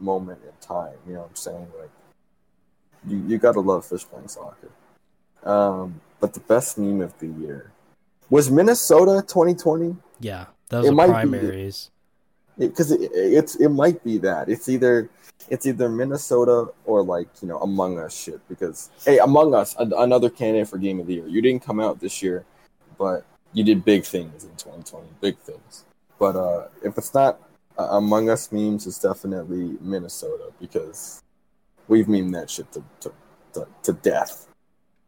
moment 0.00 0.40
in 0.44 0.50
time. 0.60 0.94
You 1.06 1.14
know 1.14 1.20
what 1.20 1.30
I'm 1.30 1.36
saying? 1.36 1.66
Like, 1.78 1.90
you 3.06 3.18
you 3.28 3.38
gotta 3.38 3.60
love 3.60 3.84
fish 3.86 4.04
playing 4.04 4.28
soccer. 4.28 4.70
Um, 5.44 6.00
but 6.20 6.34
the 6.34 6.40
best 6.40 6.78
meme 6.78 7.00
of 7.00 7.16
the 7.18 7.28
year 7.28 7.70
was 8.30 8.50
Minnesota 8.50 9.22
2020 9.26 9.96
Yeah, 10.20 10.46
that 10.68 10.78
was 10.78 10.86
It 10.86 10.90
the 10.90 10.94
might 10.94 11.06
be- 11.06 11.12
primaries. 11.12 11.90
Because 12.58 12.92
it, 12.92 13.10
it's 13.12 13.56
it 13.56 13.68
might 13.68 14.02
be 14.04 14.18
that 14.18 14.48
it's 14.48 14.68
either 14.68 15.08
it's 15.48 15.66
either 15.66 15.88
Minnesota 15.88 16.68
or 16.84 17.02
like 17.02 17.28
you 17.40 17.48
know 17.48 17.58
Among 17.58 17.98
Us 17.98 18.16
shit. 18.16 18.40
Because 18.48 18.90
hey, 19.04 19.18
Among 19.18 19.54
Us, 19.54 19.74
an- 19.78 19.92
another 19.96 20.30
candidate 20.30 20.68
for 20.68 20.78
Game 20.78 21.00
of 21.00 21.06
the 21.06 21.14
Year. 21.14 21.26
You 21.26 21.42
didn't 21.42 21.64
come 21.64 21.80
out 21.80 22.00
this 22.00 22.22
year, 22.22 22.44
but 22.98 23.24
you 23.52 23.64
did 23.64 23.84
big 23.84 24.04
things 24.04 24.44
in 24.44 24.50
2020, 24.50 25.08
big 25.20 25.38
things. 25.38 25.84
But 26.18 26.36
uh, 26.36 26.68
if 26.84 26.96
it's 26.96 27.14
not 27.14 27.40
uh, 27.78 27.88
Among 27.90 28.30
Us 28.30 28.52
memes, 28.52 28.86
it's 28.86 28.98
definitely 28.98 29.76
Minnesota 29.80 30.52
because 30.60 31.22
we've 31.88 32.06
memed 32.06 32.32
that 32.32 32.50
shit 32.50 32.70
to 32.72 32.82
to, 33.00 33.12
to, 33.54 33.68
to 33.82 33.92
death, 33.92 34.48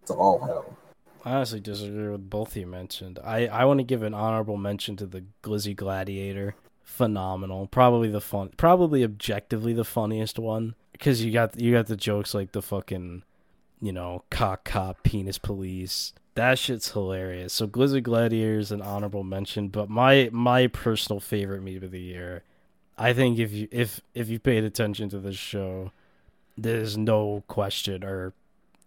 to 0.07 0.14
all 0.14 0.40
hell. 0.40 0.76
I 1.24 1.36
honestly 1.36 1.61
disagree 1.61 2.09
with 2.09 2.28
both 2.28 2.55
you 2.55 2.66
mentioned. 2.66 3.18
I, 3.24 3.47
I 3.47 3.64
want 3.64 3.80
to 3.80 3.84
give 3.84 4.03
an 4.03 4.12
honorable 4.12 4.59
mention 4.59 4.95
to 4.97 5.07
the 5.07 5.24
Glizzy 5.42 5.74
Gladiator. 5.74 6.55
Phenomenal. 6.85 7.66
Probably 7.66 8.09
the 8.09 8.20
fun. 8.20 8.51
Probably 8.57 9.03
objectively 9.03 9.72
the 9.72 9.85
funniest 9.85 10.39
one 10.39 10.74
because 10.93 11.24
you 11.24 11.32
got 11.32 11.61
you 11.61 11.72
got 11.72 11.87
the 11.87 11.97
jokes 11.97 12.35
like 12.35 12.53
the 12.53 12.62
fucking, 12.62 13.24
you 13.80 13.93
know, 13.93 14.22
cock 14.30 14.64
cop 14.64 15.03
penis 15.03 15.39
police. 15.39 16.12
That 16.35 16.59
shit's 16.59 16.93
hilarious. 16.93 17.53
So 17.53 17.66
Glizzy 17.66 18.03
Gladiator 18.03 18.59
is 18.59 18.72
an 18.72 18.82
honorable 18.82 19.24
mention, 19.24 19.68
but 19.68 19.89
my 19.89 20.28
my 20.32 20.66
personal 20.66 21.20
favorite 21.20 21.62
meme 21.62 21.82
of 21.82 21.91
the 21.91 22.01
year, 22.01 22.43
I 22.97 23.12
think 23.12 23.39
if 23.39 23.53
you 23.53 23.68
if 23.70 24.01
if 24.14 24.28
you 24.28 24.39
paid 24.39 24.64
attention 24.64 25.09
to 25.11 25.18
this 25.18 25.37
show, 25.37 25.91
there's 26.57 26.97
no 26.97 27.43
question 27.49 28.05
or 28.05 28.32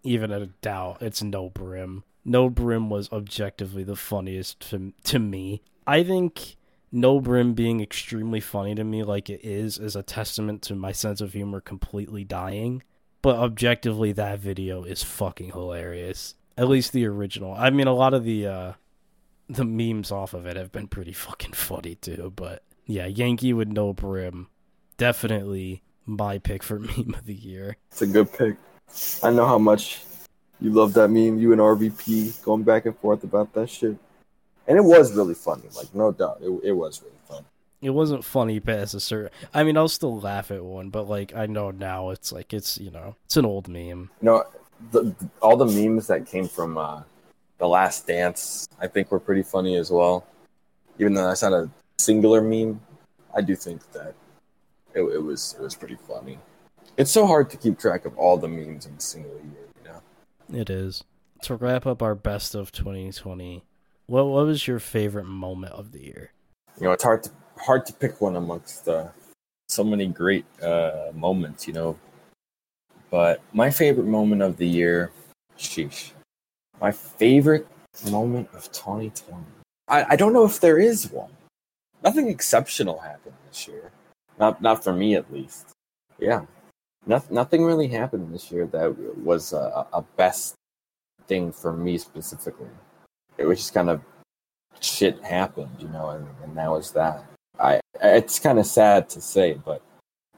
even 0.02 0.30
a 0.30 0.46
doubt. 0.46 0.98
It's 1.00 1.22
No 1.22 1.50
Brim. 1.50 2.04
No 2.24 2.50
Brim 2.50 2.90
was 2.90 3.10
objectively 3.12 3.84
the 3.84 3.96
funniest 3.96 4.60
to, 4.70 4.92
to 5.04 5.18
me. 5.18 5.62
I 5.86 6.02
think 6.02 6.56
No 6.90 7.20
Brim 7.20 7.54
being 7.54 7.80
extremely 7.80 8.40
funny 8.40 8.74
to 8.74 8.84
me, 8.84 9.02
like 9.02 9.28
it 9.28 9.44
is, 9.44 9.78
is 9.78 9.94
a 9.94 10.02
testament 10.02 10.62
to 10.62 10.74
my 10.74 10.92
sense 10.92 11.20
of 11.20 11.32
humor 11.32 11.60
completely 11.60 12.24
dying. 12.24 12.82
But 13.20 13.36
objectively, 13.36 14.12
that 14.12 14.38
video 14.38 14.84
is 14.84 15.02
fucking 15.02 15.50
hilarious. 15.50 16.34
At 16.56 16.68
least 16.68 16.92
the 16.92 17.06
original. 17.06 17.52
I 17.52 17.70
mean, 17.70 17.86
a 17.86 17.94
lot 17.94 18.14
of 18.14 18.24
the 18.24 18.46
uh, 18.46 18.72
the 19.48 19.64
memes 19.64 20.12
off 20.12 20.34
of 20.34 20.46
it 20.46 20.56
have 20.56 20.72
been 20.72 20.88
pretty 20.88 21.12
fucking 21.12 21.52
funny 21.52 21.94
too. 21.96 22.32
But 22.34 22.62
yeah, 22.86 23.06
Yankee 23.06 23.52
with 23.52 23.68
no 23.68 23.92
brim, 23.92 24.48
definitely 24.96 25.82
my 26.06 26.38
pick 26.38 26.62
for 26.62 26.78
meme 26.78 27.14
of 27.16 27.26
the 27.26 27.34
year. 27.34 27.76
It's 27.90 28.02
a 28.02 28.06
good 28.06 28.32
pick. 28.32 28.56
I 29.22 29.30
know 29.30 29.46
how 29.46 29.58
much 29.58 30.02
you 30.60 30.70
love 30.70 30.94
that 30.94 31.08
meme. 31.08 31.38
You 31.38 31.52
and 31.52 31.60
RVP 31.60 32.42
going 32.42 32.62
back 32.62 32.86
and 32.86 32.96
forth 32.98 33.24
about 33.24 33.52
that 33.54 33.68
shit, 33.68 33.96
and 34.68 34.76
it 34.76 34.84
was 34.84 35.16
really 35.16 35.34
funny. 35.34 35.64
Like 35.74 35.92
no 35.94 36.12
doubt, 36.12 36.38
it 36.42 36.50
it 36.62 36.72
was 36.72 37.02
really 37.02 37.16
fun. 37.28 37.44
It 37.80 37.90
wasn't 37.90 38.24
funny 38.24 38.60
past 38.60 38.94
a 38.94 39.00
certain. 39.00 39.30
I 39.54 39.64
mean, 39.64 39.76
I'll 39.76 39.88
still 39.88 40.20
laugh 40.20 40.50
at 40.50 40.64
one, 40.64 40.90
but 40.90 41.08
like 41.08 41.34
I 41.34 41.46
know 41.46 41.70
now, 41.70 42.10
it's 42.10 42.30
like 42.30 42.52
it's 42.52 42.78
you 42.78 42.90
know 42.90 43.16
it's 43.24 43.36
an 43.36 43.46
old 43.46 43.66
meme. 43.66 44.10
You 44.20 44.26
know, 44.26 44.44
the, 44.92 45.14
all 45.40 45.56
the 45.56 45.66
memes 45.66 46.06
that 46.08 46.26
came 46.26 46.46
from 46.46 46.76
uh, 46.76 47.02
the 47.56 47.66
Last 47.66 48.06
Dance, 48.06 48.68
I 48.80 48.86
think, 48.86 49.10
were 49.10 49.20
pretty 49.20 49.42
funny 49.42 49.76
as 49.76 49.90
well. 49.90 50.26
Even 50.98 51.14
though 51.14 51.26
that's 51.26 51.42
not 51.42 51.52
a 51.52 51.70
singular 51.98 52.42
meme, 52.42 52.80
I 53.34 53.40
do 53.40 53.56
think 53.56 53.80
that 53.92 54.14
it, 54.94 55.02
it 55.02 55.22
was 55.22 55.56
it 55.58 55.62
was 55.62 55.74
pretty 55.74 55.96
funny. 56.06 56.38
It's 56.96 57.12
so 57.12 57.26
hard 57.26 57.48
to 57.50 57.56
keep 57.56 57.78
track 57.78 58.04
of 58.04 58.18
all 58.18 58.36
the 58.36 58.48
memes 58.48 58.86
in 58.86 58.94
a 58.94 59.00
single 59.00 59.30
year, 59.32 59.68
you 59.84 59.90
know. 59.90 60.60
It 60.60 60.68
is. 60.68 61.04
To 61.42 61.54
wrap 61.54 61.86
up 61.86 62.02
our 62.02 62.16
best 62.16 62.56
of 62.56 62.72
2020, 62.72 63.62
what 64.08 64.26
what 64.26 64.46
was 64.46 64.66
your 64.66 64.80
favorite 64.80 65.26
moment 65.26 65.72
of 65.74 65.92
the 65.92 66.00
year? 66.00 66.32
You 66.80 66.86
know, 66.86 66.92
it's 66.92 67.04
hard 67.04 67.22
to 67.24 67.30
hard 67.58 67.86
to 67.86 67.92
pick 67.92 68.20
one 68.20 68.36
amongst 68.36 68.88
uh, 68.88 69.08
so 69.68 69.84
many 69.84 70.06
great 70.06 70.46
uh, 70.62 71.12
moments, 71.14 71.66
you 71.66 71.74
know. 71.74 71.98
But 73.10 73.40
my 73.52 73.70
favorite 73.70 74.06
moment 74.06 74.42
of 74.42 74.56
the 74.56 74.66
year, 74.66 75.12
sheesh. 75.58 76.12
My 76.80 76.90
favorite 76.92 77.66
moment 78.10 78.48
of 78.54 78.70
2020. 78.72 79.42
I, 79.88 80.04
I 80.10 80.16
don't 80.16 80.32
know 80.32 80.44
if 80.44 80.60
there 80.60 80.78
is 80.78 81.10
one. 81.10 81.30
Nothing 82.02 82.28
exceptional 82.28 83.00
happened 83.00 83.34
this 83.48 83.68
year. 83.68 83.90
Not 84.38 84.62
not 84.62 84.82
for 84.82 84.92
me 84.92 85.14
at 85.16 85.32
least. 85.32 85.68
Yeah. 86.18 86.46
Nothing, 87.06 87.34
nothing 87.34 87.64
really 87.64 87.88
happened 87.88 88.34
this 88.34 88.50
year 88.50 88.66
that 88.66 89.18
was 89.18 89.52
a, 89.52 89.86
a 89.92 90.02
best 90.16 90.54
thing 91.26 91.52
for 91.52 91.72
me 91.72 91.96
specifically. 91.98 92.68
It 93.38 93.46
was 93.46 93.58
just 93.58 93.74
kind 93.74 93.88
of 93.88 94.02
shit 94.80 95.22
happened, 95.22 95.70
you 95.78 95.88
know, 95.88 96.10
and, 96.10 96.26
and 96.44 96.56
that 96.56 96.70
was 96.70 96.92
that. 96.92 97.24
I 97.58 97.80
it's 98.02 98.38
kind 98.38 98.58
of 98.58 98.66
sad 98.66 99.08
to 99.10 99.20
say, 99.20 99.60
but 99.64 99.82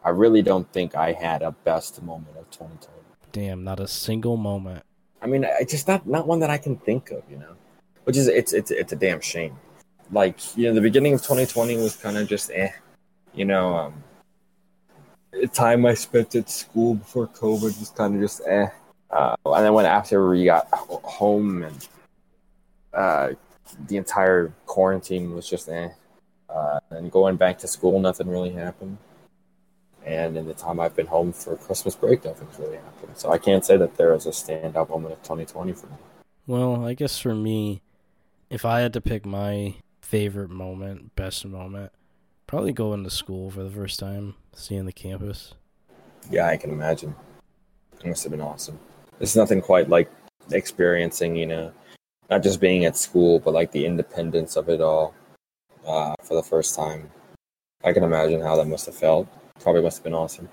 I 0.05 0.11
really 0.11 0.43
don't 0.43 0.71
think 0.73 0.95
I 0.95 1.13
had 1.13 1.43
a 1.43 1.53
best 1.53 2.03
moment 2.03 2.37
of 2.39 2.51
2020. 2.51 3.01
Damn, 3.33 3.65
not 3.65 3.81
a 3.81 3.89
single 3.89 4.37
moment. 4.37 4.83
I 5.23 5.27
mean, 5.27 5.45
it's 5.45 5.73
just 5.73 5.89
not 5.89 6.07
not 6.07 6.27
one 6.27 6.41
that 6.41 6.51
I 6.51 6.59
can 6.59 6.77
think 6.77 7.11
of, 7.11 7.23
you 7.31 7.37
know. 7.37 7.55
Which 8.05 8.17
is 8.17 8.29
it's 8.29 8.53
it's 8.53 8.71
it's 8.71 8.93
a 8.93 8.97
damn 8.97 9.21
shame. 9.21 9.59
Like 10.11 10.57
you 10.57 10.69
know, 10.69 10.75
the 10.75 10.81
beginning 10.81 11.15
of 11.15 11.21
2020 11.21 11.77
was 11.77 11.97
kind 11.97 12.17
of 12.17 12.29
just 12.29 12.51
eh, 12.53 12.71
you 13.35 13.45
know. 13.45 13.75
Um, 13.75 14.05
the 15.33 15.47
time 15.47 15.87
I 15.87 15.95
spent 15.95 16.35
at 16.35 16.51
school 16.51 16.97
before 16.97 17.29
COVID 17.29 17.79
was 17.79 17.91
kind 17.91 18.15
of 18.15 18.21
just 18.21 18.41
eh. 18.47 18.67
Uh, 19.11 19.37
and 19.45 19.65
then 19.65 19.75
when 19.75 19.87
after 19.87 20.29
we 20.29 20.45
got 20.45 20.67
home 20.73 21.63
and 21.63 21.89
uh, 22.93 23.31
the 23.87 23.97
entire 23.97 24.53
quarantine 24.67 25.35
was 25.35 25.49
just 25.49 25.69
eh. 25.69 25.91
Uh, 26.49 26.81
and 26.91 27.13
going 27.13 27.37
back 27.37 27.59
to 27.59 27.69
school, 27.69 28.01
nothing 28.01 28.29
really 28.29 28.51
happened. 28.51 28.99
And 30.05 30.37
in 30.37 30.47
the 30.47 30.55
time 30.55 30.81
I've 30.81 30.97
been 30.97 31.07
home 31.07 31.33
for 31.33 31.57
Christmas 31.57 31.95
break, 31.95 32.25
nothing's 32.25 32.59
really 32.59 32.77
happened. 32.77 33.17
So 33.17 33.31
I 33.31 33.39
can't 33.39 33.65
say 33.65 33.77
that 33.77 33.97
there 33.97 34.15
is 34.15 34.27
a 34.27 34.31
standout 34.31 34.89
moment 34.89 35.13
of 35.13 35.23
2020 35.23 35.73
for 35.75 35.87
me. 35.87 35.93
Well, 36.47 36.85
I 36.85 36.95
guess 36.95 37.19
for 37.19 37.35
me, 37.35 37.83
if 38.49 38.65
I 38.65 38.81
had 38.81 38.93
to 38.95 39.01
pick 39.01 39.25
my 39.25 39.77
favorite 40.01 40.51
moment, 40.51 41.15
best 41.15 41.45
moment, 41.45 41.93
probably 42.47 42.73
going 42.73 43.05
to 43.05 43.11
school 43.11 43.51
for 43.51 43.63
the 43.63 43.71
first 43.71 44.01
time, 44.01 44.35
seeing 44.55 44.87
the 44.87 44.93
campus. 44.93 45.55
Yeah, 46.31 46.47
I 46.47 46.57
can 46.57 46.71
imagine. 46.71 47.15
It 48.01 48.07
must 48.07 48.25
have 48.25 48.33
been 48.33 48.41
awesome. 48.41 48.79
There's 49.19 49.37
nothing 49.37 49.61
quite 49.61 49.89
like 49.89 50.11
experiencing, 50.51 51.37
you 51.37 51.47
know, 51.47 51.73
not 52.31 52.43
just 52.43 52.61
being 52.61 52.85
at 52.85 52.97
school, 52.97 53.41
but 53.41 53.53
like 53.53 53.73
the 53.73 53.85
independence 53.85 54.57
of 54.57 54.69
it 54.69 54.81
all 54.81 55.15
uh, 55.87 56.15
for 56.23 56.35
the 56.35 56.43
first 56.43 56.77
time. 56.77 57.11
I 57.83 57.93
can 57.93 58.05
imagine 58.05 58.41
how 58.41 58.57
that 58.57 58.67
must 58.67 58.87
have 58.87 58.95
felt. 58.95 59.27
Probably 59.61 59.83
must 59.83 59.99
have 59.99 60.05
been 60.05 60.15
awesome. 60.15 60.49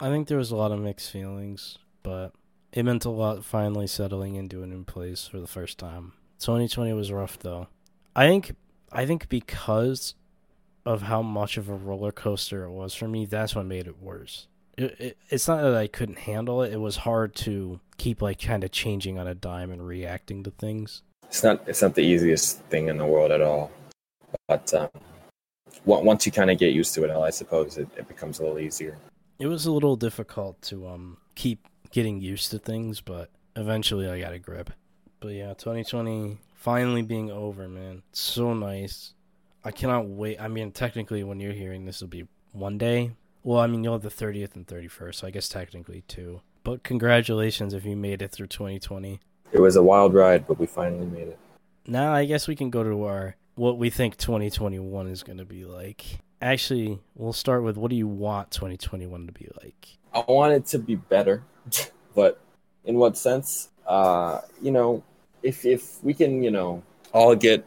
I 0.00 0.10
think 0.10 0.28
there 0.28 0.38
was 0.38 0.50
a 0.50 0.56
lot 0.56 0.72
of 0.72 0.80
mixed 0.80 1.10
feelings, 1.10 1.78
but 2.02 2.32
it 2.72 2.84
meant 2.84 3.04
a 3.04 3.10
lot 3.10 3.44
finally 3.44 3.86
settling 3.86 4.34
into 4.34 4.62
a 4.62 4.66
new 4.66 4.84
place 4.84 5.26
for 5.26 5.40
the 5.40 5.46
first 5.46 5.78
time. 5.78 6.12
2020 6.40 6.92
was 6.92 7.10
rough 7.10 7.38
though. 7.38 7.68
I 8.14 8.26
think 8.26 8.54
I 8.92 9.06
think 9.06 9.28
because 9.28 10.14
of 10.84 11.02
how 11.02 11.22
much 11.22 11.56
of 11.56 11.68
a 11.68 11.74
roller 11.74 12.12
coaster 12.12 12.64
it 12.64 12.70
was 12.70 12.94
for 12.94 13.08
me, 13.08 13.24
that's 13.24 13.54
what 13.54 13.66
made 13.66 13.86
it 13.86 14.02
worse. 14.02 14.48
It, 14.76 15.00
it, 15.00 15.18
it's 15.30 15.48
not 15.48 15.62
that 15.62 15.74
I 15.74 15.86
couldn't 15.86 16.18
handle 16.18 16.62
it; 16.62 16.72
it 16.72 16.80
was 16.80 16.96
hard 16.96 17.34
to 17.36 17.80
keep 17.96 18.20
like 18.20 18.40
kind 18.40 18.64
of 18.64 18.72
changing 18.72 19.18
on 19.18 19.26
a 19.26 19.34
dime 19.34 19.70
and 19.70 19.86
reacting 19.86 20.42
to 20.42 20.50
things. 20.50 21.02
It's 21.34 21.42
not 21.42 21.66
it's 21.66 21.82
not 21.82 21.96
the 21.96 22.00
easiest 22.00 22.60
thing 22.70 22.86
in 22.86 22.96
the 22.96 23.04
world 23.04 23.32
at 23.32 23.40
all, 23.40 23.72
but 24.46 24.72
um, 24.72 24.88
once 25.84 26.26
you 26.26 26.30
kind 26.30 26.48
of 26.48 26.58
get 26.58 26.72
used 26.72 26.94
to 26.94 27.02
it, 27.02 27.10
I 27.10 27.30
suppose 27.30 27.76
it, 27.76 27.88
it 27.96 28.06
becomes 28.06 28.38
a 28.38 28.44
little 28.44 28.60
easier. 28.60 28.96
It 29.40 29.48
was 29.48 29.66
a 29.66 29.72
little 29.72 29.96
difficult 29.96 30.62
to 30.62 30.86
um 30.86 31.16
keep 31.34 31.66
getting 31.90 32.20
used 32.20 32.52
to 32.52 32.60
things, 32.60 33.00
but 33.00 33.30
eventually 33.56 34.08
I 34.08 34.20
got 34.20 34.32
a 34.32 34.38
grip. 34.38 34.70
But 35.18 35.30
yeah, 35.30 35.54
2020 35.54 36.38
finally 36.54 37.02
being 37.02 37.32
over, 37.32 37.66
man. 37.68 38.04
It's 38.10 38.20
so 38.20 38.54
nice. 38.54 39.14
I 39.64 39.72
cannot 39.72 40.06
wait. 40.06 40.40
I 40.40 40.46
mean, 40.46 40.70
technically, 40.70 41.24
when 41.24 41.40
you're 41.40 41.52
hearing 41.52 41.84
this, 41.84 42.00
will 42.00 42.06
be 42.06 42.28
one 42.52 42.78
day. 42.78 43.10
Well, 43.42 43.58
I 43.58 43.66
mean, 43.66 43.82
you'll 43.82 43.94
have 43.94 44.02
the 44.02 44.08
30th 44.08 44.54
and 44.54 44.68
31st, 44.68 45.16
so 45.16 45.26
I 45.26 45.32
guess 45.32 45.48
technically 45.48 46.04
two. 46.06 46.42
But 46.62 46.84
congratulations 46.84 47.74
if 47.74 47.84
you 47.84 47.96
made 47.96 48.22
it 48.22 48.30
through 48.30 48.46
2020. 48.46 49.18
It 49.54 49.60
was 49.60 49.76
a 49.76 49.82
wild 49.82 50.14
ride, 50.14 50.48
but 50.48 50.58
we 50.58 50.66
finally 50.66 51.06
made 51.06 51.28
it. 51.28 51.38
Now, 51.86 52.12
I 52.12 52.24
guess 52.24 52.48
we 52.48 52.56
can 52.56 52.70
go 52.70 52.82
to 52.82 53.04
our 53.04 53.36
what 53.54 53.78
we 53.78 53.88
think 53.88 54.16
2021 54.16 55.06
is 55.06 55.22
going 55.22 55.38
to 55.38 55.44
be 55.44 55.64
like. 55.64 56.18
Actually, 56.42 56.98
we'll 57.14 57.32
start 57.32 57.62
with 57.62 57.76
what 57.76 57.90
do 57.90 57.96
you 57.96 58.08
want 58.08 58.50
2021 58.50 59.28
to 59.28 59.32
be 59.32 59.48
like? 59.62 59.96
I 60.12 60.24
want 60.30 60.54
it 60.54 60.66
to 60.66 60.80
be 60.80 60.96
better, 60.96 61.44
but 62.16 62.40
in 62.84 62.96
what 62.96 63.16
sense? 63.16 63.70
Uh, 63.86 64.40
you 64.60 64.72
know, 64.72 65.04
if 65.44 65.64
if 65.64 66.02
we 66.02 66.14
can, 66.14 66.42
you 66.42 66.50
know, 66.50 66.82
all 67.12 67.36
get 67.36 67.64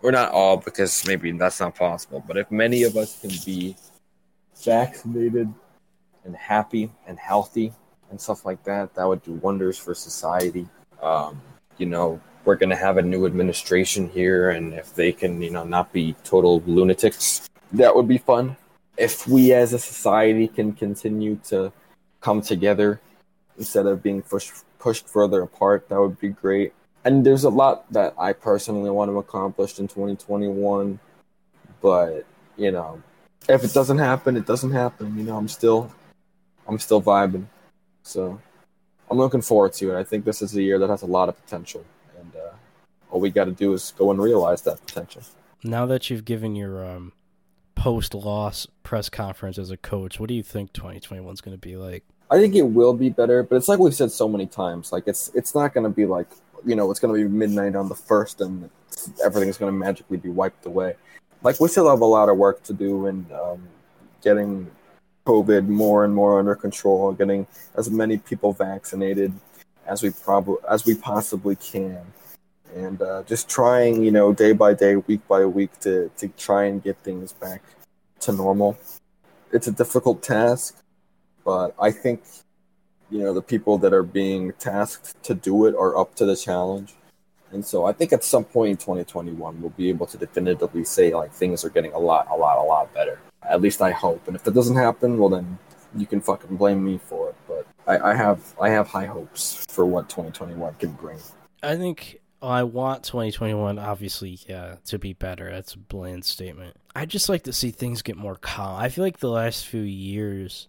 or 0.00 0.10
not 0.10 0.32
all 0.32 0.56
because 0.56 1.06
maybe 1.06 1.30
that's 1.32 1.60
not 1.60 1.74
possible, 1.74 2.24
but 2.26 2.38
if 2.38 2.50
many 2.50 2.84
of 2.84 2.96
us 2.96 3.20
can 3.20 3.32
be 3.44 3.76
vaccinated 4.64 5.52
and 6.24 6.36
happy 6.36 6.90
and 7.06 7.18
healthy 7.18 7.74
and 8.10 8.18
stuff 8.18 8.46
like 8.46 8.64
that, 8.64 8.94
that 8.94 9.04
would 9.06 9.22
do 9.22 9.32
wonders 9.32 9.76
for 9.76 9.94
society. 9.94 10.66
Um, 11.02 11.40
you 11.76 11.86
know, 11.86 12.20
we're 12.44 12.56
going 12.56 12.70
to 12.70 12.76
have 12.76 12.96
a 12.96 13.02
new 13.02 13.26
administration 13.26 14.08
here, 14.08 14.50
and 14.50 14.74
if 14.74 14.94
they 14.94 15.12
can, 15.12 15.42
you 15.42 15.50
know, 15.50 15.64
not 15.64 15.92
be 15.92 16.14
total 16.24 16.62
lunatics, 16.66 17.48
that 17.72 17.94
would 17.94 18.08
be 18.08 18.18
fun. 18.18 18.56
If 18.96 19.26
we 19.28 19.52
as 19.52 19.72
a 19.72 19.78
society 19.78 20.48
can 20.48 20.72
continue 20.72 21.36
to 21.48 21.72
come 22.20 22.42
together 22.42 23.00
instead 23.56 23.86
of 23.86 24.02
being 24.02 24.22
pushed 24.22 24.52
pushed 24.78 25.08
further 25.08 25.42
apart, 25.42 25.88
that 25.88 26.00
would 26.00 26.18
be 26.20 26.28
great. 26.28 26.72
And 27.04 27.24
there's 27.24 27.44
a 27.44 27.50
lot 27.50 27.90
that 27.92 28.14
I 28.18 28.32
personally 28.32 28.90
want 28.90 29.10
to 29.10 29.18
accomplish 29.18 29.78
in 29.78 29.88
2021, 29.88 30.98
but 31.80 32.24
you 32.56 32.70
know, 32.70 33.02
if 33.48 33.64
it 33.64 33.72
doesn't 33.72 33.98
happen, 33.98 34.36
it 34.36 34.46
doesn't 34.46 34.72
happen. 34.72 35.16
You 35.16 35.24
know, 35.24 35.36
I'm 35.36 35.48
still, 35.48 35.92
I'm 36.66 36.78
still 36.78 37.00
vibing. 37.00 37.46
So, 38.02 38.40
I'm 39.10 39.18
looking 39.18 39.40
forward 39.42 39.72
to 39.74 39.94
it. 39.94 39.98
I 39.98 40.04
think 40.04 40.24
this 40.24 40.42
is 40.42 40.54
a 40.56 40.62
year 40.62 40.78
that 40.78 40.90
has 40.90 41.02
a 41.02 41.06
lot 41.06 41.28
of 41.28 41.36
potential 41.42 41.84
and 42.18 42.36
uh, 42.36 42.50
all 43.10 43.20
we 43.20 43.30
got 43.30 43.44
to 43.44 43.52
do 43.52 43.72
is 43.72 43.92
go 43.96 44.10
and 44.10 44.20
realize 44.20 44.62
that 44.62 44.84
potential. 44.86 45.22
Now 45.64 45.86
that 45.86 46.10
you've 46.10 46.24
given 46.24 46.54
your 46.54 46.84
um, 46.84 47.12
post 47.74 48.14
loss 48.14 48.66
press 48.82 49.08
conference 49.08 49.58
as 49.58 49.70
a 49.70 49.76
coach, 49.76 50.20
what 50.20 50.28
do 50.28 50.34
you 50.34 50.42
think 50.42 50.72
2021 50.72 51.32
is 51.32 51.40
going 51.40 51.56
to 51.56 51.60
be 51.60 51.76
like? 51.76 52.04
I 52.30 52.38
think 52.38 52.54
it 52.54 52.62
will 52.62 52.92
be 52.92 53.08
better, 53.08 53.42
but 53.42 53.56
it's 53.56 53.68
like 53.68 53.78
we've 53.78 53.94
said 53.94 54.12
so 54.12 54.28
many 54.28 54.46
times. 54.46 54.92
Like 54.92 55.04
it's 55.06 55.30
it's 55.34 55.54
not 55.54 55.72
going 55.72 55.84
to 55.84 55.90
be 55.90 56.04
like 56.04 56.28
you 56.66 56.76
know 56.76 56.90
it's 56.90 57.00
going 57.00 57.14
to 57.14 57.28
be 57.28 57.28
midnight 57.28 57.74
on 57.74 57.88
the 57.88 57.94
first 57.94 58.40
and 58.40 58.68
everything's 59.24 59.56
going 59.56 59.72
to 59.72 59.78
magically 59.78 60.18
be 60.18 60.28
wiped 60.28 60.66
away. 60.66 60.94
Like 61.42 61.58
we 61.60 61.68
still 61.68 61.88
have 61.88 62.00
a 62.00 62.04
lot 62.06 62.28
of 62.28 62.36
work 62.36 62.62
to 62.64 62.74
do 62.74 63.06
in 63.06 63.26
um, 63.32 63.66
getting 64.22 64.70
COVID 65.28 65.68
more 65.68 66.06
and 66.06 66.14
more 66.14 66.38
under 66.38 66.54
control, 66.54 67.12
getting 67.12 67.46
as 67.76 67.90
many 67.90 68.16
people 68.16 68.54
vaccinated 68.54 69.30
as 69.86 70.02
we 70.02 70.10
probably 70.10 70.56
as 70.70 70.86
we 70.86 70.94
possibly 70.94 71.54
can, 71.56 72.00
and 72.74 73.02
uh, 73.02 73.22
just 73.24 73.46
trying, 73.46 74.02
you 74.02 74.10
know, 74.10 74.32
day 74.32 74.52
by 74.52 74.72
day, 74.72 74.96
week 74.96 75.20
by 75.28 75.44
week, 75.44 75.78
to 75.80 76.10
to 76.16 76.28
try 76.28 76.64
and 76.64 76.82
get 76.82 76.96
things 77.04 77.34
back 77.34 77.60
to 78.20 78.32
normal. 78.32 78.78
It's 79.52 79.66
a 79.66 79.72
difficult 79.72 80.22
task, 80.22 80.76
but 81.44 81.74
I 81.78 81.90
think 81.90 82.22
you 83.10 83.18
know 83.18 83.34
the 83.34 83.42
people 83.42 83.76
that 83.78 83.92
are 83.92 84.02
being 84.02 84.52
tasked 84.58 85.22
to 85.24 85.34
do 85.34 85.66
it 85.66 85.74
are 85.74 85.94
up 85.98 86.14
to 86.16 86.24
the 86.24 86.36
challenge. 86.36 86.94
And 87.50 87.64
so 87.64 87.86
i 87.86 87.92
think 87.94 88.12
at 88.12 88.22
some 88.24 88.44
point 88.44 88.72
in 88.72 88.76
2021 88.76 89.62
we'll 89.62 89.70
be 89.70 89.88
able 89.88 90.04
to 90.04 90.18
definitively 90.18 90.84
say 90.84 91.14
like 91.14 91.32
things 91.32 91.64
are 91.64 91.70
getting 91.70 91.94
a 91.94 91.98
lot 91.98 92.28
a 92.30 92.36
lot 92.36 92.58
a 92.58 92.62
lot 92.62 92.92
better 92.92 93.18
at 93.42 93.60
least 93.60 93.80
i 93.82 93.90
hope 93.90 94.26
and 94.26 94.36
if 94.36 94.44
that 94.44 94.54
doesn't 94.54 94.76
happen 94.76 95.18
well 95.18 95.28
then 95.28 95.58
you 95.96 96.06
can 96.06 96.20
fucking 96.20 96.56
blame 96.56 96.84
me 96.84 96.98
for 96.98 97.30
it 97.30 97.36
but 97.46 97.66
i, 97.86 98.10
I 98.10 98.14
have 98.14 98.54
i 98.60 98.68
have 98.68 98.88
high 98.88 99.06
hopes 99.06 99.66
for 99.68 99.86
what 99.86 100.08
2021 100.08 100.74
can 100.74 100.92
bring 100.92 101.18
I 101.62 101.76
think 101.76 102.20
I 102.40 102.62
want 102.62 103.02
2021, 103.04 103.78
obviously, 103.78 104.38
yeah, 104.48 104.76
to 104.86 104.98
be 104.98 105.12
better. 105.12 105.50
That's 105.50 105.74
a 105.74 105.78
bland 105.78 106.24
statement. 106.24 106.76
I 106.94 107.04
just 107.06 107.28
like 107.28 107.42
to 107.44 107.52
see 107.52 107.70
things 107.70 108.02
get 108.02 108.16
more 108.16 108.36
calm. 108.36 108.80
I 108.80 108.88
feel 108.88 109.04
like 109.04 109.18
the 109.18 109.30
last 109.30 109.66
few 109.66 109.80
years 109.80 110.68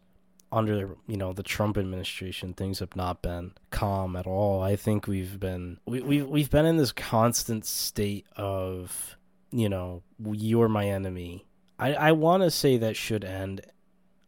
under 0.51 0.95
you 1.07 1.15
know 1.15 1.31
the 1.31 1.43
Trump 1.43 1.77
administration, 1.77 2.53
things 2.53 2.79
have 2.79 2.95
not 2.95 3.21
been 3.21 3.51
calm 3.69 4.15
at 4.15 4.25
all. 4.25 4.63
I 4.63 4.75
think 4.75 5.05
we've 5.05 5.39
been 5.39 5.77
we 5.85 6.01
we 6.01 6.21
we've 6.23 6.49
been 6.49 6.65
in 6.65 6.77
this 6.77 6.91
constant 6.91 7.65
state 7.65 8.25
of 8.35 9.15
you 9.51 9.69
know 9.69 10.01
you're 10.31 10.69
my 10.69 10.87
enemy. 10.87 11.45
I 11.79 11.93
I 11.93 12.11
want 12.11 12.43
to 12.43 12.51
say 12.51 12.77
that 12.77 12.95
should 12.95 13.23
end. 13.23 13.61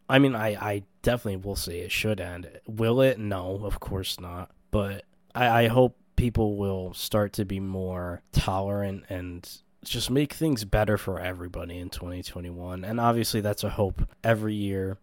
I 0.08 0.18
mean, 0.18 0.34
I 0.34 0.48
I 0.54 0.82
definitely 1.02 1.36
will 1.36 1.56
say 1.56 1.80
it 1.80 1.92
should 1.92 2.20
end. 2.20 2.50
Will 2.66 3.00
it? 3.00 3.18
No, 3.18 3.60
of 3.62 3.80
course 3.80 4.18
not. 4.18 4.50
But 4.70 5.04
I 5.34 5.64
I 5.64 5.68
hope 5.68 5.96
people 6.16 6.56
will 6.56 6.94
start 6.94 7.32
to 7.34 7.44
be 7.44 7.60
more 7.60 8.22
tolerant 8.32 9.04
and 9.08 9.48
just 9.84 10.10
make 10.10 10.32
things 10.32 10.64
better 10.64 10.96
for 10.96 11.18
everybody 11.18 11.78
in 11.78 11.90
2021. 11.90 12.84
And 12.84 13.00
obviously, 13.00 13.40
that's 13.40 13.64
a 13.64 13.70
hope 13.70 14.08
every 14.22 14.54
year 14.54 14.98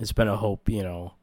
it's 0.00 0.12
been 0.12 0.28
a 0.28 0.36
hope, 0.36 0.68
you 0.68 0.82
know, 0.82 1.14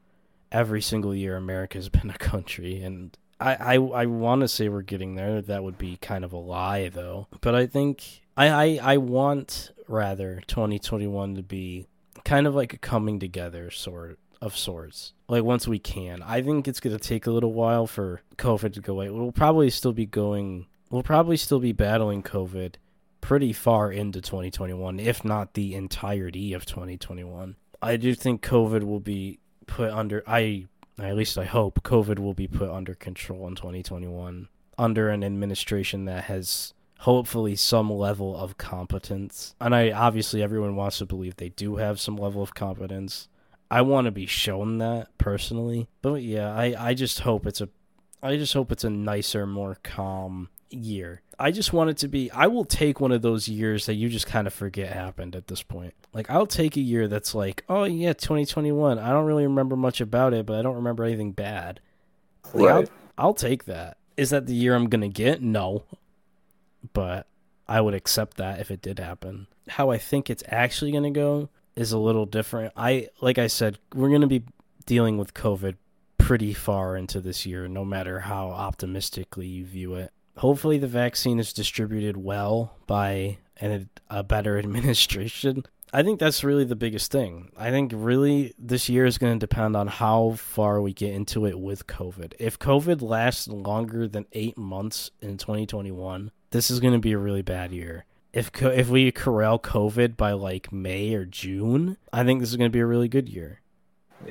every 0.50 0.82
single 0.82 1.14
year 1.14 1.36
America's 1.36 1.88
been 1.88 2.10
a 2.10 2.18
country 2.18 2.82
and 2.82 3.16
I 3.40 3.54
I, 3.54 3.74
I 3.74 4.06
want 4.06 4.42
to 4.42 4.48
say 4.48 4.68
we're 4.68 4.82
getting 4.82 5.14
there. 5.14 5.42
That 5.42 5.64
would 5.64 5.78
be 5.78 5.96
kind 5.96 6.24
of 6.24 6.32
a 6.32 6.38
lie 6.38 6.88
though. 6.88 7.28
But 7.40 7.54
I 7.54 7.66
think 7.66 8.21
I, 8.36 8.48
I 8.48 8.78
I 8.82 8.96
want 8.96 9.72
rather 9.88 10.42
2021 10.46 11.34
to 11.36 11.42
be 11.42 11.86
kind 12.24 12.46
of 12.46 12.54
like 12.54 12.72
a 12.72 12.78
coming 12.78 13.18
together 13.18 13.70
sort 13.70 14.18
of 14.40 14.56
sorts. 14.56 15.12
Like 15.28 15.44
once 15.44 15.68
we 15.68 15.78
can. 15.78 16.22
I 16.22 16.42
think 16.42 16.66
it's 16.66 16.80
going 16.80 16.96
to 16.96 17.02
take 17.02 17.26
a 17.26 17.30
little 17.30 17.52
while 17.52 17.86
for 17.86 18.22
COVID 18.36 18.74
to 18.74 18.80
go 18.80 18.94
away. 18.94 19.10
We'll 19.10 19.32
probably 19.32 19.70
still 19.70 19.92
be 19.92 20.06
going 20.06 20.66
we'll 20.90 21.02
probably 21.02 21.36
still 21.36 21.60
be 21.60 21.72
battling 21.72 22.22
COVID 22.22 22.74
pretty 23.20 23.52
far 23.52 23.90
into 23.90 24.20
2021, 24.20 25.00
if 25.00 25.24
not 25.24 25.54
the 25.54 25.74
entirety 25.74 26.52
of 26.52 26.66
2021. 26.66 27.56
I 27.80 27.96
do 27.96 28.14
think 28.14 28.42
COVID 28.42 28.84
will 28.84 29.00
be 29.00 29.40
put 29.66 29.90
under 29.90 30.22
I 30.26 30.66
at 30.98 31.16
least 31.16 31.38
I 31.38 31.44
hope 31.44 31.82
COVID 31.82 32.18
will 32.18 32.34
be 32.34 32.46
put 32.46 32.70
under 32.70 32.94
control 32.94 33.48
in 33.48 33.54
2021 33.54 34.48
under 34.78 35.08
an 35.08 35.24
administration 35.24 36.04
that 36.04 36.24
has 36.24 36.74
hopefully 37.02 37.56
some 37.56 37.90
level 37.90 38.36
of 38.36 38.56
competence. 38.58 39.56
And 39.60 39.74
I 39.74 39.90
obviously 39.90 40.40
everyone 40.40 40.76
wants 40.76 40.98
to 40.98 41.06
believe 41.06 41.34
they 41.34 41.48
do 41.48 41.76
have 41.76 42.00
some 42.00 42.16
level 42.16 42.42
of 42.42 42.54
competence. 42.54 43.28
I 43.68 43.82
want 43.82 44.04
to 44.04 44.12
be 44.12 44.26
shown 44.26 44.78
that 44.78 45.08
personally. 45.18 45.88
But 46.00 46.22
yeah, 46.22 46.54
I 46.54 46.74
I 46.78 46.94
just 46.94 47.20
hope 47.20 47.44
it's 47.44 47.60
a 47.60 47.68
I 48.22 48.36
just 48.36 48.54
hope 48.54 48.70
it's 48.70 48.84
a 48.84 48.90
nicer, 48.90 49.46
more 49.48 49.78
calm 49.82 50.48
year. 50.70 51.22
I 51.40 51.50
just 51.50 51.72
want 51.72 51.90
it 51.90 51.96
to 51.98 52.08
be. 52.08 52.30
I 52.30 52.46
will 52.46 52.64
take 52.64 53.00
one 53.00 53.10
of 53.10 53.20
those 53.20 53.48
years 53.48 53.86
that 53.86 53.94
you 53.94 54.08
just 54.08 54.28
kind 54.28 54.46
of 54.46 54.54
forget 54.54 54.92
happened 54.92 55.34
at 55.34 55.48
this 55.48 55.62
point. 55.62 55.94
Like 56.12 56.30
I'll 56.30 56.46
take 56.46 56.76
a 56.76 56.80
year 56.80 57.08
that's 57.08 57.34
like, 57.34 57.64
oh 57.68 57.82
yeah, 57.82 58.12
2021. 58.12 59.00
I 59.00 59.08
don't 59.10 59.26
really 59.26 59.46
remember 59.46 59.74
much 59.74 60.00
about 60.00 60.34
it, 60.34 60.46
but 60.46 60.56
I 60.56 60.62
don't 60.62 60.76
remember 60.76 61.02
anything 61.02 61.32
bad. 61.32 61.80
Like, 62.54 62.64
right. 62.64 62.88
I'll, 63.18 63.26
I'll 63.26 63.34
take 63.34 63.64
that. 63.64 63.96
Is 64.16 64.30
that 64.30 64.46
the 64.46 64.54
year 64.54 64.76
I'm 64.76 64.88
gonna 64.88 65.08
get? 65.08 65.42
No, 65.42 65.82
but 66.92 67.26
I 67.68 67.80
would 67.80 67.94
accept 67.94 68.36
that 68.36 68.60
if 68.60 68.70
it 68.70 68.82
did 68.82 68.98
happen. 68.98 69.46
How 69.68 69.90
I 69.90 69.98
think 69.98 70.28
it's 70.28 70.44
actually 70.48 70.92
gonna 70.92 71.10
go 71.10 71.48
is 71.76 71.92
a 71.92 71.98
little 71.98 72.26
different. 72.26 72.72
I 72.76 73.08
like 73.20 73.38
I 73.38 73.46
said, 73.46 73.78
we're 73.94 74.10
gonna 74.10 74.26
be 74.26 74.44
dealing 74.86 75.18
with 75.18 75.34
COVID 75.34 75.76
pretty 76.18 76.54
far 76.54 76.96
into 76.96 77.20
this 77.20 77.46
year, 77.46 77.68
no 77.68 77.84
matter 77.84 78.20
how 78.20 78.48
optimistically 78.50 79.46
you 79.46 79.64
view 79.64 79.94
it 79.94 80.12
hopefully 80.36 80.78
the 80.78 80.86
vaccine 80.86 81.38
is 81.38 81.52
distributed 81.52 82.16
well 82.16 82.76
by 82.86 83.38
a 84.10 84.22
better 84.22 84.58
administration. 84.58 85.64
I 85.94 86.02
think 86.02 86.18
that's 86.18 86.42
really 86.42 86.64
the 86.64 86.74
biggest 86.74 87.12
thing. 87.12 87.52
I 87.56 87.70
think 87.70 87.92
really 87.94 88.54
this 88.58 88.88
year 88.88 89.04
is 89.04 89.18
going 89.18 89.34
to 89.34 89.46
depend 89.46 89.76
on 89.76 89.88
how 89.88 90.32
far 90.38 90.80
we 90.80 90.94
get 90.94 91.12
into 91.12 91.44
it 91.46 91.58
with 91.58 91.86
COVID. 91.86 92.32
If 92.38 92.58
COVID 92.58 93.02
lasts 93.02 93.46
longer 93.46 94.08
than 94.08 94.24
eight 94.32 94.56
months 94.56 95.10
in 95.20 95.36
2021, 95.36 96.30
this 96.52 96.70
is 96.70 96.80
going 96.80 96.92
to 96.92 97.00
be 97.00 97.12
a 97.12 97.18
really 97.18 97.42
bad 97.42 97.72
year. 97.72 98.04
If 98.32 98.50
if 98.62 98.88
we 98.88 99.10
corral 99.10 99.58
COVID 99.58 100.16
by 100.16 100.32
like 100.32 100.72
May 100.72 101.14
or 101.14 101.24
June, 101.24 101.96
I 102.12 102.24
think 102.24 102.40
this 102.40 102.50
is 102.50 102.56
going 102.56 102.70
to 102.70 102.72
be 102.72 102.80
a 102.80 102.86
really 102.86 103.08
good 103.08 103.28
year. 103.28 103.60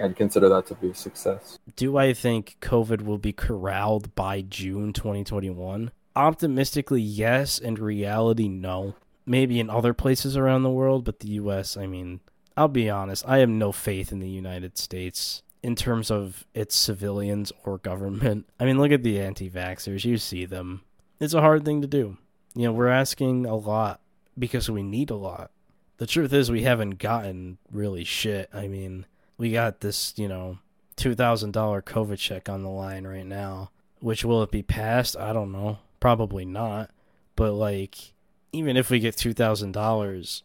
I'd 0.01 0.15
consider 0.15 0.47
that 0.49 0.67
to 0.67 0.75
be 0.75 0.91
a 0.91 0.95
success. 0.95 1.59
Do 1.75 1.97
I 1.97 2.13
think 2.13 2.57
COVID 2.61 3.03
will 3.03 3.17
be 3.17 3.33
corralled 3.33 4.15
by 4.15 4.41
June 4.41 4.93
2021? 4.93 5.91
Optimistically, 6.15 7.01
yes. 7.01 7.59
In 7.59 7.75
reality, 7.75 8.47
no. 8.47 8.95
Maybe 9.25 9.59
in 9.59 9.69
other 9.69 9.93
places 9.93 10.37
around 10.37 10.63
the 10.63 10.69
world, 10.69 11.03
but 11.03 11.19
the 11.19 11.29
U.S., 11.29 11.75
I 11.75 11.87
mean, 11.87 12.21
I'll 12.55 12.67
be 12.67 12.89
honest, 12.89 13.25
I 13.27 13.39
have 13.39 13.49
no 13.49 13.71
faith 13.71 14.11
in 14.11 14.19
the 14.19 14.29
United 14.29 14.77
States 14.77 15.43
in 15.61 15.75
terms 15.75 16.09
of 16.09 16.45
its 16.53 16.75
civilians 16.75 17.51
or 17.63 17.77
government. 17.77 18.47
I 18.59 18.65
mean, 18.65 18.79
look 18.79 18.91
at 18.91 19.03
the 19.03 19.19
anti 19.19 19.49
vaxxers. 19.49 20.05
You 20.05 20.17
see 20.17 20.45
them. 20.45 20.81
It's 21.21 21.35
a 21.35 21.41
hard 21.41 21.63
thing 21.63 21.81
to 21.81 21.87
do. 21.87 22.17
You 22.55 22.63
know, 22.63 22.73
we're 22.73 22.87
asking 22.87 23.45
a 23.45 23.55
lot 23.55 24.01
because 24.37 24.71
we 24.71 24.81
need 24.81 25.11
a 25.11 25.15
lot. 25.15 25.51
The 25.97 26.07
truth 26.07 26.33
is, 26.33 26.49
we 26.49 26.63
haven't 26.63 26.97
gotten 26.97 27.59
really 27.71 28.03
shit. 28.03 28.49
I 28.51 28.67
mean, 28.67 29.05
we 29.37 29.51
got 29.51 29.81
this, 29.81 30.15
you 30.17 30.27
know, 30.27 30.57
$2,000 30.97 31.51
COVID 31.83 32.17
check 32.17 32.49
on 32.49 32.63
the 32.63 32.69
line 32.69 33.05
right 33.05 33.25
now. 33.25 33.69
Which 33.99 34.25
will 34.25 34.41
it 34.41 34.49
be 34.49 34.63
passed? 34.63 35.15
I 35.15 35.31
don't 35.31 35.51
know. 35.51 35.77
Probably 35.99 36.43
not. 36.43 36.89
But, 37.35 37.51
like, 37.51 38.13
even 38.51 38.75
if 38.75 38.89
we 38.89 38.99
get 38.99 39.15
$2,000, 39.15 40.41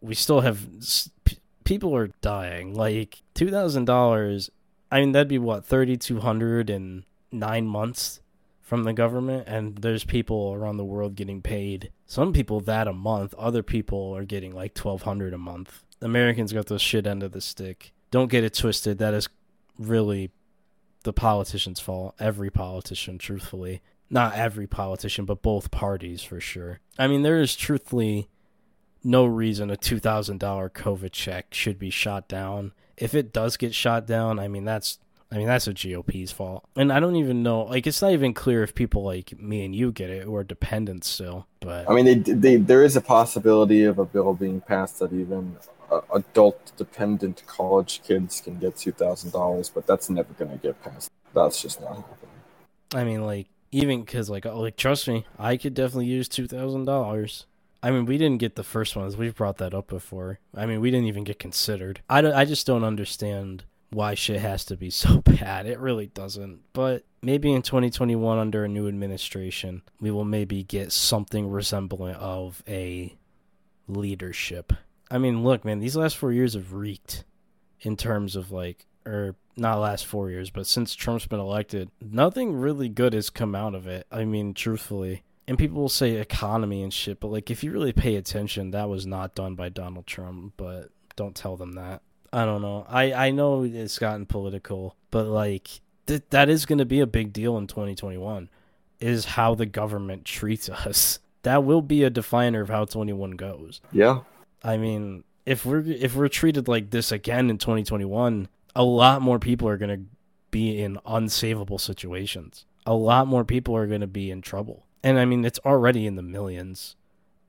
we 0.00 0.14
still 0.14 0.42
have. 0.42 0.64
People 1.64 1.96
are 1.96 2.12
dying. 2.20 2.72
Like, 2.76 3.22
$2,000, 3.34 4.50
I 4.92 5.00
mean, 5.00 5.10
that'd 5.10 5.26
be 5.26 5.38
what, 5.38 5.64
3200 5.64 6.70
in 6.70 7.04
nine 7.32 7.66
months 7.66 8.20
from 8.70 8.84
the 8.84 8.94
government? 8.94 9.44
And 9.46 9.76
there's 9.76 10.04
people 10.04 10.54
around 10.54 10.78
the 10.78 10.84
world 10.84 11.14
getting 11.14 11.42
paid. 11.42 11.90
Some 12.06 12.32
people 12.32 12.60
that 12.60 12.88
a 12.88 12.94
month. 12.94 13.34
Other 13.36 13.62
people 13.62 14.16
are 14.16 14.24
getting 14.24 14.54
like 14.54 14.78
1200 14.78 15.34
a 15.34 15.38
month. 15.38 15.82
Americans 16.00 16.54
got 16.54 16.66
the 16.66 16.78
shit 16.78 17.06
end 17.06 17.22
of 17.22 17.32
the 17.32 17.42
stick 17.42 17.92
don't 18.10 18.30
get 18.30 18.44
it 18.44 18.54
twisted. 18.54 18.98
That 18.98 19.14
is 19.14 19.28
really 19.78 20.30
the 21.04 21.12
politician's 21.12 21.80
fault. 21.80 22.14
Every 22.18 22.50
politician, 22.50 23.18
truthfully. 23.18 23.82
Not 24.08 24.34
every 24.34 24.66
politician, 24.66 25.24
but 25.24 25.42
both 25.42 25.70
parties 25.70 26.22
for 26.22 26.40
sure. 26.40 26.80
I 26.98 27.06
mean, 27.06 27.22
there 27.22 27.40
is 27.40 27.54
truthfully 27.54 28.28
no 29.04 29.24
reason 29.24 29.70
a 29.70 29.76
$2,000 29.76 30.38
COVID 30.38 31.12
check 31.12 31.54
should 31.54 31.78
be 31.78 31.90
shot 31.90 32.28
down. 32.28 32.72
If 32.96 33.14
it 33.14 33.32
does 33.32 33.56
get 33.56 33.74
shot 33.74 34.06
down, 34.06 34.38
I 34.38 34.48
mean, 34.48 34.64
that's. 34.64 34.98
I 35.32 35.36
mean 35.36 35.46
that's 35.46 35.68
a 35.68 35.72
GOP's 35.72 36.32
fault, 36.32 36.64
and 36.74 36.92
I 36.92 36.98
don't 36.98 37.14
even 37.16 37.42
know. 37.42 37.62
Like, 37.62 37.86
it's 37.86 38.02
not 38.02 38.10
even 38.12 38.34
clear 38.34 38.64
if 38.64 38.74
people 38.74 39.04
like 39.04 39.38
me 39.38 39.64
and 39.64 39.74
you 39.74 39.92
get 39.92 40.10
it 40.10 40.24
who 40.24 40.34
are 40.34 40.42
dependent 40.42 41.04
still. 41.04 41.46
But 41.60 41.88
I 41.88 41.94
mean, 41.94 42.04
they, 42.04 42.32
they 42.32 42.56
there 42.56 42.82
is 42.82 42.96
a 42.96 43.00
possibility 43.00 43.84
of 43.84 43.98
a 43.98 44.04
bill 44.04 44.34
being 44.34 44.60
passed 44.60 44.98
that 44.98 45.12
even 45.12 45.56
uh, 45.90 46.00
adult 46.12 46.72
dependent 46.76 47.44
college 47.46 48.02
kids 48.02 48.40
can 48.40 48.58
get 48.58 48.76
two 48.76 48.92
thousand 48.92 49.30
dollars, 49.30 49.68
but 49.68 49.86
that's 49.86 50.10
never 50.10 50.32
gonna 50.34 50.56
get 50.56 50.82
passed. 50.82 51.10
That's 51.32 51.62
just 51.62 51.80
not 51.80 51.96
happening. 51.96 52.30
I 52.92 53.04
mean, 53.04 53.24
like 53.24 53.46
even 53.70 54.00
because 54.00 54.28
like 54.28 54.46
oh, 54.46 54.60
like 54.60 54.76
trust 54.76 55.06
me, 55.06 55.26
I 55.38 55.56
could 55.56 55.74
definitely 55.74 56.06
use 56.06 56.28
two 56.28 56.48
thousand 56.48 56.86
dollars. 56.86 57.46
I 57.82 57.90
mean, 57.90 58.04
we 58.04 58.18
didn't 58.18 58.38
get 58.38 58.56
the 58.56 58.62
first 58.62 58.94
ones. 58.94 59.16
We've 59.16 59.34
brought 59.34 59.58
that 59.58 59.72
up 59.72 59.86
before. 59.86 60.38
I 60.54 60.66
mean, 60.66 60.80
we 60.80 60.90
didn't 60.90 61.06
even 61.06 61.24
get 61.24 61.38
considered. 61.38 62.02
I, 62.10 62.20
don't, 62.20 62.34
I 62.34 62.44
just 62.44 62.66
don't 62.66 62.84
understand 62.84 63.64
why 63.90 64.14
shit 64.14 64.40
has 64.40 64.64
to 64.66 64.76
be 64.76 64.90
so 64.90 65.20
bad. 65.20 65.66
It 65.66 65.78
really 65.78 66.06
doesn't. 66.06 66.60
But 66.72 67.04
maybe 67.22 67.52
in 67.52 67.62
2021, 67.62 68.38
under 68.38 68.64
a 68.64 68.68
new 68.68 68.88
administration, 68.88 69.82
we 70.00 70.10
will 70.10 70.24
maybe 70.24 70.62
get 70.62 70.92
something 70.92 71.48
resembling 71.48 72.14
of 72.14 72.62
a 72.68 73.16
leadership. 73.86 74.72
I 75.10 75.18
mean, 75.18 75.42
look, 75.42 75.64
man, 75.64 75.80
these 75.80 75.96
last 75.96 76.16
four 76.16 76.32
years 76.32 76.54
have 76.54 76.72
reeked 76.72 77.24
in 77.80 77.96
terms 77.96 78.36
of 78.36 78.52
like, 78.52 78.86
or 79.04 79.34
not 79.56 79.80
last 79.80 80.06
four 80.06 80.30
years, 80.30 80.50
but 80.50 80.66
since 80.66 80.94
Trump's 80.94 81.26
been 81.26 81.40
elected, 81.40 81.90
nothing 82.00 82.54
really 82.54 82.88
good 82.88 83.12
has 83.12 83.30
come 83.30 83.54
out 83.54 83.74
of 83.74 83.86
it. 83.86 84.06
I 84.10 84.24
mean, 84.24 84.54
truthfully. 84.54 85.24
And 85.48 85.58
people 85.58 85.80
will 85.80 85.88
say 85.88 86.12
economy 86.12 86.82
and 86.84 86.94
shit, 86.94 87.18
but 87.18 87.32
like, 87.32 87.50
if 87.50 87.64
you 87.64 87.72
really 87.72 87.92
pay 87.92 88.14
attention, 88.14 88.70
that 88.70 88.88
was 88.88 89.04
not 89.04 89.34
done 89.34 89.56
by 89.56 89.68
Donald 89.68 90.06
Trump, 90.06 90.52
but 90.56 90.90
don't 91.16 91.34
tell 91.34 91.56
them 91.56 91.72
that. 91.72 92.02
I 92.32 92.44
don't 92.44 92.62
know. 92.62 92.86
I, 92.88 93.12
I 93.12 93.30
know 93.30 93.64
it's 93.64 93.98
gotten 93.98 94.26
political, 94.26 94.96
but 95.10 95.26
like, 95.26 95.68
th- 96.06 96.22
that 96.30 96.48
is 96.48 96.66
going 96.66 96.78
to 96.78 96.84
be 96.84 97.00
a 97.00 97.06
big 97.06 97.32
deal 97.32 97.56
in 97.58 97.66
2021 97.66 98.48
is 99.00 99.24
how 99.24 99.54
the 99.54 99.66
government 99.66 100.24
treats 100.24 100.68
us. 100.68 101.18
That 101.42 101.64
will 101.64 101.80
be 101.80 102.04
a 102.04 102.10
definer 102.10 102.60
of 102.60 102.68
how 102.68 102.84
21 102.84 103.30
goes. 103.30 103.80
Yeah. 103.92 104.20
I 104.62 104.76
mean, 104.76 105.24
if 105.46 105.64
we're 105.64 105.80
if 105.80 106.14
we're 106.14 106.28
treated 106.28 106.68
like 106.68 106.90
this 106.90 107.10
again 107.10 107.48
in 107.48 107.56
2021, 107.56 108.46
a 108.76 108.84
lot 108.84 109.22
more 109.22 109.38
people 109.38 109.66
are 109.66 109.78
going 109.78 110.00
to 110.00 110.04
be 110.50 110.80
in 110.82 110.98
unsavable 111.06 111.80
situations. 111.80 112.66
A 112.84 112.92
lot 112.92 113.26
more 113.26 113.44
people 113.44 113.74
are 113.74 113.86
going 113.86 114.02
to 114.02 114.06
be 114.06 114.30
in 114.30 114.42
trouble. 114.42 114.84
And 115.02 115.18
I 115.18 115.24
mean, 115.24 115.44
it's 115.46 115.58
already 115.60 116.06
in 116.06 116.16
the 116.16 116.22
millions. 116.22 116.94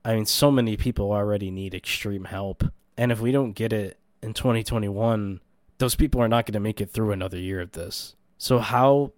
I 0.04 0.14
mean, 0.14 0.26
so 0.26 0.50
many 0.50 0.76
people 0.78 1.12
already 1.12 1.50
need 1.50 1.74
extreme 1.74 2.24
help. 2.24 2.64
And 2.96 3.12
if 3.12 3.20
we 3.20 3.30
don't 3.30 3.52
get 3.52 3.72
it 3.74 3.98
in 4.22 4.34
2021, 4.34 5.40
those 5.78 5.94
people 5.94 6.20
are 6.20 6.28
not 6.28 6.46
going 6.46 6.54
to 6.54 6.60
make 6.60 6.80
it 6.80 6.90
through 6.90 7.12
another 7.12 7.38
year 7.38 7.60
of 7.60 7.72
this. 7.72 8.14
So 8.38 8.58
how 8.58 9.12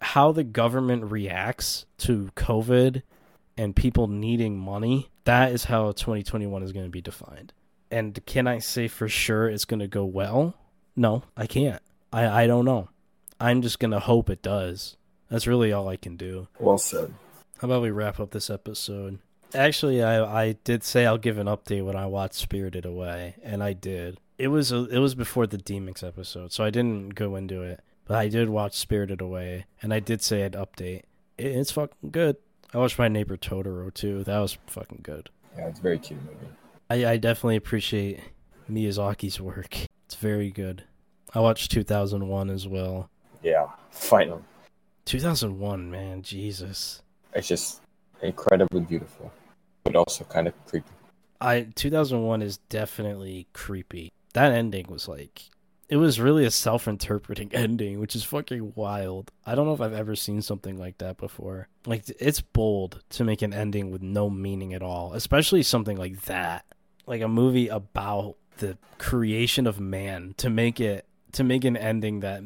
how 0.00 0.32
the 0.32 0.44
government 0.44 1.10
reacts 1.10 1.84
to 1.98 2.30
COVID 2.36 3.02
and 3.56 3.74
people 3.74 4.06
needing 4.06 4.56
money, 4.56 5.10
that 5.24 5.52
is 5.52 5.64
how 5.64 5.90
2021 5.92 6.62
is 6.62 6.72
going 6.72 6.86
to 6.86 6.90
be 6.90 7.00
defined. 7.00 7.52
And 7.90 8.24
can 8.26 8.46
I 8.46 8.58
say 8.58 8.86
for 8.86 9.08
sure 9.08 9.48
it's 9.48 9.64
going 9.64 9.80
to 9.80 9.88
go 9.88 10.04
well? 10.04 10.54
No, 10.94 11.24
I 11.36 11.46
can't. 11.46 11.82
I, 12.12 12.44
I 12.44 12.46
don't 12.46 12.64
know. 12.64 12.88
I'm 13.40 13.62
just 13.62 13.78
going 13.78 13.90
to 13.90 14.00
hope 14.00 14.30
it 14.30 14.42
does. 14.42 14.96
That's 15.30 15.46
really 15.46 15.72
all 15.72 15.88
I 15.88 15.96
can 15.96 16.16
do. 16.16 16.48
Well 16.58 16.78
said. 16.78 17.14
How 17.58 17.66
about 17.66 17.82
we 17.82 17.90
wrap 17.90 18.20
up 18.20 18.30
this 18.30 18.50
episode? 18.50 19.18
Actually, 19.54 20.02
I 20.02 20.22
I 20.24 20.52
did 20.64 20.84
say 20.84 21.06
I'll 21.06 21.18
give 21.18 21.38
an 21.38 21.46
update 21.46 21.84
when 21.84 21.96
I 21.96 22.06
watched 22.06 22.34
Spirited 22.34 22.84
Away, 22.84 23.36
and 23.42 23.62
I 23.62 23.72
did. 23.72 24.20
It 24.38 24.48
was 24.48 24.70
a, 24.70 24.84
it 24.86 24.98
was 24.98 25.14
before 25.14 25.46
the 25.46 25.58
Demix 25.58 26.06
episode, 26.06 26.52
so 26.52 26.64
I 26.64 26.70
didn't 26.70 27.10
go 27.16 27.34
into 27.36 27.62
it. 27.62 27.80
But 28.06 28.18
I 28.18 28.28
did 28.28 28.48
watch 28.48 28.74
Spirited 28.74 29.20
Away, 29.20 29.66
and 29.82 29.92
I 29.92 30.00
did 30.00 30.22
say 30.22 30.44
I'd 30.44 30.52
update. 30.52 31.02
It, 31.36 31.46
it's 31.46 31.72
fucking 31.72 32.10
good. 32.10 32.36
I 32.72 32.78
watched 32.78 32.98
My 32.98 33.08
Neighbor 33.08 33.36
Totoro 33.36 33.92
too. 33.92 34.24
That 34.24 34.38
was 34.38 34.56
fucking 34.66 35.00
good. 35.02 35.30
Yeah, 35.56 35.68
it's 35.68 35.80
a 35.80 35.82
very 35.82 35.98
cute 35.98 36.20
movie. 36.22 36.52
I, 36.88 37.12
I 37.12 37.16
definitely 37.16 37.56
appreciate 37.56 38.20
Miyazaki's 38.70 39.40
work. 39.40 39.76
It's 40.06 40.14
very 40.14 40.50
good. 40.50 40.84
I 41.34 41.40
watched 41.40 41.70
2001 41.72 42.48
as 42.48 42.66
well. 42.66 43.10
Yeah, 43.42 43.66
finally. 43.90 44.42
2001, 45.04 45.90
man, 45.90 46.22
Jesus. 46.22 47.02
It's 47.34 47.48
just 47.48 47.80
incredibly 48.22 48.80
beautiful, 48.80 49.32
but 49.84 49.96
also 49.96 50.24
kind 50.24 50.46
of 50.48 50.54
creepy. 50.66 50.86
I 51.40 51.68
2001 51.74 52.42
is 52.42 52.58
definitely 52.68 53.46
creepy. 53.52 54.10
That 54.34 54.52
ending 54.52 54.86
was 54.88 55.08
like 55.08 55.50
it 55.88 55.96
was 55.96 56.20
really 56.20 56.44
a 56.44 56.50
self-interpreting 56.50 57.50
ending, 57.54 57.98
which 57.98 58.14
is 58.14 58.24
fucking 58.24 58.72
wild. 58.74 59.30
I 59.46 59.54
don't 59.54 59.66
know 59.66 59.72
if 59.74 59.80
I've 59.80 59.94
ever 59.94 60.14
seen 60.16 60.42
something 60.42 60.76
like 60.76 60.98
that 60.98 61.16
before. 61.16 61.68
Like 61.86 62.04
it's 62.20 62.40
bold 62.40 63.02
to 63.10 63.24
make 63.24 63.42
an 63.42 63.54
ending 63.54 63.90
with 63.90 64.02
no 64.02 64.28
meaning 64.28 64.74
at 64.74 64.82
all, 64.82 65.14
especially 65.14 65.62
something 65.62 65.96
like 65.96 66.22
that. 66.22 66.66
Like 67.06 67.22
a 67.22 67.28
movie 67.28 67.68
about 67.68 68.36
the 68.58 68.76
creation 68.98 69.66
of 69.66 69.80
man 69.80 70.34
to 70.38 70.50
make 70.50 70.80
it 70.80 71.06
to 71.32 71.44
make 71.44 71.64
an 71.64 71.76
ending 71.76 72.20
that 72.20 72.42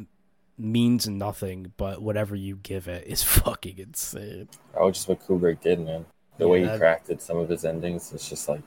means 0.59 1.09
nothing 1.09 1.73
but 1.77 2.03
whatever 2.03 2.37
you 2.37 2.57
give 2.57 2.87
it 2.89 3.07
is 3.07 3.23
fucking 3.25 3.79
insane. 3.79 4.49
Was 4.75 4.97
just 4.97 5.09
what 5.09 5.21
Kubrick 5.21 5.61
did, 5.61 5.81
man. 5.81 6.05
The 6.39 6.47
Yeah, 6.47 6.49
way 6.49 6.63
he 6.63 6.69
crafted 6.71 7.21
some 7.21 7.39
of 7.39 7.49
his 7.49 7.65
endings, 7.65 8.13
it's 8.13 8.29
just 8.29 8.49
like 8.49 8.63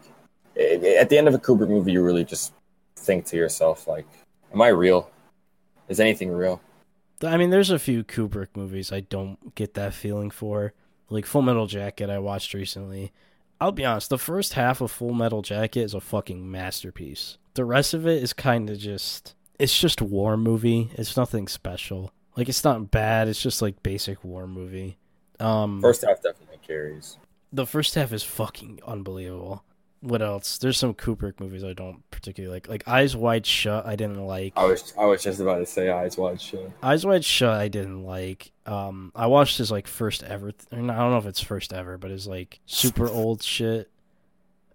at 0.57 1.09
the 1.09 1.17
end 1.17 1.27
of 1.27 1.33
a 1.33 1.39
Kubrick 1.39 1.69
movie, 1.69 1.91
you 1.91 2.03
really 2.03 2.23
just 2.23 2.53
think 3.05 3.25
to 3.27 3.37
yourself, 3.37 3.87
like, 3.87 4.05
"Am 4.53 4.61
I 4.61 4.69
real? 4.69 5.09
Is 5.87 5.99
anything 5.99 6.31
real?" 6.31 6.61
I 7.23 7.37
mean, 7.37 7.49
there's 7.49 7.69
a 7.69 7.79
few 7.79 8.03
Kubrick 8.03 8.49
movies 8.55 8.91
I 8.91 8.99
don't 9.01 9.55
get 9.55 9.73
that 9.75 9.93
feeling 9.93 10.29
for. 10.31 10.73
Like 11.09 11.25
Full 11.25 11.41
Metal 11.43 11.67
Jacket, 11.67 12.09
I 12.09 12.19
watched 12.19 12.53
recently. 12.53 13.11
I'll 13.61 13.71
be 13.71 13.85
honest, 13.85 14.09
the 14.09 14.17
first 14.17 14.53
half 14.53 14.81
of 14.81 14.91
Full 14.91 15.13
Metal 15.13 15.41
Jacket 15.41 15.81
is 15.83 15.93
a 15.93 16.01
fucking 16.01 16.49
masterpiece. 16.51 17.37
The 17.53 17.63
rest 17.63 17.93
of 17.93 18.05
it 18.05 18.21
is 18.21 18.33
kind 18.33 18.69
of 18.69 18.77
just. 18.77 19.33
It's 19.57 19.79
just 19.79 20.01
war 20.01 20.35
movie. 20.35 20.89
It's 20.95 21.15
nothing 21.15 21.47
special. 21.47 22.11
Like 22.35 22.49
it's 22.49 22.65
not 22.65 22.91
bad. 22.91 23.29
It's 23.29 23.41
just 23.41 23.61
like 23.61 23.81
basic 23.81 24.21
war 24.23 24.45
movie. 24.47 24.97
Um, 25.39 25.79
First 25.81 26.03
half 26.05 26.21
definitely 26.21 26.59
carries. 26.67 27.17
the 27.53 27.65
first 27.65 27.95
half 27.95 28.11
is 28.11 28.23
fucking 28.23 28.79
unbelievable. 28.85 29.63
What 30.01 30.21
else? 30.21 30.57
There's 30.57 30.77
some 30.77 30.93
Kubrick 30.93 31.39
movies 31.39 31.63
I 31.63 31.73
don't 31.73 32.09
particularly 32.11 32.53
like. 32.55 32.67
Like 32.67 32.87
Eyes 32.87 33.15
Wide 33.15 33.45
Shut, 33.45 33.85
I 33.85 33.95
didn't 33.95 34.25
like. 34.25 34.53
I 34.55 34.65
was 34.65 34.93
I 34.99 35.05
was 35.05 35.23
just 35.23 35.39
about 35.39 35.57
to 35.57 35.65
say 35.65 35.89
Eyes 35.89 36.17
Wide 36.17 36.39
Shut. 36.39 36.71
Eyes 36.83 37.05
Wide 37.05 37.25
Shut, 37.25 37.59
I 37.59 37.67
didn't 37.67 38.03
like. 38.03 38.51
Um, 38.65 39.11
I 39.15 39.27
watched 39.27 39.57
his 39.57 39.71
like 39.71 39.87
first 39.87 40.23
ever. 40.23 40.51
Th- 40.51 40.67
I 40.71 40.75
don't 40.75 40.87
know 40.87 41.17
if 41.17 41.25
it's 41.25 41.41
first 41.41 41.73
ever, 41.73 41.97
but 41.97 42.11
it's 42.11 42.27
like 42.27 42.59
super 42.65 43.09
old 43.09 43.41
shit. 43.41 43.89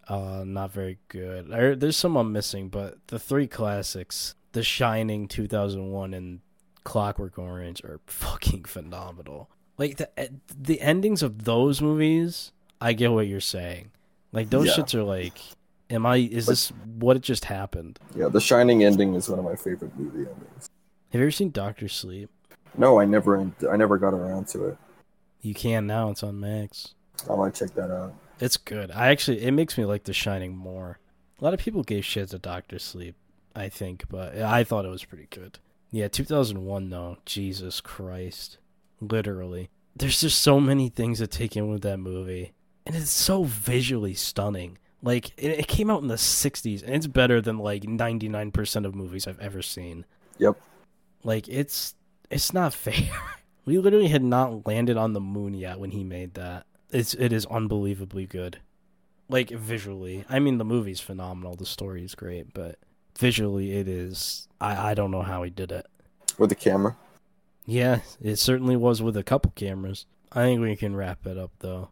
Uh, 0.09 0.43
not 0.45 0.73
very 0.73 0.99
good. 1.07 1.49
There, 1.49 1.77
there's 1.77 1.97
some 1.97 2.17
I'm 2.17 2.33
missing, 2.33 2.69
but 2.69 2.99
the 3.07 3.19
three 3.21 3.47
classics, 3.47 4.35
The 4.51 4.65
Shining, 4.65 5.29
2001, 5.29 6.15
and 6.15 6.41
Clockwork 6.83 7.39
Orange, 7.39 7.85
are 7.85 8.01
fucking 8.07 8.65
phenomenal. 8.65 9.49
Like 9.79 9.99
the 9.99 10.11
e, 10.21 10.29
the 10.61 10.81
endings 10.81 11.23
of 11.23 11.45
those 11.45 11.81
movies, 11.81 12.51
I 12.81 12.93
get 12.93 13.13
what 13.13 13.29
you're 13.29 13.41
saying. 13.41 13.93
Like 14.33 14.51
those 14.51 14.67
Yeah. 14.69 14.73
shits 14.75 14.95
are 14.95 15.03
like, 15.03 15.39
am 15.89 16.07
I? 16.07 16.17
Is 16.17 16.47
this 16.47 16.69
what 16.99 17.17
it 17.17 17.23
just 17.23 17.47
happened? 17.47 17.99
Yeah, 18.17 18.29
The 18.29 18.41
Shining 18.41 18.85
ending 18.85 19.15
is 19.15 19.29
one 19.29 19.39
of 19.39 19.45
my 19.45 19.57
favorite 19.57 19.97
movie 19.99 20.29
endings. 20.31 20.71
Have 21.11 21.21
you 21.21 21.27
ever 21.27 21.31
seen 21.31 21.51
Doctor 21.51 21.89
Sleep? 21.89 22.31
No, 22.79 23.01
I 23.01 23.05
never, 23.05 23.51
I 23.71 23.77
never 23.77 23.99
got 23.99 24.15
around 24.15 24.47
to 24.49 24.67
it. 24.69 24.79
You 25.43 25.55
can 25.55 25.87
now. 25.87 26.11
It's 26.11 26.23
on 26.23 26.39
Max. 26.39 26.95
I 27.29 27.35
might 27.35 27.55
check 27.55 27.75
that 27.75 27.91
out. 27.91 28.15
It's 28.39 28.57
good. 28.57 28.91
I 28.93 29.09
actually 29.09 29.43
it 29.43 29.51
makes 29.53 29.77
me 29.77 29.85
like 29.85 30.05
The 30.05 30.13
Shining 30.13 30.57
more. 30.57 30.99
A 31.41 31.45
lot 31.45 31.55
of 31.55 31.61
people 31.61 31.83
gave 31.83 32.05
shit 32.05 32.29
to 32.31 32.39
Doctor 32.39 32.79
Sleep, 32.79 33.17
I 33.57 33.69
think, 33.69 34.05
but 34.09 34.37
I 34.37 34.63
thought 34.65 34.85
it 34.85 34.91
was 34.91 35.05
pretty 35.05 35.27
good. 35.31 35.59
Yeah, 35.91 36.07
2001 36.09 36.91
though. 36.91 37.17
Jesus 37.27 37.81
Christ. 37.81 38.59
Literally. 39.01 39.71
There's 39.97 40.21
just 40.21 40.41
so 40.41 40.61
many 40.61 40.89
things 40.89 41.19
to 41.19 41.27
take 41.27 41.57
in 41.57 41.69
with 41.71 41.83
that 41.83 41.99
movie. 41.99 42.53
And 42.87 42.97
it's 42.97 43.11
so 43.11 43.45
visually 43.45 44.15
stunning. 44.15 44.79
Like 45.03 45.31
it, 45.39 45.61
it 45.61 45.69
came 45.69 45.91
out 45.91 46.03
in 46.03 46.09
the 46.09 46.15
60s 46.17 46.83
and 46.83 46.95
it's 46.95 47.07
better 47.07 47.41
than 47.41 47.59
like 47.59 47.83
99% 47.83 48.85
of 48.85 48.95
movies 48.95 49.27
I've 49.27 49.41
ever 49.41 49.63
seen. 49.63 50.05
Yep. 50.39 50.61
Like 51.25 51.49
it's 51.49 51.95
it's 52.31 52.53
not 52.53 52.75
fair. 52.75 53.11
we 53.65 53.79
literally 53.79 54.09
had 54.09 54.23
not 54.23 54.67
landed 54.67 54.97
on 54.97 55.13
the 55.13 55.21
moon 55.21 55.55
yet 55.55 55.79
when 55.79 55.91
he 55.91 56.05
made 56.05 56.35
that. 56.35 56.67
It's 56.91 57.15
it 57.15 57.33
is 57.33 57.47
unbelievably 57.47 58.27
good. 58.27 58.59
Like 59.29 59.51
visually. 59.51 60.25
I 60.29 60.39
mean 60.39 60.59
the 60.59 60.65
movie's 60.65 61.01
phenomenal, 61.01 61.55
the 61.55 61.67
story 61.67 62.05
is 62.05 62.15
great, 62.15 62.53
but 62.53 62.79
visually 63.19 63.73
it 63.73 63.89
is 63.89 64.49
I 64.61 64.91
I 64.91 64.95
don't 64.95 65.11
know 65.11 65.23
how 65.23 65.43
he 65.43 65.51
did 65.51 65.73
it. 65.73 65.87
With 66.39 66.51
the 66.51 66.57
camera. 66.57 66.97
Yeah, 67.67 68.01
it 68.21 68.37
certainly 68.37 68.77
was 68.77 69.01
with 69.01 69.17
a 69.17 69.23
couple 69.23 69.53
cameras. 69.55 70.07
I 70.33 70.43
think 70.45 70.61
we 70.61 70.77
can 70.77 70.97
wrap 70.97 71.27
it 71.27 71.39
up 71.39 71.53
though. 71.61 71.91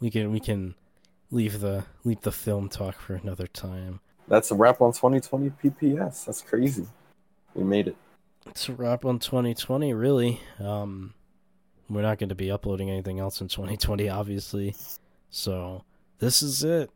We 0.00 0.10
can 0.10 0.30
we 0.30 0.40
can 0.40 0.74
leave 1.30 1.60
the 1.60 1.84
leave 2.04 2.20
the 2.22 2.32
film 2.32 2.68
talk 2.68 3.00
for 3.00 3.14
another 3.14 3.46
time. 3.46 4.00
That's 4.28 4.50
a 4.50 4.54
wrap 4.54 4.80
on 4.80 4.92
2020 4.92 5.50
PPS. 5.62 6.24
That's 6.24 6.42
crazy. 6.42 6.86
We 7.54 7.64
made 7.64 7.88
it. 7.88 7.96
It's 8.46 8.68
a 8.68 8.72
wrap 8.72 9.04
on 9.04 9.18
2020, 9.18 9.92
really. 9.94 10.40
Um, 10.60 11.14
we're 11.88 12.02
not 12.02 12.18
going 12.18 12.28
to 12.28 12.34
be 12.34 12.50
uploading 12.50 12.90
anything 12.90 13.18
else 13.18 13.40
in 13.40 13.48
2020, 13.48 14.08
obviously. 14.08 14.74
So 15.30 15.84
this 16.18 16.42
is 16.42 16.62
it. 16.64 16.90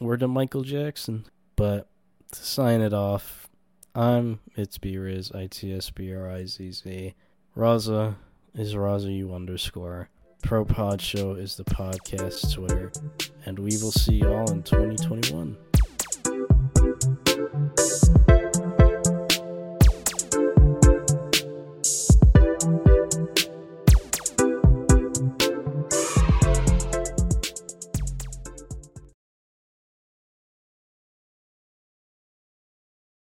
Word 0.00 0.20
to 0.20 0.28
Michael 0.28 0.62
Jackson. 0.62 1.24
But 1.56 1.88
to 2.32 2.44
sign 2.44 2.80
it 2.80 2.92
off, 2.92 3.48
I'm 3.94 4.40
it's 4.56 4.78
B 4.78 4.96
Riz 4.96 5.32
I 5.32 5.46
T 5.46 5.74
S 5.74 5.90
B 5.90 6.14
R 6.14 6.30
I 6.30 6.44
Z 6.44 6.72
Z. 6.72 7.14
Raza 7.56 8.16
is 8.54 8.74
Raza 8.74 9.14
U 9.16 9.34
underscore. 9.34 10.08
Pro 10.42 10.64
Pod 10.64 11.00
Show 11.00 11.34
is 11.34 11.56
the 11.56 11.64
podcast 11.64 12.52
Twitter, 12.52 12.92
and 13.46 13.58
we 13.58 13.70
will 13.80 13.92
see 13.92 14.16
you 14.16 14.28
all 14.28 14.50
in 14.50 14.62
2021. 14.62 15.56